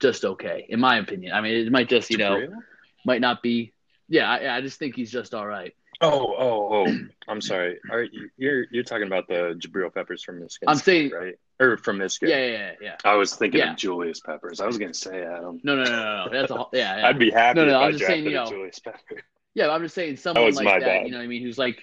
just 0.00 0.24
okay 0.24 0.66
in 0.68 0.80
my 0.80 0.98
opinion. 0.98 1.34
I 1.34 1.40
mean, 1.40 1.66
it 1.66 1.70
might 1.70 1.88
just 1.88 2.10
you 2.10 2.18
know 2.18 2.48
might 3.04 3.20
not 3.20 3.42
be 3.44 3.72
yeah, 4.10 4.30
I, 4.30 4.56
I 4.56 4.60
just 4.60 4.78
think 4.78 4.94
he's 4.94 5.10
just 5.10 5.32
all 5.32 5.46
right. 5.46 5.72
Oh, 6.02 6.34
oh, 6.38 6.86
oh! 6.86 6.96
I'm 7.28 7.40
sorry. 7.40 7.78
Are 7.90 8.02
you, 8.02 8.30
you're 8.36 8.64
you're 8.70 8.84
talking 8.84 9.06
about 9.06 9.28
the 9.28 9.54
Jabril 9.58 9.92
Peppers 9.92 10.22
from 10.22 10.40
Michigan? 10.40 10.68
I'm 10.68 10.76
saying 10.76 11.10
right 11.10 11.34
or 11.60 11.76
from 11.76 11.98
Michigan. 11.98 12.30
Yeah, 12.30 12.46
yeah, 12.46 12.72
yeah. 12.80 12.96
I 13.04 13.14
was 13.14 13.34
thinking 13.34 13.60
yeah. 13.60 13.72
of 13.72 13.76
Julius 13.76 14.20
Peppers. 14.20 14.60
I 14.60 14.66
was 14.66 14.78
gonna 14.78 14.94
say 14.94 15.22
Adam. 15.22 15.60
No, 15.62 15.76
no, 15.76 15.84
no, 15.84 15.90
no, 15.90 16.24
no. 16.24 16.28
That's 16.32 16.50
a 16.50 16.64
yeah. 16.72 16.98
yeah. 16.98 17.06
I'd 17.06 17.18
be 17.18 17.30
happy. 17.30 17.60
No, 17.60 17.66
no. 17.66 17.80
I'm 17.80 17.92
just 17.92 18.06
saying, 18.06 18.24
you 18.24 18.32
know, 18.32 18.46
Julius 18.46 18.78
Peppers. 18.78 19.22
Yeah, 19.54 19.70
I'm 19.70 19.82
just 19.82 19.94
saying 19.94 20.16
someone 20.16 20.54
like 20.54 20.66
that. 20.66 20.80
Bad. 20.80 21.06
You 21.06 21.12
know 21.12 21.18
what 21.18 21.24
I 21.24 21.26
mean? 21.26 21.42
Who's 21.42 21.58
like, 21.58 21.82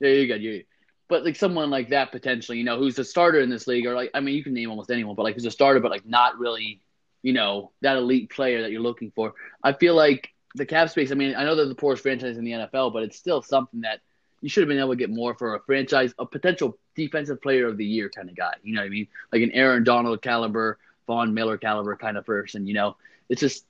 yeah, 0.00 0.10
you're 0.10 0.26
good. 0.26 0.42
You, 0.42 0.62
but 1.08 1.24
like 1.24 1.36
someone 1.36 1.70
like 1.70 1.90
that 1.90 2.12
potentially, 2.12 2.58
you 2.58 2.64
know, 2.64 2.78
who's 2.78 2.98
a 2.98 3.04
starter 3.04 3.40
in 3.40 3.50
this 3.50 3.66
league, 3.66 3.86
or 3.86 3.94
like, 3.94 4.10
I 4.14 4.20
mean, 4.20 4.36
you 4.36 4.44
can 4.44 4.54
name 4.54 4.70
almost 4.70 4.90
anyone, 4.90 5.16
but 5.16 5.24
like 5.24 5.34
who's 5.34 5.46
a 5.46 5.50
starter, 5.50 5.80
but 5.80 5.90
like 5.90 6.06
not 6.06 6.38
really, 6.38 6.82
you 7.22 7.32
know, 7.32 7.72
that 7.82 7.96
elite 7.96 8.30
player 8.30 8.62
that 8.62 8.70
you're 8.70 8.80
looking 8.80 9.12
for. 9.14 9.34
I 9.62 9.72
feel 9.72 9.94
like 9.94 10.30
the 10.56 10.66
cap 10.66 10.90
space. 10.90 11.12
I 11.12 11.14
mean, 11.14 11.34
I 11.36 11.44
know 11.44 11.54
they're 11.54 11.66
the 11.66 11.74
poorest 11.74 12.02
franchise 12.02 12.38
in 12.38 12.44
the 12.44 12.52
NFL, 12.52 12.92
but 12.92 13.02
it's 13.02 13.16
still 13.16 13.42
something 13.42 13.82
that 13.82 14.00
you 14.40 14.48
should 14.48 14.62
have 14.62 14.68
been 14.68 14.78
able 14.78 14.90
to 14.90 14.96
get 14.96 15.10
more 15.10 15.34
for 15.34 15.54
a 15.54 15.60
franchise, 15.60 16.14
a 16.18 16.26
potential 16.26 16.78
defensive 16.94 17.40
player 17.40 17.66
of 17.66 17.76
the 17.76 17.84
year 17.84 18.10
kind 18.10 18.28
of 18.28 18.36
guy. 18.36 18.54
You 18.62 18.74
know 18.74 18.80
what 18.80 18.86
I 18.86 18.90
mean? 18.90 19.08
Like 19.32 19.42
an 19.42 19.52
Aaron 19.52 19.84
Donald 19.84 20.22
caliber, 20.22 20.78
Von 21.06 21.34
Miller 21.34 21.58
caliber 21.58 21.96
kind 21.96 22.16
of 22.16 22.26
person. 22.26 22.66
You 22.66 22.74
know, 22.74 22.96
it's 23.28 23.40
just 23.40 23.64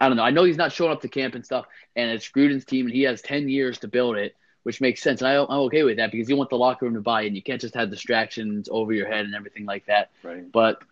I 0.00 0.08
don't 0.08 0.16
know. 0.16 0.24
I 0.24 0.30
know 0.30 0.44
he's 0.44 0.56
not 0.56 0.72
showing 0.72 0.92
up 0.92 1.00
to 1.02 1.08
camp 1.08 1.34
and 1.34 1.44
stuff, 1.44 1.66
and 1.96 2.10
it's 2.10 2.28
Gruden's 2.28 2.64
team, 2.64 2.86
and 2.86 2.94
he 2.94 3.02
has 3.02 3.22
ten 3.22 3.48
years 3.48 3.78
to 3.78 3.88
build 3.88 4.16
it, 4.16 4.36
which 4.62 4.80
makes 4.80 5.02
sense. 5.02 5.20
And 5.20 5.28
I, 5.28 5.34
am 5.34 5.60
okay 5.66 5.82
with 5.82 5.96
that 5.96 6.10
because 6.10 6.28
you 6.28 6.36
want 6.36 6.50
the 6.50 6.56
locker 6.56 6.84
room 6.84 6.94
to 6.94 7.00
buy 7.00 7.22
in. 7.22 7.34
You 7.34 7.42
can't 7.42 7.60
just 7.60 7.74
have 7.74 7.90
distractions 7.90 8.68
over 8.70 8.92
your 8.92 9.08
head 9.08 9.24
and 9.24 9.34
everything 9.34 9.66
like 9.66 9.86
that. 9.86 10.10
Right. 10.22 10.50
But 10.50 10.82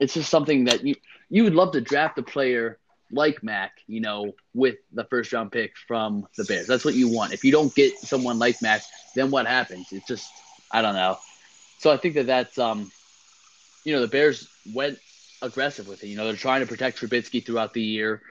it's 0.00 0.14
just 0.14 0.30
something 0.30 0.64
that 0.64 0.84
you 0.84 0.96
you 1.30 1.44
would 1.44 1.54
love 1.54 1.72
to 1.72 1.80
draft 1.80 2.18
a 2.18 2.22
player 2.22 2.78
like 3.10 3.42
Mack, 3.42 3.72
you 3.86 4.00
know, 4.00 4.32
with 4.54 4.76
the 4.92 5.04
first 5.04 5.32
round 5.32 5.52
pick 5.52 5.72
from 5.86 6.26
the 6.36 6.44
Bears. 6.44 6.66
That's 6.66 6.84
what 6.84 6.94
you 6.94 7.08
want. 7.08 7.32
If 7.32 7.44
you 7.44 7.52
don't 7.52 7.74
get 7.74 7.98
someone 8.00 8.38
like 8.38 8.60
Mack, 8.62 8.82
then 9.14 9.30
what 9.30 9.46
happens? 9.46 9.88
It's 9.92 10.06
just 10.06 10.30
I 10.70 10.82
don't 10.82 10.94
know. 10.94 11.18
So 11.78 11.90
I 11.90 11.96
think 11.96 12.14
that 12.14 12.26
that's 12.26 12.58
um, 12.58 12.90
you 13.84 13.92
know, 13.92 14.00
the 14.00 14.08
Bears 14.08 14.48
went 14.72 14.98
aggressive 15.42 15.86
with 15.86 16.02
it. 16.02 16.08
You 16.08 16.16
know, 16.16 16.24
they're 16.24 16.36
trying 16.36 16.60
to 16.60 16.66
protect 16.66 17.00
Trubisky 17.00 17.44
throughout 17.44 17.74
the 17.74 17.82
year, 17.82 18.22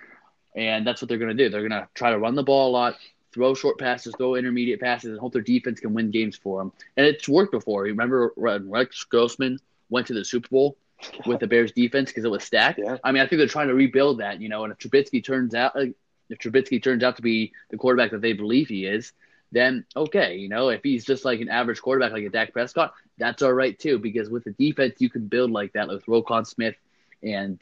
and 0.55 0.85
that's 0.85 1.01
what 1.01 1.09
they're 1.09 1.17
going 1.17 1.35
to 1.35 1.43
do. 1.43 1.49
They're 1.49 1.67
going 1.67 1.81
to 1.81 1.87
try 1.93 2.11
to 2.11 2.19
run 2.19 2.35
the 2.35 2.43
ball 2.43 2.69
a 2.69 2.73
lot, 2.73 2.95
throw 3.33 3.53
short 3.53 3.79
passes, 3.79 4.13
throw 4.17 4.35
intermediate 4.35 4.81
passes, 4.81 5.11
and 5.11 5.19
hope 5.19 5.33
their 5.33 5.41
defense 5.41 5.79
can 5.79 5.93
win 5.93 6.11
games 6.11 6.35
for 6.35 6.59
them. 6.59 6.71
And 6.97 7.05
it's 7.05 7.29
worked 7.29 7.51
before. 7.51 7.83
Remember 7.83 8.33
when 8.35 8.69
Rex 8.69 9.03
Grossman 9.03 9.59
went 9.89 10.07
to 10.07 10.13
the 10.13 10.25
Super 10.25 10.49
Bowl? 10.49 10.77
With 11.25 11.39
the 11.39 11.47
Bears 11.47 11.71
defense 11.71 12.09
because 12.09 12.25
it 12.25 12.31
was 12.31 12.43
stacked. 12.43 12.79
Yeah. 12.79 12.97
I 13.03 13.11
mean, 13.11 13.21
I 13.21 13.27
think 13.27 13.39
they're 13.39 13.47
trying 13.47 13.67
to 13.67 13.73
rebuild 13.73 14.19
that, 14.19 14.41
you 14.41 14.49
know. 14.49 14.63
And 14.63 14.73
if 14.73 14.79
Trubisky 14.79 15.23
turns 15.23 15.55
out, 15.55 15.75
if 15.75 16.39
Trubisky 16.39 16.81
turns 16.81 17.03
out 17.03 17.17
to 17.17 17.21
be 17.21 17.53
the 17.69 17.77
quarterback 17.77 18.11
that 18.11 18.21
they 18.21 18.33
believe 18.33 18.67
he 18.67 18.85
is, 18.85 19.11
then 19.51 19.85
okay, 19.95 20.35
you 20.35 20.49
know, 20.49 20.69
if 20.69 20.81
he's 20.83 21.05
just 21.05 21.25
like 21.25 21.39
an 21.39 21.49
average 21.49 21.81
quarterback 21.81 22.11
like 22.11 22.23
a 22.23 22.29
Dak 22.29 22.53
Prescott, 22.53 22.93
that's 23.17 23.41
all 23.41 23.53
right 23.53 23.77
too. 23.77 23.99
Because 23.99 24.29
with 24.29 24.43
the 24.43 24.51
defense, 24.51 24.95
you 24.99 25.09
can 25.09 25.27
build 25.27 25.51
like 25.51 25.73
that 25.73 25.87
with 25.87 26.05
Roquan 26.05 26.45
Smith 26.47 26.75
and 27.21 27.61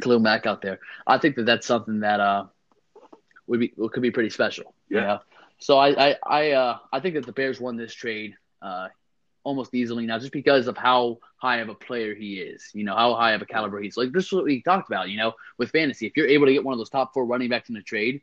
Khalil 0.00 0.20
Mack 0.20 0.46
out 0.46 0.62
there. 0.62 0.80
I 1.06 1.18
think 1.18 1.36
that 1.36 1.46
that's 1.46 1.66
something 1.66 2.00
that 2.00 2.20
uh 2.20 2.46
would 3.46 3.60
be 3.60 3.68
could 3.68 4.02
be 4.02 4.10
pretty 4.10 4.30
special. 4.30 4.74
Yeah. 4.88 5.00
You 5.00 5.06
know? 5.06 5.20
So 5.58 5.78
I 5.78 6.08
I 6.08 6.16
I, 6.26 6.50
uh, 6.52 6.78
I 6.92 7.00
think 7.00 7.14
that 7.14 7.26
the 7.26 7.32
Bears 7.32 7.60
won 7.60 7.76
this 7.76 7.94
trade 7.94 8.36
uh, 8.62 8.88
almost 9.44 9.74
easily 9.74 10.06
now, 10.06 10.18
just 10.18 10.32
because 10.32 10.66
of 10.66 10.76
how 10.76 11.18
high 11.36 11.58
of 11.58 11.68
a 11.68 11.74
player 11.74 12.14
he 12.14 12.34
is. 12.34 12.70
You 12.74 12.84
know 12.84 12.96
how 12.96 13.14
high 13.14 13.32
of 13.32 13.42
a 13.42 13.46
caliber 13.46 13.80
he's. 13.80 13.96
Like 13.96 14.12
this 14.12 14.26
is 14.26 14.32
what 14.32 14.44
we 14.44 14.62
talked 14.62 14.88
about. 14.88 15.10
You 15.10 15.18
know 15.18 15.34
with 15.58 15.70
fantasy, 15.70 16.06
if 16.06 16.16
you're 16.16 16.26
able 16.26 16.46
to 16.46 16.52
get 16.52 16.64
one 16.64 16.72
of 16.72 16.78
those 16.78 16.90
top 16.90 17.14
four 17.14 17.24
running 17.24 17.50
backs 17.50 17.68
in 17.68 17.76
a 17.76 17.82
trade, 17.82 18.22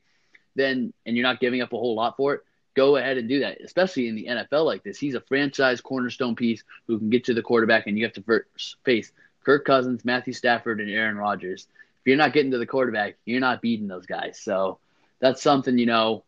then 0.55 0.93
and 1.05 1.15
you're 1.15 1.23
not 1.23 1.39
giving 1.39 1.61
up 1.61 1.71
a 1.71 1.77
whole 1.77 1.95
lot 1.95 2.17
for 2.17 2.33
it, 2.33 2.41
go 2.75 2.97
ahead 2.97 3.17
and 3.17 3.29
do 3.29 3.39
that. 3.39 3.61
Especially 3.61 4.07
in 4.07 4.15
the 4.15 4.25
NFL 4.25 4.65
like 4.65 4.83
this, 4.83 4.97
he's 4.97 5.15
a 5.15 5.21
franchise 5.21 5.81
cornerstone 5.81 6.35
piece 6.35 6.63
who 6.87 6.97
can 6.97 7.09
get 7.09 7.25
to 7.25 7.33
the 7.33 7.41
quarterback, 7.41 7.87
and 7.87 7.97
you 7.97 8.03
have 8.05 8.13
to 8.13 8.43
face 8.83 9.11
Kirk 9.43 9.65
Cousins, 9.65 10.05
Matthew 10.05 10.33
Stafford, 10.33 10.81
and 10.81 10.89
Aaron 10.89 11.17
Rodgers. 11.17 11.67
If 12.01 12.07
you're 12.07 12.17
not 12.17 12.33
getting 12.33 12.51
to 12.51 12.57
the 12.57 12.65
quarterback, 12.65 13.17
you're 13.25 13.39
not 13.39 13.61
beating 13.61 13.87
those 13.87 14.05
guys. 14.05 14.39
So 14.39 14.79
that's 15.19 15.41
something 15.41 15.77
you 15.77 15.85
know. 15.85 16.23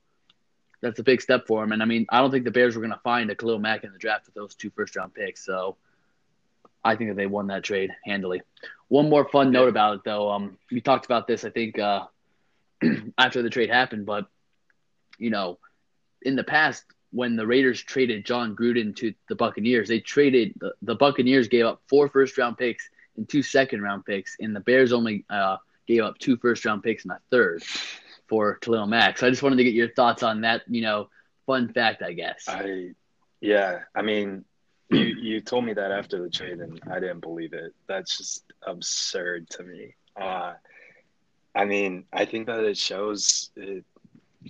That's 0.84 1.00
a 1.00 1.04
big 1.04 1.22
step 1.22 1.48
for 1.48 1.64
him. 1.64 1.72
And 1.72 1.82
I 1.82 1.86
mean, 1.86 2.06
I 2.10 2.20
don't 2.20 2.30
think 2.30 2.44
the 2.44 2.52
Bears 2.52 2.76
were 2.76 2.82
going 2.82 2.92
to 2.92 3.00
find 3.00 3.32
a 3.32 3.36
Khalil 3.36 3.58
Mack 3.58 3.86
in 3.86 3.94
the 3.94 3.98
draft 3.98 4.26
with 4.26 4.36
those 4.36 4.54
two 4.54 4.70
first 4.70 4.98
round 4.98 5.14
picks. 5.14 5.46
So 5.46 5.78
I 6.84 6.98
think 6.98 7.10
that 7.10 7.16
they 7.16 7.26
won 7.26 7.48
that 7.48 7.64
trade 7.64 7.92
handily. 8.04 8.42
One 8.90 9.10
more 9.10 9.28
fun 9.30 9.52
note 9.52 9.70
about 9.70 9.96
it, 9.96 10.02
though. 10.04 10.30
Um, 10.30 10.58
we 10.70 10.82
talked 10.82 11.06
about 11.06 11.26
this, 11.26 11.46
I 11.46 11.52
think, 11.52 11.80
uh, 11.80 12.08
after 13.18 13.42
the 13.42 13.50
trade 13.50 13.70
happened, 13.70 14.06
but 14.06 14.28
you 15.18 15.30
know, 15.30 15.58
in 16.22 16.36
the 16.36 16.44
past, 16.44 16.84
when 17.12 17.38
the 17.38 17.48
Raiders 17.48 17.82
traded 17.82 18.26
Jon 18.26 18.54
Gruden 18.54 18.94
to 18.98 19.14
the 19.30 19.36
Buccaneers, 19.36 19.88
they 19.88 20.00
traded 20.00 20.54
the, 20.60 20.74
the 20.82 20.96
Buccaneers 20.96 21.48
gave 21.48 21.66
up 21.66 21.82
four 21.88 22.10
first 22.10 22.38
round 22.38 22.58
picks 22.58 22.90
and 23.16 23.30
two 23.30 23.42
second 23.42 23.82
round 23.82 24.06
picks, 24.06 24.36
and 24.40 24.54
the 24.54 24.60
Bears 24.60 24.92
only 24.92 25.24
uh, 25.30 25.58
gave 25.88 26.02
up 26.02 26.18
two 26.18 26.36
first 26.36 26.66
round 26.66 26.84
picks 26.84 27.04
and 27.04 27.14
a 27.14 27.20
third 27.32 27.64
for 28.28 28.56
Khalil 28.56 28.88
Mack. 28.88 29.18
So 29.18 29.28
I 29.28 29.30
just 29.30 29.44
wanted 29.44 29.58
to 29.58 29.64
get 29.64 29.74
your 29.74 29.90
thoughts 29.90 30.24
on 30.24 30.42
that, 30.42 30.64
you 30.68 30.82
know, 30.82 31.10
fun 31.46 31.72
fact, 31.74 32.02
I 32.02 32.14
guess. 32.14 32.46
I, 32.48 32.92
yeah, 33.42 33.80
I 33.96 34.02
mean, 34.02 34.46
you 34.90 35.04
you 35.04 35.42
told 35.42 35.66
me 35.66 35.74
that 35.74 35.92
after 35.92 36.22
the 36.22 36.30
trade, 36.30 36.60
and 36.60 36.80
I 36.90 37.00
didn't 37.00 37.22
believe 37.22 37.54
it. 37.54 37.74
That's 37.88 38.18
just 38.18 38.44
absurd 38.66 39.50
to 39.52 39.64
me. 39.64 39.96
Uh, 40.20 40.54
I 41.56 41.66
mean, 41.66 42.06
I 42.14 42.26
think 42.26 42.48
that 42.48 42.64
it 42.64 42.78
shows. 42.78 43.52
It, 43.56 43.84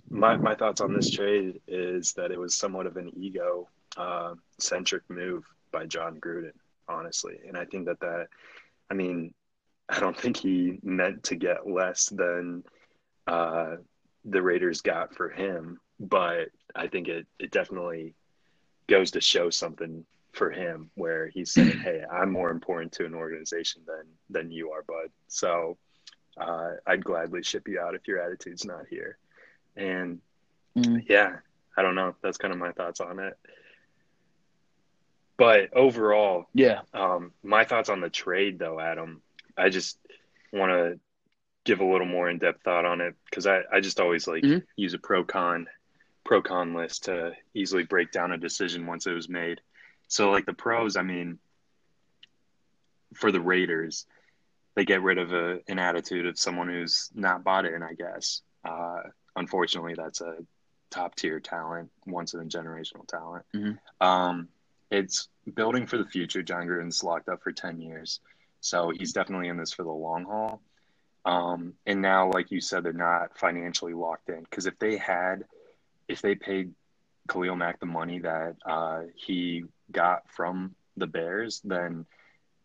my 0.10 0.38
my 0.38 0.56
thoughts 0.56 0.82
on 0.82 0.94
this 0.94 1.10
trade 1.10 1.62
is 1.68 2.14
that 2.14 2.32
it 2.32 2.40
was 2.40 2.56
somewhat 2.56 2.88
of 2.88 2.98
an 2.98 3.12
ego 3.16 3.68
uh, 3.98 4.36
centric 4.60 5.04
move 5.10 5.44
by 5.72 5.86
Jon 5.86 6.20
Gruden, 6.20 6.54
honestly, 6.88 7.40
and 7.48 7.58
I 7.58 7.66
think 7.66 7.86
that 7.86 8.00
that, 8.00 8.28
I 8.90 8.94
mean, 8.94 9.34
I 9.90 10.00
don't 10.00 10.18
think 10.18 10.38
he 10.38 10.80
meant 10.84 11.24
to 11.24 11.36
get 11.36 11.68
less 11.68 12.08
than 12.08 12.64
uh, 13.28 13.78
the 14.26 14.42
Raiders 14.42 14.82
got 14.82 15.16
for 15.16 15.30
him, 15.30 15.80
but 16.00 16.50
I 16.76 16.88
think 16.88 17.08
it 17.08 17.28
it 17.40 17.52
definitely 17.52 18.16
goes 18.88 19.12
to 19.12 19.22
show 19.22 19.50
something 19.50 20.06
for 20.32 20.50
him 20.50 20.90
where 20.96 21.28
he's 21.28 21.52
saying, 21.52 21.80
"Hey, 21.84 22.04
I'm 22.12 22.32
more 22.32 22.50
important 22.50 22.92
to 22.94 23.06
an 23.06 23.14
organization 23.14 23.84
than 23.86 24.06
than 24.30 24.52
you 24.52 24.72
are, 24.72 24.84
bud." 24.84 25.10
So 25.28 25.78
uh, 26.38 26.72
I'd 26.86 27.04
gladly 27.04 27.44
ship 27.44 27.68
you 27.68 27.80
out 27.80 27.96
if 27.96 28.08
your 28.08 28.20
attitude's 28.20 28.66
not 28.66 28.88
here. 28.90 29.18
And 29.76 30.20
mm. 30.78 31.04
yeah, 31.08 31.38
I 31.78 31.82
don't 31.82 31.96
know. 31.96 32.16
That's 32.22 32.38
kind 32.38 32.54
of 32.54 32.60
my 32.60 32.72
thoughts 32.72 33.00
on 33.00 33.20
it. 33.20 33.38
But 35.38 35.74
overall, 35.74 36.46
yeah. 36.54 36.82
Um, 36.94 37.32
my 37.44 37.66
thoughts 37.66 37.90
on 37.90 38.02
the 38.02 38.10
trade, 38.10 38.60
though, 38.60 38.80
Adam. 38.80 39.22
I 39.58 39.70
just 39.70 39.98
want 40.52 40.72
to 40.72 41.00
give 41.66 41.80
a 41.80 41.86
little 41.86 42.08
more 42.08 42.30
in 42.30 42.38
depth 42.38 42.64
thought 42.64 42.86
on 42.86 43.02
it 43.02 43.16
because 43.30 43.48
I, 43.48 43.62
I 43.72 43.80
just 43.80 44.00
always 44.00 44.28
like 44.28 44.44
mm-hmm. 44.44 44.60
use 44.76 44.94
a 44.94 45.00
pro 45.00 45.24
con 45.24 45.68
pro 46.24 46.42
con 46.42 46.74
list 46.74 47.06
to 47.06 47.34
easily 47.54 47.84
break 47.84 48.12
down 48.12 48.32
a 48.32 48.38
decision 48.38 48.86
once 48.86 49.08
it 49.08 49.14
was 49.14 49.30
made. 49.30 49.62
So 50.08 50.32
like 50.32 50.46
the 50.46 50.54
pros, 50.54 50.96
I 50.96 51.02
mean, 51.02 51.40
for 53.14 53.32
the 53.32 53.42
Raiders, 53.42 54.06
they 54.76 54.86
get 54.86 55.02
rid 55.02 55.18
of 55.18 55.34
a, 55.34 55.60
an 55.68 55.80
attitude 55.80 56.26
of 56.26 56.40
someone 56.40 56.68
who's 56.68 57.10
not 57.14 57.44
bought 57.44 57.66
in, 57.66 57.84
I 57.84 57.94
guess. 57.94 58.42
Uh, 58.66 59.02
unfortunately, 59.36 59.94
that's 59.96 60.22
a 60.22 60.38
top 60.90 61.16
tier 61.16 61.40
talent, 61.40 61.92
once 62.06 62.34
in 62.34 62.40
a 62.40 62.46
generational 62.46 63.08
talent. 63.08 63.46
Mm-hmm. 63.56 64.06
Um, 64.06 64.48
it's 64.92 65.28
building 65.56 65.88
for 65.88 65.98
the 65.98 66.06
future. 66.06 66.44
Jon 66.44 66.68
Gruden's 66.68 67.04
locked 67.04 67.30
up 67.30 67.42
for 67.44 67.52
10 67.52 67.82
years. 67.82 68.20
So 68.62 68.92
he's 68.96 69.14
definitely 69.14 69.50
in 69.50 69.58
this 69.58 69.74
for 69.74 69.84
the 69.84 69.92
long 69.92 70.24
haul. 70.24 70.62
Um, 71.26 71.74
and 71.86 72.02
now, 72.02 72.30
like 72.32 72.52
you 72.52 72.60
said, 72.60 72.84
they're 72.84 72.94
not 72.94 73.38
financially 73.38 73.94
locked 73.94 74.30
in 74.30 74.42
because 74.42 74.66
if 74.66 74.78
they 74.80 74.98
had, 74.98 75.46
if 76.08 76.22
they 76.22 76.36
paid 76.36 76.74
Khalil 77.30 77.56
Mack 77.56 77.80
the 77.80 77.86
money 77.86 78.20
that 78.20 78.56
uh, 78.66 79.02
he 79.16 79.64
got 79.92 80.30
from 80.30 80.76
the 80.98 81.08
Bears, 81.08 81.62
then 81.64 82.06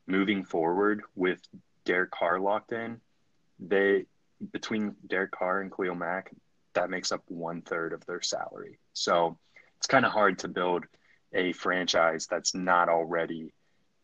moving 0.06 0.44
forward 0.44 1.02
with 1.14 1.40
Derek 1.84 2.10
Carr 2.10 2.40
locked 2.40 2.72
in, 2.72 3.00
they 3.60 4.06
between 4.52 4.94
Derek 5.06 5.32
Carr 5.32 5.60
and 5.60 5.72
Khalil 5.72 5.94
Mack, 5.94 6.32
that 6.74 6.90
makes 6.90 7.12
up 7.12 7.22
one 7.28 7.62
third 7.62 7.92
of 7.92 8.04
their 8.06 8.22
salary. 8.22 8.78
So 8.92 9.38
it's 9.78 9.86
kind 9.86 10.04
of 10.04 10.12
hard 10.12 10.40
to 10.40 10.48
build 10.48 10.84
a 11.32 11.52
franchise 11.52 12.26
that's 12.26 12.54
not 12.54 12.88
already 12.88 13.52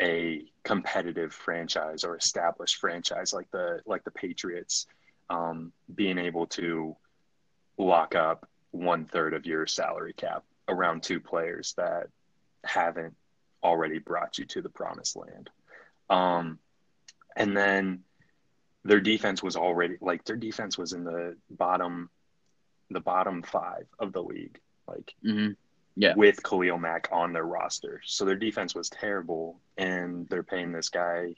a 0.00 0.44
competitive 0.64 1.32
franchise 1.32 2.04
or 2.04 2.16
established 2.16 2.76
franchise 2.76 3.32
like 3.32 3.50
the 3.50 3.80
like 3.86 4.04
the 4.04 4.10
Patriots, 4.10 4.86
um, 5.30 5.72
being 5.94 6.18
able 6.18 6.46
to 6.46 6.96
lock 7.78 8.14
up 8.14 8.48
one 8.70 9.04
third 9.04 9.34
of 9.34 9.46
your 9.46 9.66
salary 9.66 10.12
cap 10.12 10.44
around 10.68 11.02
two 11.02 11.20
players 11.20 11.74
that 11.76 12.08
haven't 12.64 13.14
already 13.62 13.98
brought 13.98 14.38
you 14.38 14.44
to 14.46 14.62
the 14.62 14.68
promised 14.68 15.16
land. 15.16 15.50
Um, 16.10 16.58
and 17.36 17.56
then 17.56 18.00
their 18.84 19.00
defense 19.00 19.42
was 19.42 19.56
already 19.56 19.96
like 20.00 20.24
their 20.24 20.36
defense 20.36 20.76
was 20.76 20.92
in 20.92 21.04
the 21.04 21.36
bottom, 21.50 22.10
the 22.90 23.00
bottom 23.00 23.42
five 23.42 23.86
of 23.98 24.12
the 24.12 24.22
league. 24.22 24.60
Like 24.86 25.14
mm-hmm 25.24 25.52
yeah. 25.96 26.14
with 26.16 26.42
Khalil 26.42 26.78
Mack 26.78 27.08
on 27.12 27.32
their 27.32 27.44
roster. 27.44 28.00
So 28.04 28.24
their 28.24 28.36
defense 28.36 28.74
was 28.74 28.88
terrible, 28.88 29.60
and 29.76 30.28
they're 30.28 30.42
paying 30.42 30.72
this 30.72 30.88
guy, 30.88 31.34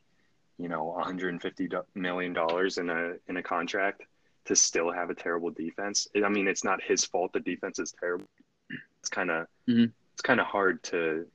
you 0.59 0.69
know, 0.69 0.85
150 0.85 1.69
million 1.95 2.33
dollars 2.33 2.79
in 2.79 2.91
a 2.91 3.15
in 3.29 3.37
a 3.37 3.43
contract 3.43 4.03
to 4.47 4.57
still 4.57 4.91
have 4.91 5.11
a 5.11 5.15
terrible 5.15 5.51
defense. 5.51 6.09
I 6.25 6.29
mean, 6.29 6.49
it's 6.49 6.65
not 6.65 6.83
his 6.83 7.05
fault. 7.05 7.33
The 7.33 7.41
defense 7.41 7.79
is 7.79 7.95
terrible. 7.99 8.27
It's 9.01 9.09
kind 9.09 9.31
of 9.31 9.47
mm-hmm. 9.69 9.87
it's 10.15 10.23
kind 10.23 10.41
of 10.41 10.47
hard 10.47 10.83
to 10.85 11.27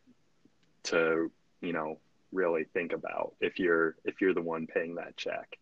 to 0.83 1.31
you 1.61 1.73
know 1.73 1.99
really 2.31 2.63
think 2.73 2.93
about 2.93 3.35
if 3.39 3.59
you're 3.59 3.95
if 4.05 4.21
you're 4.21 4.33
the 4.33 4.41
one 4.41 4.67
paying 4.67 4.95
that 4.95 5.15
check. 5.17 5.57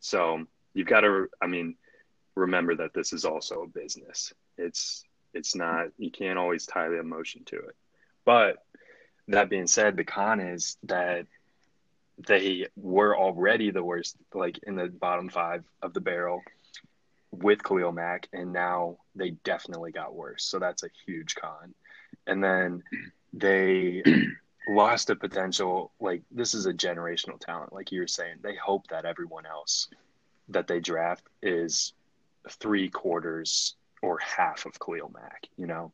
So 0.00 0.44
you've 0.74 0.88
got 0.88 1.00
to. 1.00 1.28
I 1.40 1.46
mean, 1.46 1.76
remember 2.34 2.74
that 2.76 2.92
this 2.92 3.12
is 3.12 3.24
also 3.24 3.62
a 3.62 3.66
business. 3.66 4.32
It's 4.58 5.04
it's 5.34 5.54
not 5.54 5.88
you 5.98 6.10
can't 6.10 6.38
always 6.38 6.66
tie 6.66 6.88
the 6.88 6.98
emotion 6.98 7.42
to 7.46 7.56
it. 7.56 7.76
But 8.24 8.64
that 9.28 9.50
being 9.50 9.66
said, 9.66 9.96
the 9.96 10.04
con 10.04 10.40
is 10.40 10.76
that 10.84 11.26
they 12.26 12.66
were 12.76 13.16
already 13.16 13.70
the 13.70 13.82
worst, 13.82 14.16
like 14.32 14.58
in 14.64 14.76
the 14.76 14.86
bottom 14.88 15.28
five 15.28 15.64
of 15.82 15.94
the 15.94 16.00
barrel 16.00 16.42
with 17.30 17.62
Khalil 17.62 17.92
Mack, 17.92 18.28
and 18.32 18.52
now 18.52 18.98
they 19.14 19.30
definitely 19.30 19.92
got 19.92 20.14
worse. 20.14 20.44
So 20.44 20.58
that's 20.58 20.84
a 20.84 20.90
huge 21.06 21.34
con. 21.34 21.74
And 22.26 22.42
then 22.42 22.82
they 23.32 24.02
lost 24.68 25.10
a 25.10 25.16
potential, 25.16 25.90
like 26.00 26.22
this 26.30 26.54
is 26.54 26.66
a 26.66 26.72
generational 26.72 27.40
talent, 27.40 27.72
like 27.72 27.90
you 27.90 28.00
were 28.00 28.06
saying. 28.06 28.36
They 28.42 28.54
hope 28.54 28.86
that 28.88 29.04
everyone 29.04 29.46
else 29.46 29.88
that 30.48 30.66
they 30.66 30.80
draft 30.80 31.24
is 31.42 31.92
three 32.48 32.88
quarters 32.88 33.74
or 34.04 34.18
half 34.18 34.66
of 34.66 34.78
Khalil 34.78 35.10
Mack, 35.14 35.48
you 35.56 35.66
know? 35.66 35.92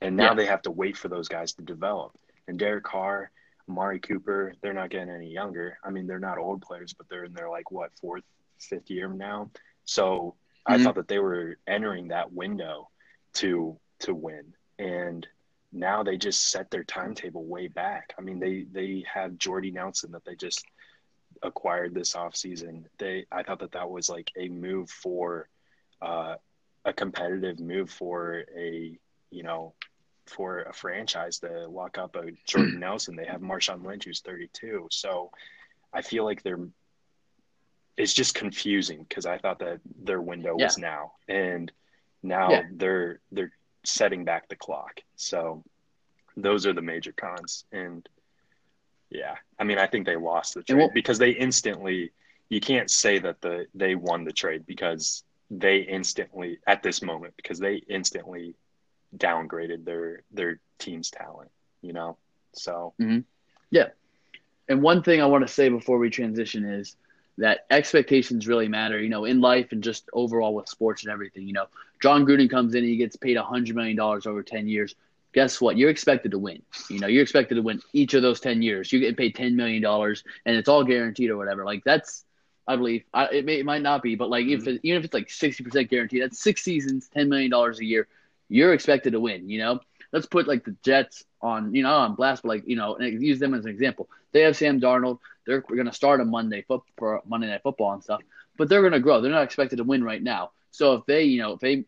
And 0.00 0.16
now 0.16 0.30
yeah. 0.30 0.34
they 0.34 0.46
have 0.46 0.62
to 0.62 0.70
wait 0.70 0.96
for 0.96 1.08
those 1.08 1.28
guys 1.28 1.52
to 1.54 1.62
develop. 1.62 2.12
And 2.48 2.58
Derek 2.58 2.84
Carr, 2.84 3.30
Amari 3.68 4.00
Cooper, 4.00 4.54
they're 4.62 4.72
not 4.72 4.90
getting 4.90 5.10
any 5.10 5.30
younger. 5.30 5.78
I 5.84 5.90
mean, 5.90 6.06
they're 6.06 6.18
not 6.18 6.38
old 6.38 6.62
players, 6.62 6.94
but 6.94 7.08
they're 7.08 7.24
in 7.24 7.34
their 7.34 7.50
like 7.50 7.70
what 7.70 7.90
fourth, 8.00 8.24
fifth 8.58 8.90
year 8.90 9.08
now. 9.08 9.50
So 9.84 10.34
mm-hmm. 10.68 10.72
I 10.72 10.82
thought 10.82 10.94
that 10.94 11.08
they 11.08 11.18
were 11.18 11.58
entering 11.66 12.08
that 12.08 12.32
window 12.32 12.88
to 13.34 13.78
to 14.00 14.14
win. 14.14 14.54
And 14.78 15.26
now 15.72 16.02
they 16.02 16.16
just 16.16 16.50
set 16.50 16.70
their 16.70 16.84
timetable 16.84 17.44
way 17.44 17.68
back. 17.68 18.14
I 18.18 18.22
mean, 18.22 18.40
they 18.40 18.66
they 18.72 19.04
have 19.12 19.38
Jordy 19.38 19.70
Nelson 19.70 20.12
that 20.12 20.24
they 20.24 20.34
just 20.34 20.64
acquired 21.42 21.94
this 21.94 22.14
offseason. 22.14 22.84
They 22.98 23.26
I 23.30 23.42
thought 23.42 23.60
that 23.60 23.72
that 23.72 23.90
was 23.90 24.08
like 24.08 24.30
a 24.38 24.48
move 24.48 24.90
for 24.90 25.48
uh, 26.02 26.36
a 26.84 26.92
competitive 26.92 27.60
move 27.60 27.90
for 27.90 28.44
a 28.56 28.98
you 29.30 29.42
know 29.42 29.74
for 30.26 30.62
a 30.62 30.72
franchise 30.72 31.38
to 31.40 31.66
lock 31.68 31.98
up 31.98 32.16
a 32.16 32.30
Jordan 32.46 32.74
hmm. 32.74 32.80
Nelson. 32.80 33.16
They 33.16 33.24
have 33.24 33.40
Marshawn 33.40 33.84
Lynch 33.84 34.04
who's 34.04 34.20
32. 34.20 34.88
So 34.90 35.30
I 35.92 36.02
feel 36.02 36.24
like 36.24 36.42
they're 36.42 36.60
it's 37.96 38.14
just 38.14 38.34
confusing 38.34 39.04
because 39.08 39.26
I 39.26 39.38
thought 39.38 39.58
that 39.58 39.80
their 40.02 40.22
window 40.22 40.56
yeah. 40.58 40.66
was 40.66 40.78
now, 40.78 41.12
and 41.28 41.70
now 42.22 42.50
yeah. 42.50 42.62
they're 42.72 43.20
they're 43.30 43.52
setting 43.84 44.24
back 44.24 44.48
the 44.48 44.56
clock. 44.56 45.00
So 45.16 45.62
those 46.36 46.66
are 46.66 46.72
the 46.72 46.82
major 46.82 47.12
cons, 47.12 47.64
and 47.72 48.08
yeah, 49.10 49.34
I 49.58 49.64
mean 49.64 49.78
I 49.78 49.86
think 49.86 50.06
they 50.06 50.16
lost 50.16 50.54
the 50.54 50.62
trade 50.62 50.78
well, 50.78 50.90
because 50.94 51.18
they 51.18 51.30
instantly. 51.30 52.12
You 52.48 52.60
can't 52.60 52.90
say 52.90 53.20
that 53.20 53.40
the 53.42 53.66
they 53.74 53.94
won 53.94 54.24
the 54.24 54.32
trade 54.32 54.66
because 54.66 55.22
they 55.50 55.78
instantly 55.78 56.58
at 56.66 56.82
this 56.82 57.02
moment 57.02 57.34
because 57.36 57.58
they 57.58 57.76
instantly 57.88 58.54
downgraded 59.16 59.84
their 59.84 60.22
their 60.30 60.60
team's 60.78 61.10
talent. 61.10 61.50
You 61.82 61.92
know, 61.92 62.16
so 62.52 62.94
mm-hmm. 63.00 63.20
yeah. 63.70 63.88
And 64.68 64.82
one 64.82 65.02
thing 65.02 65.20
I 65.20 65.26
want 65.26 65.46
to 65.46 65.52
say 65.52 65.68
before 65.68 65.98
we 65.98 66.10
transition 66.10 66.64
is 66.64 66.96
that 67.38 67.66
expectations 67.70 68.46
really 68.46 68.68
matter, 68.68 69.00
you 69.00 69.08
know, 69.08 69.24
in 69.24 69.40
life 69.40 69.72
and 69.72 69.82
just 69.82 70.08
overall 70.12 70.54
with 70.54 70.68
sports 70.68 71.02
and 71.02 71.12
everything. 71.12 71.46
You 71.46 71.54
know, 71.54 71.66
Jon 72.00 72.24
Gruden 72.24 72.50
comes 72.50 72.74
in 72.74 72.84
and 72.84 72.88
he 72.88 72.96
gets 72.96 73.16
paid 73.16 73.36
$100 73.36 73.74
million 73.74 73.98
over 73.98 74.42
10 74.42 74.68
years. 74.68 74.94
Guess 75.32 75.60
what? 75.60 75.76
You're 75.76 75.90
expected 75.90 76.32
to 76.32 76.38
win. 76.38 76.62
You 76.88 76.98
know, 76.98 77.06
you're 77.06 77.22
expected 77.22 77.54
to 77.54 77.62
win 77.62 77.80
each 77.92 78.14
of 78.14 78.22
those 78.22 78.40
10 78.40 78.62
years. 78.62 78.92
You're 78.92 79.00
getting 79.00 79.16
paid 79.16 79.34
$10 79.34 79.54
million 79.54 79.84
and 79.84 80.56
it's 80.56 80.68
all 80.68 80.84
guaranteed 80.84 81.30
or 81.30 81.36
whatever. 81.36 81.64
Like, 81.64 81.82
that's, 81.82 82.24
I 82.66 82.76
believe, 82.76 83.04
I, 83.12 83.26
it, 83.26 83.44
may, 83.44 83.58
it 83.58 83.66
might 83.66 83.82
not 83.82 84.02
be, 84.02 84.14
but 84.14 84.30
like, 84.30 84.44
mm-hmm. 84.44 84.60
if 84.60 84.66
it, 84.66 84.80
even 84.82 84.98
if 84.98 85.04
it's 85.04 85.14
like 85.14 85.28
60% 85.28 85.88
guaranteed, 85.88 86.22
that's 86.22 86.40
six 86.40 86.62
seasons, 86.62 87.08
$10 87.14 87.28
million 87.28 87.52
a 87.52 87.84
year. 87.84 88.06
You're 88.48 88.72
expected 88.72 89.12
to 89.12 89.20
win, 89.20 89.48
you 89.48 89.58
know? 89.58 89.80
Let's 90.12 90.26
put 90.26 90.48
like 90.48 90.64
the 90.64 90.76
Jets 90.84 91.24
on, 91.40 91.74
you 91.74 91.82
know, 91.82 91.94
on 91.94 92.16
blast, 92.16 92.42
but 92.42 92.48
like, 92.48 92.64
you 92.66 92.76
know, 92.76 92.96
and 92.96 93.22
use 93.22 93.38
them 93.38 93.54
as 93.54 93.64
an 93.64 93.70
example. 93.70 94.08
They 94.32 94.42
have 94.42 94.56
Sam 94.56 94.80
Darnold. 94.80 95.18
They're 95.46 95.60
going 95.60 95.86
to 95.86 95.92
start 95.92 96.20
a 96.20 96.24
Monday 96.24 96.62
foot 96.62 96.82
for 96.96 97.22
Monday 97.26 97.46
Night 97.46 97.62
Football 97.62 97.92
and 97.92 98.02
stuff, 98.02 98.20
but 98.56 98.68
they're 98.68 98.82
going 98.82 98.92
to 98.92 99.00
grow. 99.00 99.20
They're 99.20 99.30
not 99.30 99.44
expected 99.44 99.76
to 99.76 99.84
win 99.84 100.02
right 100.04 100.22
now. 100.22 100.50
So 100.70 100.94
if 100.94 101.06
they, 101.06 101.22
you 101.24 101.40
know, 101.40 101.52
if 101.52 101.60
they 101.60 101.84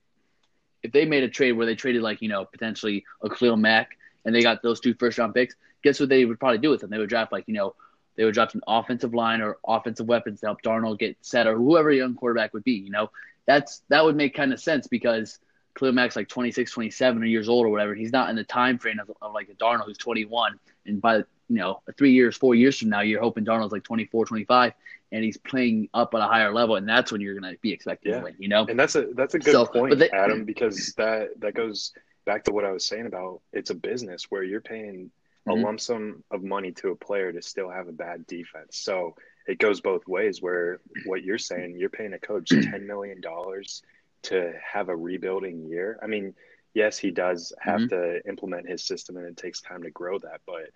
if 0.83 0.93
they 0.93 1.05
made 1.05 1.23
a 1.23 1.29
trade 1.29 1.53
where 1.53 1.67
they 1.67 1.75
traded 1.75 2.03
like 2.03 2.23
you 2.23 2.29
know 2.29 2.45
potentially 2.45 3.05
a 3.23 3.31
Khalil 3.31 3.57
Mack 3.57 3.97
and 4.25 4.35
they 4.35 4.43
got 4.43 4.63
those 4.63 4.81
two 4.81 4.95
first 4.95 5.19
round 5.19 5.35
picks, 5.35 5.55
guess 5.83 6.01
what 6.01 6.09
they 6.09 6.25
would 6.25 6.41
probably 6.41 6.59
do 6.59 6.71
with 6.71 6.81
them? 6.81 6.91
They 6.91 6.99
would 6.99 7.09
draft 7.09 7.33
like 7.33 7.45
you 7.47 7.55
know 7.55 7.75
they 8.17 8.25
would 8.25 8.35
draft 8.35 8.55
an 8.55 8.63
offensive 8.67 9.15
line 9.15 9.41
or 9.41 9.59
offensive 9.67 10.07
weapons 10.07 10.41
to 10.41 10.47
help 10.47 10.63
Darnold 10.63 10.99
get 10.99 11.17
set 11.23 11.47
or 11.47 11.57
whoever 11.57 11.91
young 11.91 12.15
quarterback 12.15 12.53
would 12.55 12.65
be. 12.65 12.73
You 12.73 12.91
know 12.91 13.11
that's 13.47 13.83
that 13.89 14.05
would 14.05 14.17
make 14.17 14.35
kind 14.35 14.53
of 14.53 14.61
sense 14.61 14.87
because 14.87 15.39
Khalil 15.75 15.93
Mack's 15.93 16.17
like 16.17 16.29
26, 16.29 16.71
27 16.71 17.27
years 17.27 17.49
old 17.49 17.67
or 17.67 17.71
whatever. 17.71 17.95
He's 17.95 18.13
not 18.13 18.29
in 18.29 18.37
the 18.37 18.45
time 18.45 18.79
frame 18.79 19.01
of, 19.01 19.11
of 19.23 19.33
like 19.33 19.49
a 19.49 19.55
Darnold 19.55 19.87
who's 19.87 19.97
21 19.97 20.59
and 20.85 21.01
by 21.01 21.25
you 21.53 21.59
know, 21.59 21.83
three 21.99 22.13
years, 22.13 22.35
four 22.35 22.55
years 22.55 22.79
from 22.79 22.89
now, 22.89 23.01
you're 23.01 23.21
hoping 23.21 23.45
Darnold's 23.45 23.73
like 23.73 23.85
24, 23.85 24.25
25, 24.25 24.73
and 25.13 25.23
he's 25.23 25.37
playing 25.37 25.87
up 25.93 26.15
at 26.15 26.21
a 26.21 26.27
higher 26.27 26.51
level, 26.53 26.77
and 26.77 26.89
that's 26.89 27.13
when 27.13 27.21
you're 27.21 27.39
going 27.39 27.53
to 27.53 27.61
be 27.61 27.71
expected 27.71 28.09
yeah. 28.09 28.19
to 28.19 28.25
win. 28.25 28.35
You 28.39 28.49
know, 28.49 28.65
and 28.67 28.81
that's 28.81 28.95
a 28.95 29.09
that's 29.15 29.35
a 29.35 29.39
good 29.39 29.53
so, 29.53 29.67
point, 29.67 29.99
they, 29.99 30.09
Adam, 30.11 30.47
because 30.47 30.95
that 30.95 31.39
that 31.41 31.55
goes 31.55 31.93
back 32.25 32.45
to 32.45 32.53
what 32.53 32.65
I 32.65 32.71
was 32.71 32.87
saying 32.87 33.05
about 33.05 33.43
it's 33.53 33.69
a 33.69 33.75
business 33.75 34.31
where 34.31 34.43
you're 34.43 34.63
paying 34.63 35.11
a 35.47 35.51
mm-hmm. 35.51 35.65
lump 35.65 35.81
sum 35.81 36.25
of 36.31 36.43
money 36.43 36.73
to 36.73 36.91
a 36.91 36.97
player 36.97 37.33
to 37.33 37.43
still 37.43 37.71
have 37.71 37.89
a 37.89 37.93
bad 37.93 38.27
defense. 38.27 38.77
So 38.79 39.17
it 39.47 39.59
goes 39.59 39.81
both 39.81 40.07
ways. 40.07 40.41
Where 40.41 40.81
what 41.05 41.23
you're 41.23 41.39
saying, 41.39 41.77
you're 41.79 41.91
paying 41.91 42.13
a 42.13 42.19
coach 42.19 42.49
ten 42.51 42.87
million 42.87 43.21
dollars 43.21 43.83
to 44.23 44.53
have 44.65 44.89
a 44.89 44.97
rebuilding 44.97 45.67
year. 45.69 45.99
I 46.03 46.07
mean, 46.07 46.35
yes, 46.75 46.97
he 46.97 47.11
does 47.11 47.53
have 47.61 47.81
mm-hmm. 47.81 47.89
to 47.89 48.29
implement 48.29 48.69
his 48.69 48.85
system, 48.85 49.17
and 49.17 49.27
it 49.27 49.37
takes 49.37 49.61
time 49.61 49.83
to 49.83 49.91
grow 49.91 50.19
that, 50.19 50.41
but 50.47 50.71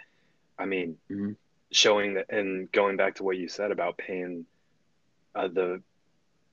I 0.59 0.67
mean, 0.67 0.97
mm-hmm. 1.11 1.33
showing 1.71 2.15
that 2.15 2.27
and 2.31 2.71
going 2.73 2.97
back 2.97 3.17
to 3.17 3.23
what 3.23 3.37
you 3.37 3.49
said 3.49 3.71
about 3.71 3.99
paying 3.99 4.47
uh, 5.35 5.49
the 5.49 5.83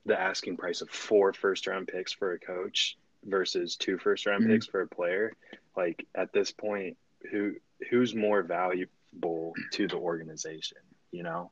the 0.06 0.20
asking 0.20 0.56
price 0.56 0.82
of 0.82 0.90
four 0.90 1.32
first 1.32 1.66
round 1.66 1.88
picks 1.88 2.12
for 2.12 2.32
a 2.32 2.38
coach 2.38 2.98
versus 3.24 3.76
two 3.76 3.98
first 3.98 4.26
round 4.26 4.44
mm-hmm. 4.44 4.52
picks 4.52 4.66
for 4.66 4.82
a 4.82 4.88
player, 4.88 5.32
like 5.76 6.06
at 6.14 6.32
this 6.32 6.50
point, 6.50 6.96
who 7.30 7.54
who's 7.94 8.14
more 8.14 8.42
valuable 8.42 9.52
to 9.70 9.86
the 9.86 9.96
organization, 9.96 10.78
you 11.12 11.22
know? 11.22 11.50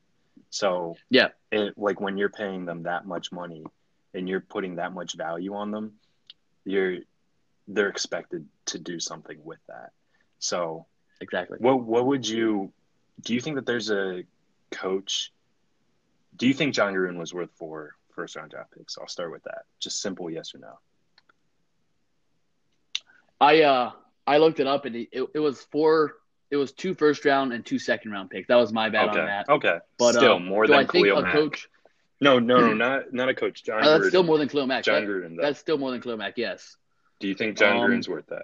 So 0.49 0.95
yeah, 1.09 1.29
it, 1.51 1.77
like 1.77 2.01
when 2.01 2.17
you're 2.17 2.29
paying 2.29 2.65
them 2.65 2.83
that 2.83 3.05
much 3.05 3.31
money 3.31 3.63
and 4.13 4.27
you're 4.27 4.41
putting 4.41 4.75
that 4.75 4.93
much 4.93 5.15
value 5.15 5.55
on 5.55 5.71
them, 5.71 5.93
you're 6.65 6.97
they're 7.67 7.87
expected 7.87 8.45
to 8.65 8.77
do 8.77 8.99
something 8.99 9.37
with 9.43 9.59
that. 9.67 9.91
So 10.39 10.85
exactly. 11.21 11.59
What 11.61 11.83
what 11.83 12.05
would 12.05 12.27
you 12.27 12.73
do 13.21 13.33
you 13.33 13.41
think 13.41 13.55
that 13.55 13.65
there's 13.65 13.89
a 13.89 14.23
coach 14.71 15.31
do 16.35 16.47
you 16.47 16.53
think 16.53 16.73
Jon 16.73 16.93
Gruden 16.93 17.17
was 17.17 17.33
worth 17.33 17.51
four 17.55 17.95
first 18.15 18.35
round 18.35 18.51
draft 18.51 18.71
picks? 18.75 18.97
I'll 18.97 19.07
start 19.07 19.31
with 19.31 19.43
that. 19.43 19.63
Just 19.79 20.01
simple 20.01 20.29
yes 20.29 20.53
or 20.53 20.59
no. 20.59 20.79
I 23.39 23.61
uh 23.61 23.91
I 24.25 24.37
looked 24.37 24.59
it 24.59 24.67
up 24.67 24.85
and 24.85 24.95
it, 24.95 25.09
it, 25.11 25.29
it 25.35 25.39
was 25.39 25.61
four 25.71 26.15
it 26.53 26.57
was 26.57 26.71
two 26.71 26.93
first 26.93 27.25
round 27.25 27.51
and 27.51 27.65
two 27.65 27.79
second 27.79 28.11
round 28.11 28.29
picks. 28.29 28.47
That 28.47 28.57
was 28.57 28.71
my 28.71 28.89
bad 28.89 29.09
okay. 29.09 29.19
on 29.19 29.25
that. 29.25 29.49
Okay. 29.49 29.79
But 29.97 30.13
still 30.13 30.35
uh, 30.35 30.39
more 30.39 30.67
than 30.67 30.85
Khalil 30.85 31.23
Mack. 31.23 31.33
Coach, 31.33 31.67
no, 32.21 32.37
no, 32.37 32.59
no, 32.59 32.73
not 32.73 33.11
not 33.11 33.27
a 33.27 33.33
coach. 33.33 33.63
John. 33.63 33.83
Uh, 33.83 33.97
that's 33.97 34.09
still 34.09 34.21
more 34.21 34.37
than 34.37 34.47
Khalil 34.47 34.67
Mack. 34.67 34.83
John 34.83 35.01
that, 35.01 35.09
Gruden. 35.09 35.35
Though. 35.35 35.41
That's 35.41 35.59
still 35.59 35.79
more 35.79 35.89
than 35.89 35.99
Khalil 35.99 36.17
Mack. 36.17 36.37
Yes. 36.37 36.77
Do 37.19 37.27
you 37.27 37.33
think 37.33 37.57
John 37.57 37.77
um, 37.77 37.89
Gruden's 37.89 38.07
worth 38.07 38.27
that? 38.27 38.43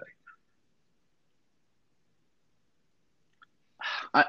I, 4.12 4.24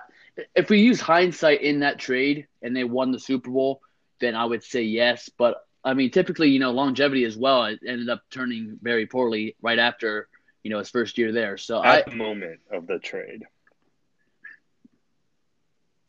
if 0.55 0.69
we 0.69 0.79
use 0.79 1.01
hindsight 1.01 1.61
in 1.63 1.79
that 1.79 1.97
trade 1.97 2.45
and 2.61 2.75
they 2.75 2.84
won 2.84 3.11
the 3.11 3.19
Super 3.19 3.49
Bowl, 3.49 3.82
then 4.19 4.36
I 4.36 4.45
would 4.45 4.63
say 4.63 4.84
yes. 4.84 5.32
But 5.36 5.65
I 5.84 5.95
mean, 5.95 6.11
typically, 6.11 6.49
you 6.49 6.59
know, 6.59 6.69
longevity 6.69 7.23
as 7.23 7.36
well. 7.36 7.65
It 7.65 7.79
ended 7.86 8.09
up 8.09 8.21
turning 8.29 8.77
very 8.79 9.07
poorly 9.07 9.55
right 9.59 9.79
after 9.79 10.27
you 10.61 10.69
know 10.69 10.77
his 10.77 10.91
first 10.91 11.17
year 11.17 11.32
there. 11.32 11.57
So 11.57 11.84
at 11.84 12.07
I, 12.07 12.09
the 12.11 12.15
moment 12.15 12.59
of 12.71 12.86
the 12.86 12.99
trade, 12.99 13.43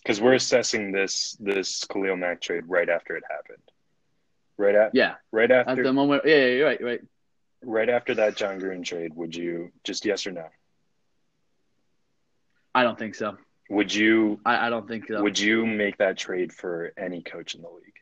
because 0.02 0.20
we're 0.20 0.34
assessing 0.34 0.92
this 0.92 1.36
this 1.40 1.84
Khalil 1.84 2.16
Mack 2.16 2.40
trade 2.40 2.64
right 2.66 2.88
after 2.88 3.16
it 3.16 3.24
happened. 3.30 3.62
Right 4.56 4.74
at 4.74 4.94
yeah, 4.94 5.14
right 5.30 5.50
after 5.50 5.72
at 5.72 5.82
the 5.82 5.92
moment. 5.92 6.22
Yeah, 6.24 6.46
yeah, 6.46 6.64
right, 6.64 6.82
right. 6.82 7.00
Right 7.64 7.88
after 7.88 8.14
that 8.16 8.36
Jon 8.36 8.60
Gruden 8.60 8.84
trade, 8.84 9.14
would 9.14 9.34
you 9.34 9.70
just 9.84 10.04
yes 10.04 10.26
or 10.26 10.32
no? 10.32 10.46
I 12.74 12.82
don't 12.82 12.98
think 12.98 13.14
so. 13.14 13.36
Would 13.70 13.94
you? 13.94 14.40
I, 14.44 14.66
I 14.66 14.70
don't 14.70 14.88
think 14.88 15.06
so. 15.06 15.22
Would 15.22 15.38
you 15.38 15.64
make 15.64 15.98
that 15.98 16.18
trade 16.18 16.52
for 16.52 16.92
any 16.96 17.22
coach 17.22 17.54
in 17.54 17.62
the 17.62 17.68
league 17.68 17.94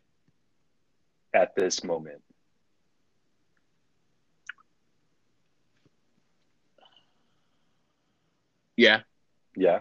at 1.34 1.54
this 1.54 1.84
moment? 1.84 2.22
Yeah. 8.76 9.00
Yeah. 9.54 9.80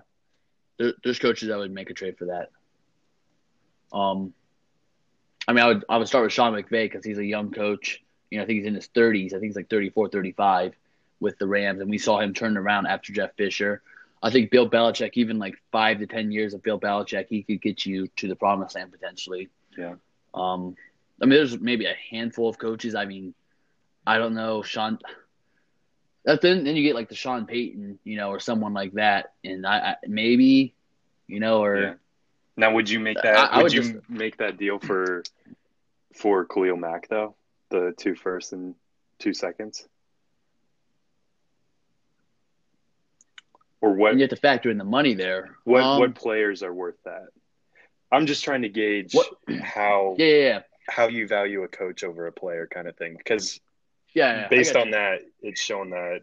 There, 0.79 0.93
there's 1.03 1.19
coaches 1.19 1.49
that 1.49 1.57
would 1.57 1.71
make 1.71 1.89
a 1.89 1.93
trade 1.93 2.17
for 2.17 2.25
that. 2.25 2.49
Um, 3.95 4.33
I 5.47 5.53
mean, 5.53 5.63
I 5.63 5.67
would 5.67 5.85
I 5.89 5.97
would 5.97 6.07
start 6.07 6.23
with 6.23 6.33
Sean 6.33 6.53
McVay 6.53 6.85
because 6.85 7.05
he's 7.05 7.17
a 7.17 7.25
young 7.25 7.51
coach. 7.51 8.01
You 8.31 8.37
know, 8.37 8.43
I 8.43 8.47
think 8.47 8.57
he's 8.57 8.67
in 8.67 8.75
his 8.75 8.87
30s. 8.87 9.27
I 9.27 9.39
think 9.39 9.45
he's 9.45 9.55
like 9.55 9.69
34, 9.69 10.09
35 10.09 10.75
with 11.19 11.37
the 11.37 11.47
Rams, 11.47 11.81
and 11.81 11.89
we 11.89 11.97
saw 11.97 12.19
him 12.19 12.33
turn 12.33 12.57
around 12.57 12.87
after 12.87 13.11
Jeff 13.11 13.35
Fisher. 13.35 13.81
I 14.21 14.29
think 14.29 14.51
Bill 14.51 14.69
Belichick, 14.69 15.11
even 15.13 15.39
like 15.39 15.55
five 15.71 15.99
to 15.99 16.07
ten 16.07 16.31
years 16.31 16.53
of 16.53 16.61
Bill 16.61 16.79
Belichick, 16.79 17.27
he 17.29 17.43
could 17.43 17.61
get 17.61 17.85
you 17.85 18.07
to 18.17 18.27
the 18.27 18.35
promised 18.35 18.75
land 18.75 18.91
potentially. 18.91 19.49
Yeah. 19.77 19.95
Um, 20.33 20.75
I 21.21 21.25
mean, 21.25 21.37
there's 21.37 21.59
maybe 21.59 21.85
a 21.85 21.95
handful 22.09 22.49
of 22.49 22.57
coaches. 22.57 22.95
I 22.95 23.05
mean, 23.05 23.33
I 24.05 24.17
don't 24.17 24.35
know, 24.35 24.61
Sean. 24.61 24.99
Then 26.25 26.63
then 26.63 26.75
you 26.75 26.83
get 26.83 26.95
like 26.95 27.09
the 27.09 27.15
Sean 27.15 27.45
Payton, 27.45 27.99
you 28.03 28.17
know, 28.17 28.29
or 28.29 28.39
someone 28.39 28.73
like 28.73 28.93
that, 28.93 29.33
and 29.43 29.65
I, 29.65 29.77
I 29.77 29.95
maybe, 30.07 30.73
you 31.27 31.39
know, 31.39 31.63
or. 31.63 31.81
Yeah. 31.81 31.93
Now, 32.57 32.73
would 32.73 32.89
you 32.89 32.99
make 32.99 33.15
that? 33.23 33.37
I, 33.37 33.45
I 33.45 33.57
would, 33.57 33.63
would 33.63 33.73
you 33.73 33.93
just, 33.93 34.09
make 34.09 34.37
that 34.37 34.57
deal 34.57 34.79
for 34.79 35.23
for 36.13 36.45
Khalil 36.45 36.75
Mack 36.75 37.07
though? 37.07 37.35
The 37.69 37.93
two 37.97 38.15
first 38.15 38.51
and 38.51 38.75
two 39.17 39.33
seconds. 39.33 39.87
or 43.81 43.93
what 43.93 44.15
you 44.15 44.21
have 44.21 44.29
to 44.29 44.35
factor 44.35 44.69
in 44.69 44.77
the 44.77 44.83
money 44.83 45.13
there. 45.13 45.55
What 45.63 45.83
um, 45.83 45.99
what 45.99 46.15
players 46.15 46.63
are 46.63 46.73
worth 46.73 47.01
that? 47.05 47.27
I'm 48.11 48.25
just 48.25 48.43
trying 48.43 48.63
to 48.63 48.69
gauge 48.69 49.13
what, 49.13 49.27
how 49.61 50.15
yeah, 50.17 50.25
yeah, 50.25 50.47
yeah, 50.47 50.59
how 50.87 51.07
you 51.07 51.27
value 51.27 51.63
a 51.63 51.67
coach 51.67 52.03
over 52.03 52.27
a 52.27 52.31
player 52.31 52.67
kind 52.67 52.87
of 52.87 52.95
thing 52.97 53.15
because 53.17 53.59
yeah, 54.13 54.41
yeah 54.41 54.47
based 54.47 54.75
on 54.75 54.87
you. 54.87 54.93
that 54.93 55.21
it's 55.41 55.61
shown 55.61 55.91
that 55.91 56.21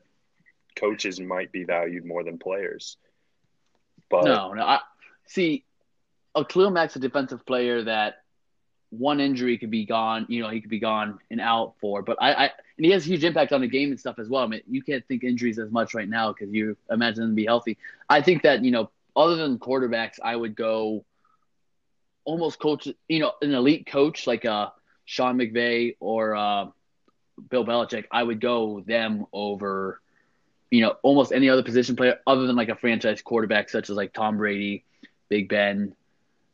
coaches 0.76 1.20
might 1.20 1.53
be 1.53 1.64
valued 1.64 2.05
more 2.05 2.22
than 2.24 2.39
players. 2.39 2.97
But 4.11 4.24
no, 4.24 4.53
no, 4.53 4.64
I 4.64 4.80
see. 5.26 5.64
A 6.34 6.45
Khalil 6.45 6.70
Mack's 6.70 6.97
a 6.97 6.99
defensive 6.99 7.47
player 7.47 7.82
that 7.84 8.16
one 8.91 9.20
injury 9.20 9.57
could 9.59 9.70
be 9.70 9.87
gone. 9.87 10.26
You 10.28 10.43
know, 10.43 10.51
he 10.51 10.61
could 10.61 10.70
be 10.70 10.78
gone 10.78 11.18
and 11.30 11.41
out 11.41 11.74
for. 11.80 12.03
But 12.03 12.18
I, 12.20 12.32
I 12.32 12.45
and 12.76 12.84
he 12.84 12.91
has 12.93 13.05
a 13.07 13.09
huge 13.09 13.24
impact 13.24 13.53
on 13.53 13.62
the 13.62 13.66
game 13.66 13.91
and 13.91 13.99
stuff 13.99 14.18
as 14.18 14.28
well. 14.28 14.43
I 14.43 14.47
mean, 14.47 14.61
you 14.68 14.82
can't 14.82 15.07
think 15.09 15.24
injuries 15.24 15.59
as 15.59 15.70
much 15.70 15.95
right 15.95 16.09
now 16.09 16.32
because 16.32 16.53
you 16.53 16.76
imagine 16.91 17.22
them 17.22 17.30
to 17.30 17.34
be 17.34 17.47
healthy. 17.47 17.78
I 18.09 18.20
think 18.20 18.43
that 18.43 18.62
you 18.64 18.70
know, 18.70 18.91
other 19.16 19.37
than 19.37 19.59
quarterbacks, 19.59 20.18
I 20.22 20.37
would 20.37 20.55
go. 20.55 21.05
almost 22.24 22.59
coach, 22.59 22.89
you 23.09 23.20
know, 23.20 23.32
an 23.41 23.55
elite 23.55 23.87
coach 23.87 24.26
like 24.26 24.45
uh, 24.45 24.70
Sean 25.05 25.39
McVay 25.39 25.97
or 26.01 26.34
uh, 26.34 26.66
Bill 27.51 27.64
Belichick, 27.64 28.05
I 28.11 28.22
would 28.22 28.41
go 28.41 28.80
them 28.87 29.26
over, 29.32 30.01
you 30.70 30.80
know, 30.82 30.97
almost 31.03 31.32
any 31.32 31.49
other 31.49 31.62
position 31.62 31.97
player 31.97 32.18
other 32.26 32.47
than 32.47 32.57
like 32.57 32.68
a 32.68 32.76
franchise 32.76 33.22
quarterback 33.22 33.68
such 33.68 33.91
as 33.91 33.97
like 33.97 34.12
Tom 34.12 34.37
Brady, 34.39 34.84
Big 35.28 35.49
Ben, 35.49 35.95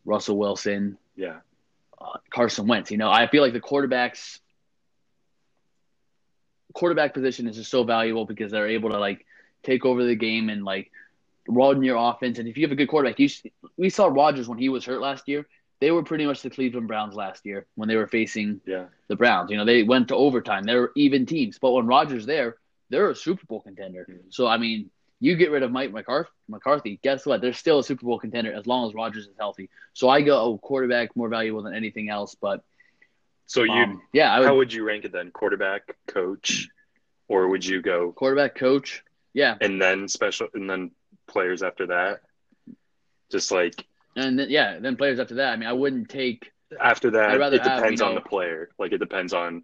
Russell 0.05 0.37
Wilson, 0.39 0.99
Yeah. 1.17 1.41
uh, 2.01 2.19
Carson 2.31 2.67
Wentz. 2.67 2.91
You 2.91 2.99
know, 2.99 3.11
I 3.11 3.27
feel 3.29 3.43
like 3.43 3.53
the 3.53 3.61
quarterbacks 3.61 4.41
quarterback 6.75 7.15
position 7.15 7.47
is 7.47 7.57
just 7.57 7.71
so 7.71 7.85
valuable 7.85 8.25
because 8.25 8.51
they're 8.51 8.69
able 8.69 8.91
to 8.91 8.99
like 8.99 9.27
take 9.63 9.85
over 9.85 10.05
the 10.05 10.17
game 10.17 10.49
and 10.49 10.65
like 10.65 10.91
run 11.49 11.83
your 11.83 11.97
offense. 11.97 12.39
And 12.39 12.49
if 12.49 12.57
you 12.57 12.65
have 12.65 12.73
a 12.73 12.77
good 12.77 12.89
quarterback, 12.89 13.19
you 13.19 13.29
we 13.77 13.91
saw 13.91 14.07
Rodgers 14.07 14.49
when 14.49 14.59
he 14.59 14.69
was 14.69 14.85
hurt 14.85 15.01
last 15.01 15.29
year. 15.29 15.47
They 15.83 15.91
were 15.91 16.05
pretty 16.05 16.27
much 16.27 16.43
the 16.43 16.49
Cleveland 16.49 16.87
Browns 16.87 17.17
last 17.17 17.45
year 17.45 17.67
when 17.75 17.89
they 17.89 17.97
were 17.97 18.07
facing 18.07 18.61
Yeah. 18.65 18.87
the 19.09 19.17
Browns. 19.17 19.51
You 19.51 19.57
know, 19.57 19.65
they 19.65 19.83
went 19.83 20.07
to 20.09 20.15
overtime. 20.15 20.63
They 20.63 20.77
were 20.77 20.93
even 20.95 21.27
teams. 21.27 21.59
But 21.59 21.73
when 21.73 21.87
Rodgers 21.89 22.25
there, 22.25 22.59
they're 22.89 23.11
a 23.11 23.17
Super 23.17 23.45
Bowl 23.47 23.61
contender. 23.63 24.07
Mhm. 24.09 24.33
So 24.33 24.47
I 24.47 24.59
mean, 24.59 24.93
you 25.19 25.35
get 25.35 25.51
rid 25.51 25.65
of 25.65 25.73
Mike 25.73 25.91
McCarthy, 25.91 27.01
guess 27.03 27.27
what? 27.27 27.41
They're 27.41 27.53
still 27.53 27.81
a 27.81 27.83
Super 27.83 28.07
Bowl 28.07 28.21
contender 28.21 28.53
as 28.53 28.65
long 28.69 28.87
as 28.89 28.95
Rodgers 28.95 29.27
is 29.27 29.35
healthy. 29.37 29.71
So 29.93 30.09
I 30.09 30.21
go 30.23 30.39
oh, 30.41 30.59
quarterback 30.59 31.17
more 31.17 31.29
valuable 31.29 31.63
than 31.65 31.75
anything 31.75 32.09
else. 32.09 32.37
But 32.37 32.63
So 33.47 33.65
you, 33.65 33.73
um, 33.73 34.03
yeah, 34.13 34.33
I 34.33 34.39
would 34.39 34.47
how 34.47 34.57
would 34.59 34.73
you 34.73 34.85
rank 34.85 35.05
it 35.05 35.11
then? 35.11 35.33
Quarterback, 35.33 35.97
coach, 36.07 36.69
or 37.27 37.49
would 37.49 37.67
you 37.67 37.83
go 37.83 38.13
quarterback 38.13 38.55
coach. 38.55 39.03
Yeah, 39.35 39.57
and 39.61 39.83
then 39.83 40.07
special 40.07 40.47
and 40.55 40.71
then 40.71 40.93
players 41.27 41.65
after 41.65 41.87
that? 41.89 42.21
Just 43.33 43.51
like 43.51 43.85
and 44.17 44.39
then, 44.39 44.51
yeah, 44.51 44.79
then 44.79 44.97
players 44.97 45.19
after 45.21 45.37
that. 45.37 45.53
I 45.53 45.57
mean, 45.57 45.69
I 45.69 45.73
wouldn't 45.73 46.09
take. 46.09 46.51
after 46.81 47.11
that, 47.13 47.35
it 47.35 47.41
have, 47.41 47.53
depends 47.81 48.01
you 48.01 48.07
on 48.07 48.15
know- 48.15 48.21
the 48.21 48.29
player. 48.29 48.71
Like 48.79 48.93
it 48.93 48.99
depends 48.99 49.33
on 49.33 49.63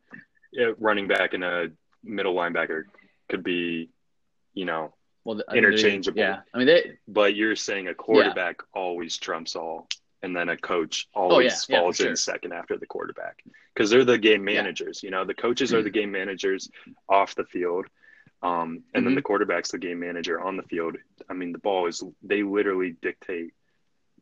yeah, 0.53 0.73
running 0.79 1.09
back 1.09 1.35
and 1.35 1.45
a 1.45 1.69
middle 2.03 2.35
linebacker 2.35 2.85
could 3.29 3.43
be, 3.45 3.91
you 4.55 4.65
know. 4.65 4.95
Well, 5.25 5.37
they- 5.51 5.59
Interchangeable. 5.59 6.19
Yeah, 6.19 6.41
I 6.55 6.59
mean 6.59 6.67
they. 6.67 6.99
But 7.07 7.35
you're 7.35 7.57
saying 7.57 7.89
a 7.89 7.95
quarterback 7.95 8.61
always 8.73 9.17
trumps 9.19 9.57
all, 9.57 9.89
and 10.23 10.35
then 10.35 10.49
a 10.49 10.57
coach 10.57 11.07
always 11.15 11.35
Oh, 11.37 11.41
yeah, 11.41 11.51
yeah, 11.69 11.81
falls 11.81 11.97
for 11.99 12.05
in 12.05 12.09
sure. 12.11 12.17
second 12.17 12.53
after 12.53 12.77
the 12.79 12.87
quarterback 12.87 13.43
because 13.75 13.91
they're 13.91 14.05
the 14.05 14.17
game 14.19 14.49
Yeah. 14.49 14.55
managers. 14.63 15.03
You 15.03 15.11
know, 15.11 15.25
the 15.25 15.35
coaches 15.35 15.75
are 15.75 15.83
the 15.83 15.91
game 15.91 16.11
managers 16.11 16.71
off 17.09 17.35
the 17.35 17.45
field, 17.45 17.87
um, 18.43 18.85
and 18.95 19.05
then 19.05 19.13
Mhm. 19.13 19.17
the 19.17 19.23
quarterback's 19.23 19.71
the 19.71 19.79
game 19.79 20.01
manager 20.01 20.41
on 20.41 20.57
the 20.57 20.63
field. 20.63 20.97
I 21.29 21.35
mean, 21.35 21.53
the 21.53 21.59
ball 21.59 21.87
is 21.89 22.03
they 22.23 22.43
literally 22.43 22.93
dictate 23.03 23.53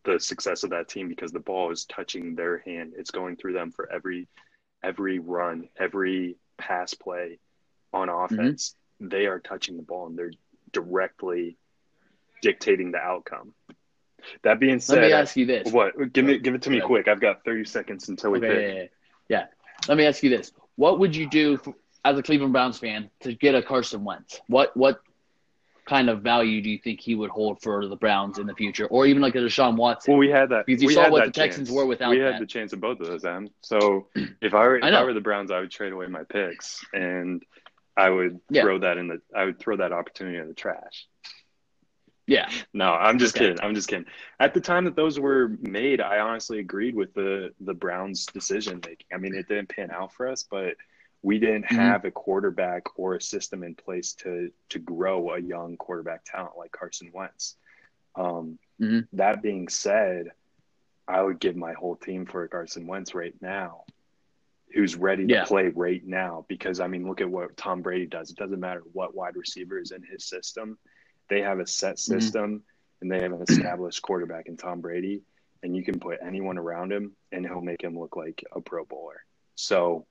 the 0.06 0.20
success 0.20 0.64
of 0.64 0.70
that 0.70 0.88
team 0.88 1.08
because 1.08 1.32
the 1.32 1.40
ball 1.40 1.70
is 1.72 1.84
touching 1.86 2.34
their 2.36 2.58
hand. 2.58 2.94
It's 2.96 3.10
going 3.10 3.36
through 3.36 3.54
them 3.54 3.72
for 3.72 3.90
every 3.92 4.28
every 4.84 5.18
run, 5.18 5.68
every 5.78 6.36
pass 6.58 6.94
play 6.94 7.38
on 7.92 8.08
Mm-hmm. 8.08 8.24
offense. 8.38 8.74
They 9.00 9.26
are 9.26 9.40
touching 9.40 9.76
the 9.76 9.82
ball 9.82 10.06
and 10.06 10.18
they're 10.18 10.32
directly 10.72 11.58
dictating 12.42 12.92
the 12.92 12.98
outcome. 12.98 13.54
That 14.42 14.60
being 14.60 14.80
said, 14.80 15.00
Let 15.00 15.06
me 15.08 15.12
ask 15.12 15.36
you 15.36 15.46
this. 15.46 15.72
what? 15.72 16.12
Give 16.12 16.24
me 16.24 16.38
give 16.38 16.54
it 16.54 16.62
to 16.62 16.70
me 16.70 16.78
Okay. 16.78 16.86
quick. 16.86 17.08
I've 17.08 17.20
got 17.20 17.44
30 17.44 17.64
seconds 17.64 18.08
until 18.08 18.30
we 18.30 18.38
Okay, 18.38 18.48
pick. 18.48 18.66
yeah, 18.68 18.74
yeah, 18.74 18.86
yeah. 19.28 19.44
Let 19.88 19.98
me 19.98 20.06
ask 20.06 20.22
you 20.22 20.30
this: 20.30 20.52
What 20.76 20.98
would 20.98 21.14
you 21.14 21.26
do 21.26 21.56
for, 21.58 21.74
as 22.04 22.18
a 22.18 22.22
Cleveland 22.22 22.52
Browns 22.52 22.78
fan 22.78 23.10
to 23.20 23.34
get 23.34 23.54
a 23.54 23.62
Carson 23.62 24.04
Wentz? 24.04 24.40
What 24.48 24.76
what 24.76 25.00
kind 25.86 26.10
of 26.10 26.20
value 26.22 26.60
do 26.60 26.68
you 26.70 26.78
think 26.78 27.00
he 27.00 27.14
would 27.14 27.30
hold 27.30 27.62
for 27.62 27.86
the 27.86 27.96
Browns 27.96 28.38
in 28.38 28.46
the 28.46 28.54
future, 28.54 28.86
or 28.86 29.06
even 29.06 29.22
like 29.22 29.34
a 29.34 29.38
Deshaun 29.38 29.76
Watson? 29.76 30.12
Well, 30.12 30.18
we 30.18 30.28
had 30.28 30.48
that. 30.50 30.66
Because 30.66 30.82
you 30.82 30.88
we 30.88 30.94
saw 30.94 31.02
had 31.04 31.12
what 31.12 31.24
that 31.24 31.34
the 31.34 31.40
Texans 31.40 31.68
chance. 31.68 31.76
were 31.76 31.86
without 31.86 32.10
We 32.10 32.18
that. 32.18 32.34
had 32.34 32.42
the 32.42 32.46
chance 32.46 32.72
of 32.72 32.80
both 32.80 33.00
of 33.00 33.06
those, 33.06 33.24
Em. 33.24 33.48
So 33.62 34.08
if 34.40 34.52
I 34.54 34.66
were 34.66 34.78
if 34.78 34.84
I 34.84 34.90
I, 34.90 35.04
were 35.04 35.14
the 35.14 35.20
Browns, 35.20 35.50
I 35.50 35.60
would 35.60 35.70
trade 35.70 35.92
away 35.92 36.06
my 36.06 36.24
picks 36.24 36.84
and 36.92 37.42
I 37.96 38.10
would 38.10 38.40
Yeah. 38.50 38.62
throw 38.62 38.78
that 38.80 38.98
in 38.98 39.08
the 39.08 39.20
I 39.34 39.44
would 39.44 39.58
throw 39.58 39.76
that 39.76 39.92
opportunity 39.92 40.38
in 40.38 40.48
the 40.48 40.54
trash. 40.54 41.06
yeah, 42.26 42.50
No, 42.74 42.92
I'm 42.92 43.18
just 43.20 43.36
Okay. 43.36 43.46
kidding. 43.46 43.60
I'm 43.64 43.74
just 43.74 43.88
kidding. 43.88 44.06
At 44.40 44.52
the 44.54 44.60
time 44.60 44.84
that 44.86 44.96
those 44.96 45.20
were 45.20 45.56
made, 45.60 46.00
I 46.00 46.18
honestly 46.18 46.58
agreed 46.58 46.96
with 46.96 47.14
the 47.14 47.54
the 47.60 47.74
Browns' 47.74 48.26
decision 48.26 48.80
making. 48.84 49.06
I 49.14 49.18
mean, 49.18 49.34
it 49.34 49.46
didn't 49.48 49.68
pan 49.68 49.90
out 49.92 50.12
for 50.12 50.26
us, 50.28 50.42
but 50.50 50.74
we 51.26 51.40
didn't 51.40 51.64
Mhm. 51.64 51.74
have 51.74 52.04
a 52.04 52.10
quarterback 52.12 52.84
or 52.96 53.16
a 53.16 53.20
system 53.20 53.64
in 53.64 53.74
place 53.74 54.12
to 54.12 54.52
to 54.68 54.78
grow 54.78 55.34
a 55.34 55.40
young 55.40 55.76
quarterback 55.76 56.22
talent 56.24 56.56
like 56.56 56.70
Carson 56.70 57.10
Wentz. 57.12 57.56
Um, 58.14 58.60
Mhm. 58.80 59.08
That 59.14 59.42
being 59.42 59.66
said, 59.68 60.30
I 61.08 61.20
would 61.22 61.40
give 61.40 61.56
my 61.56 61.72
whole 61.72 61.96
team 61.96 62.26
for 62.26 62.44
a 62.44 62.48
Carson 62.48 62.86
Wentz 62.86 63.12
right 63.12 63.34
now, 63.42 63.84
who's 64.72 64.94
ready 64.94 65.26
to 65.26 65.32
Yeah. 65.34 65.44
play 65.46 65.68
right 65.68 66.04
now. 66.06 66.44
Because 66.46 66.78
I 66.78 66.86
mean, 66.86 67.08
look 67.08 67.20
at 67.20 67.28
what 67.28 67.56
Tom 67.56 67.82
Brady 67.82 68.06
does. 68.06 68.30
It 68.30 68.36
doesn't 68.36 68.60
matter 68.60 68.82
what 68.92 69.16
wide 69.16 69.34
receiver 69.34 69.80
is 69.80 69.90
in 69.90 70.04
his 70.04 70.24
system; 70.24 70.78
they 71.28 71.42
have 71.42 71.58
a 71.58 71.66
set 71.66 71.96
Mhm. 71.96 71.98
system 72.12 72.64
and 73.00 73.10
they 73.10 73.20
have 73.20 73.32
an 73.32 73.42
established 73.42 74.00
quarterback 74.02 74.46
in 74.46 74.56
Tom 74.56 74.80
Brady, 74.80 75.24
and 75.64 75.76
you 75.76 75.82
can 75.82 75.98
put 75.98 76.20
anyone 76.22 76.56
around 76.56 76.92
him, 76.92 77.16
and 77.32 77.44
he'll 77.44 77.60
make 77.60 77.82
him 77.82 77.98
look 77.98 78.14
like 78.14 78.44
a 78.52 78.60
Pro 78.60 78.84
Bowler. 78.84 79.24
So 79.56 80.06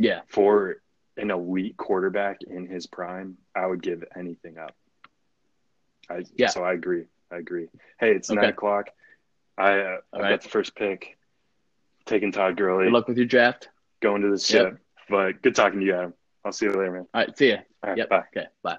yeah. 0.00 0.20
for 0.28 0.80
an 1.16 1.30
elite 1.30 1.76
quarterback 1.76 2.38
in 2.42 2.66
his 2.66 2.86
prime, 2.86 3.36
I 3.54 3.66
would 3.66 3.82
give 3.82 4.02
anything 4.16 4.56
up. 4.58 4.74
I, 6.08 6.24
Yeah. 6.34 6.48
So 6.48 6.64
I 6.64 6.72
agree. 6.72 7.04
I 7.30 7.36
agree. 7.36 7.68
Hey, 8.00 8.12
it's 8.12 8.30
Okay. 8.30 8.40
nine 8.40 8.50
o'clock. 8.50 8.88
I 9.58 9.78
uh, 9.80 9.98
I 10.12 10.18
right. 10.20 10.30
got 10.30 10.42
the 10.42 10.48
first 10.48 10.74
pick. 10.74 11.16
Taking 12.06 12.32
Todd 12.32 12.56
Gurley, 12.56 12.86
Good 12.86 12.92
luck 12.94 13.06
with 13.08 13.18
your 13.18 13.26
draft. 13.26 13.68
going 14.00 14.22
to 14.22 14.28
the 14.28 14.32
Yep. 14.32 14.40
ship. 14.72 14.78
But 15.08 15.42
good 15.42 15.54
talking 15.54 15.80
to 15.80 15.86
you, 15.86 15.94
Adam. 15.94 16.14
I'll 16.44 16.52
see 16.52 16.66
you 16.66 16.72
later, 16.72 16.92
man. 16.92 17.06
All 17.14 17.20
right, 17.20 17.36
see 17.36 17.50
ya. 17.50 17.58
All 17.84 17.90
right, 17.90 17.98
Yep. 17.98 18.08
bye. 18.08 18.24
Okay, 18.34 18.46
bye. 18.62 18.78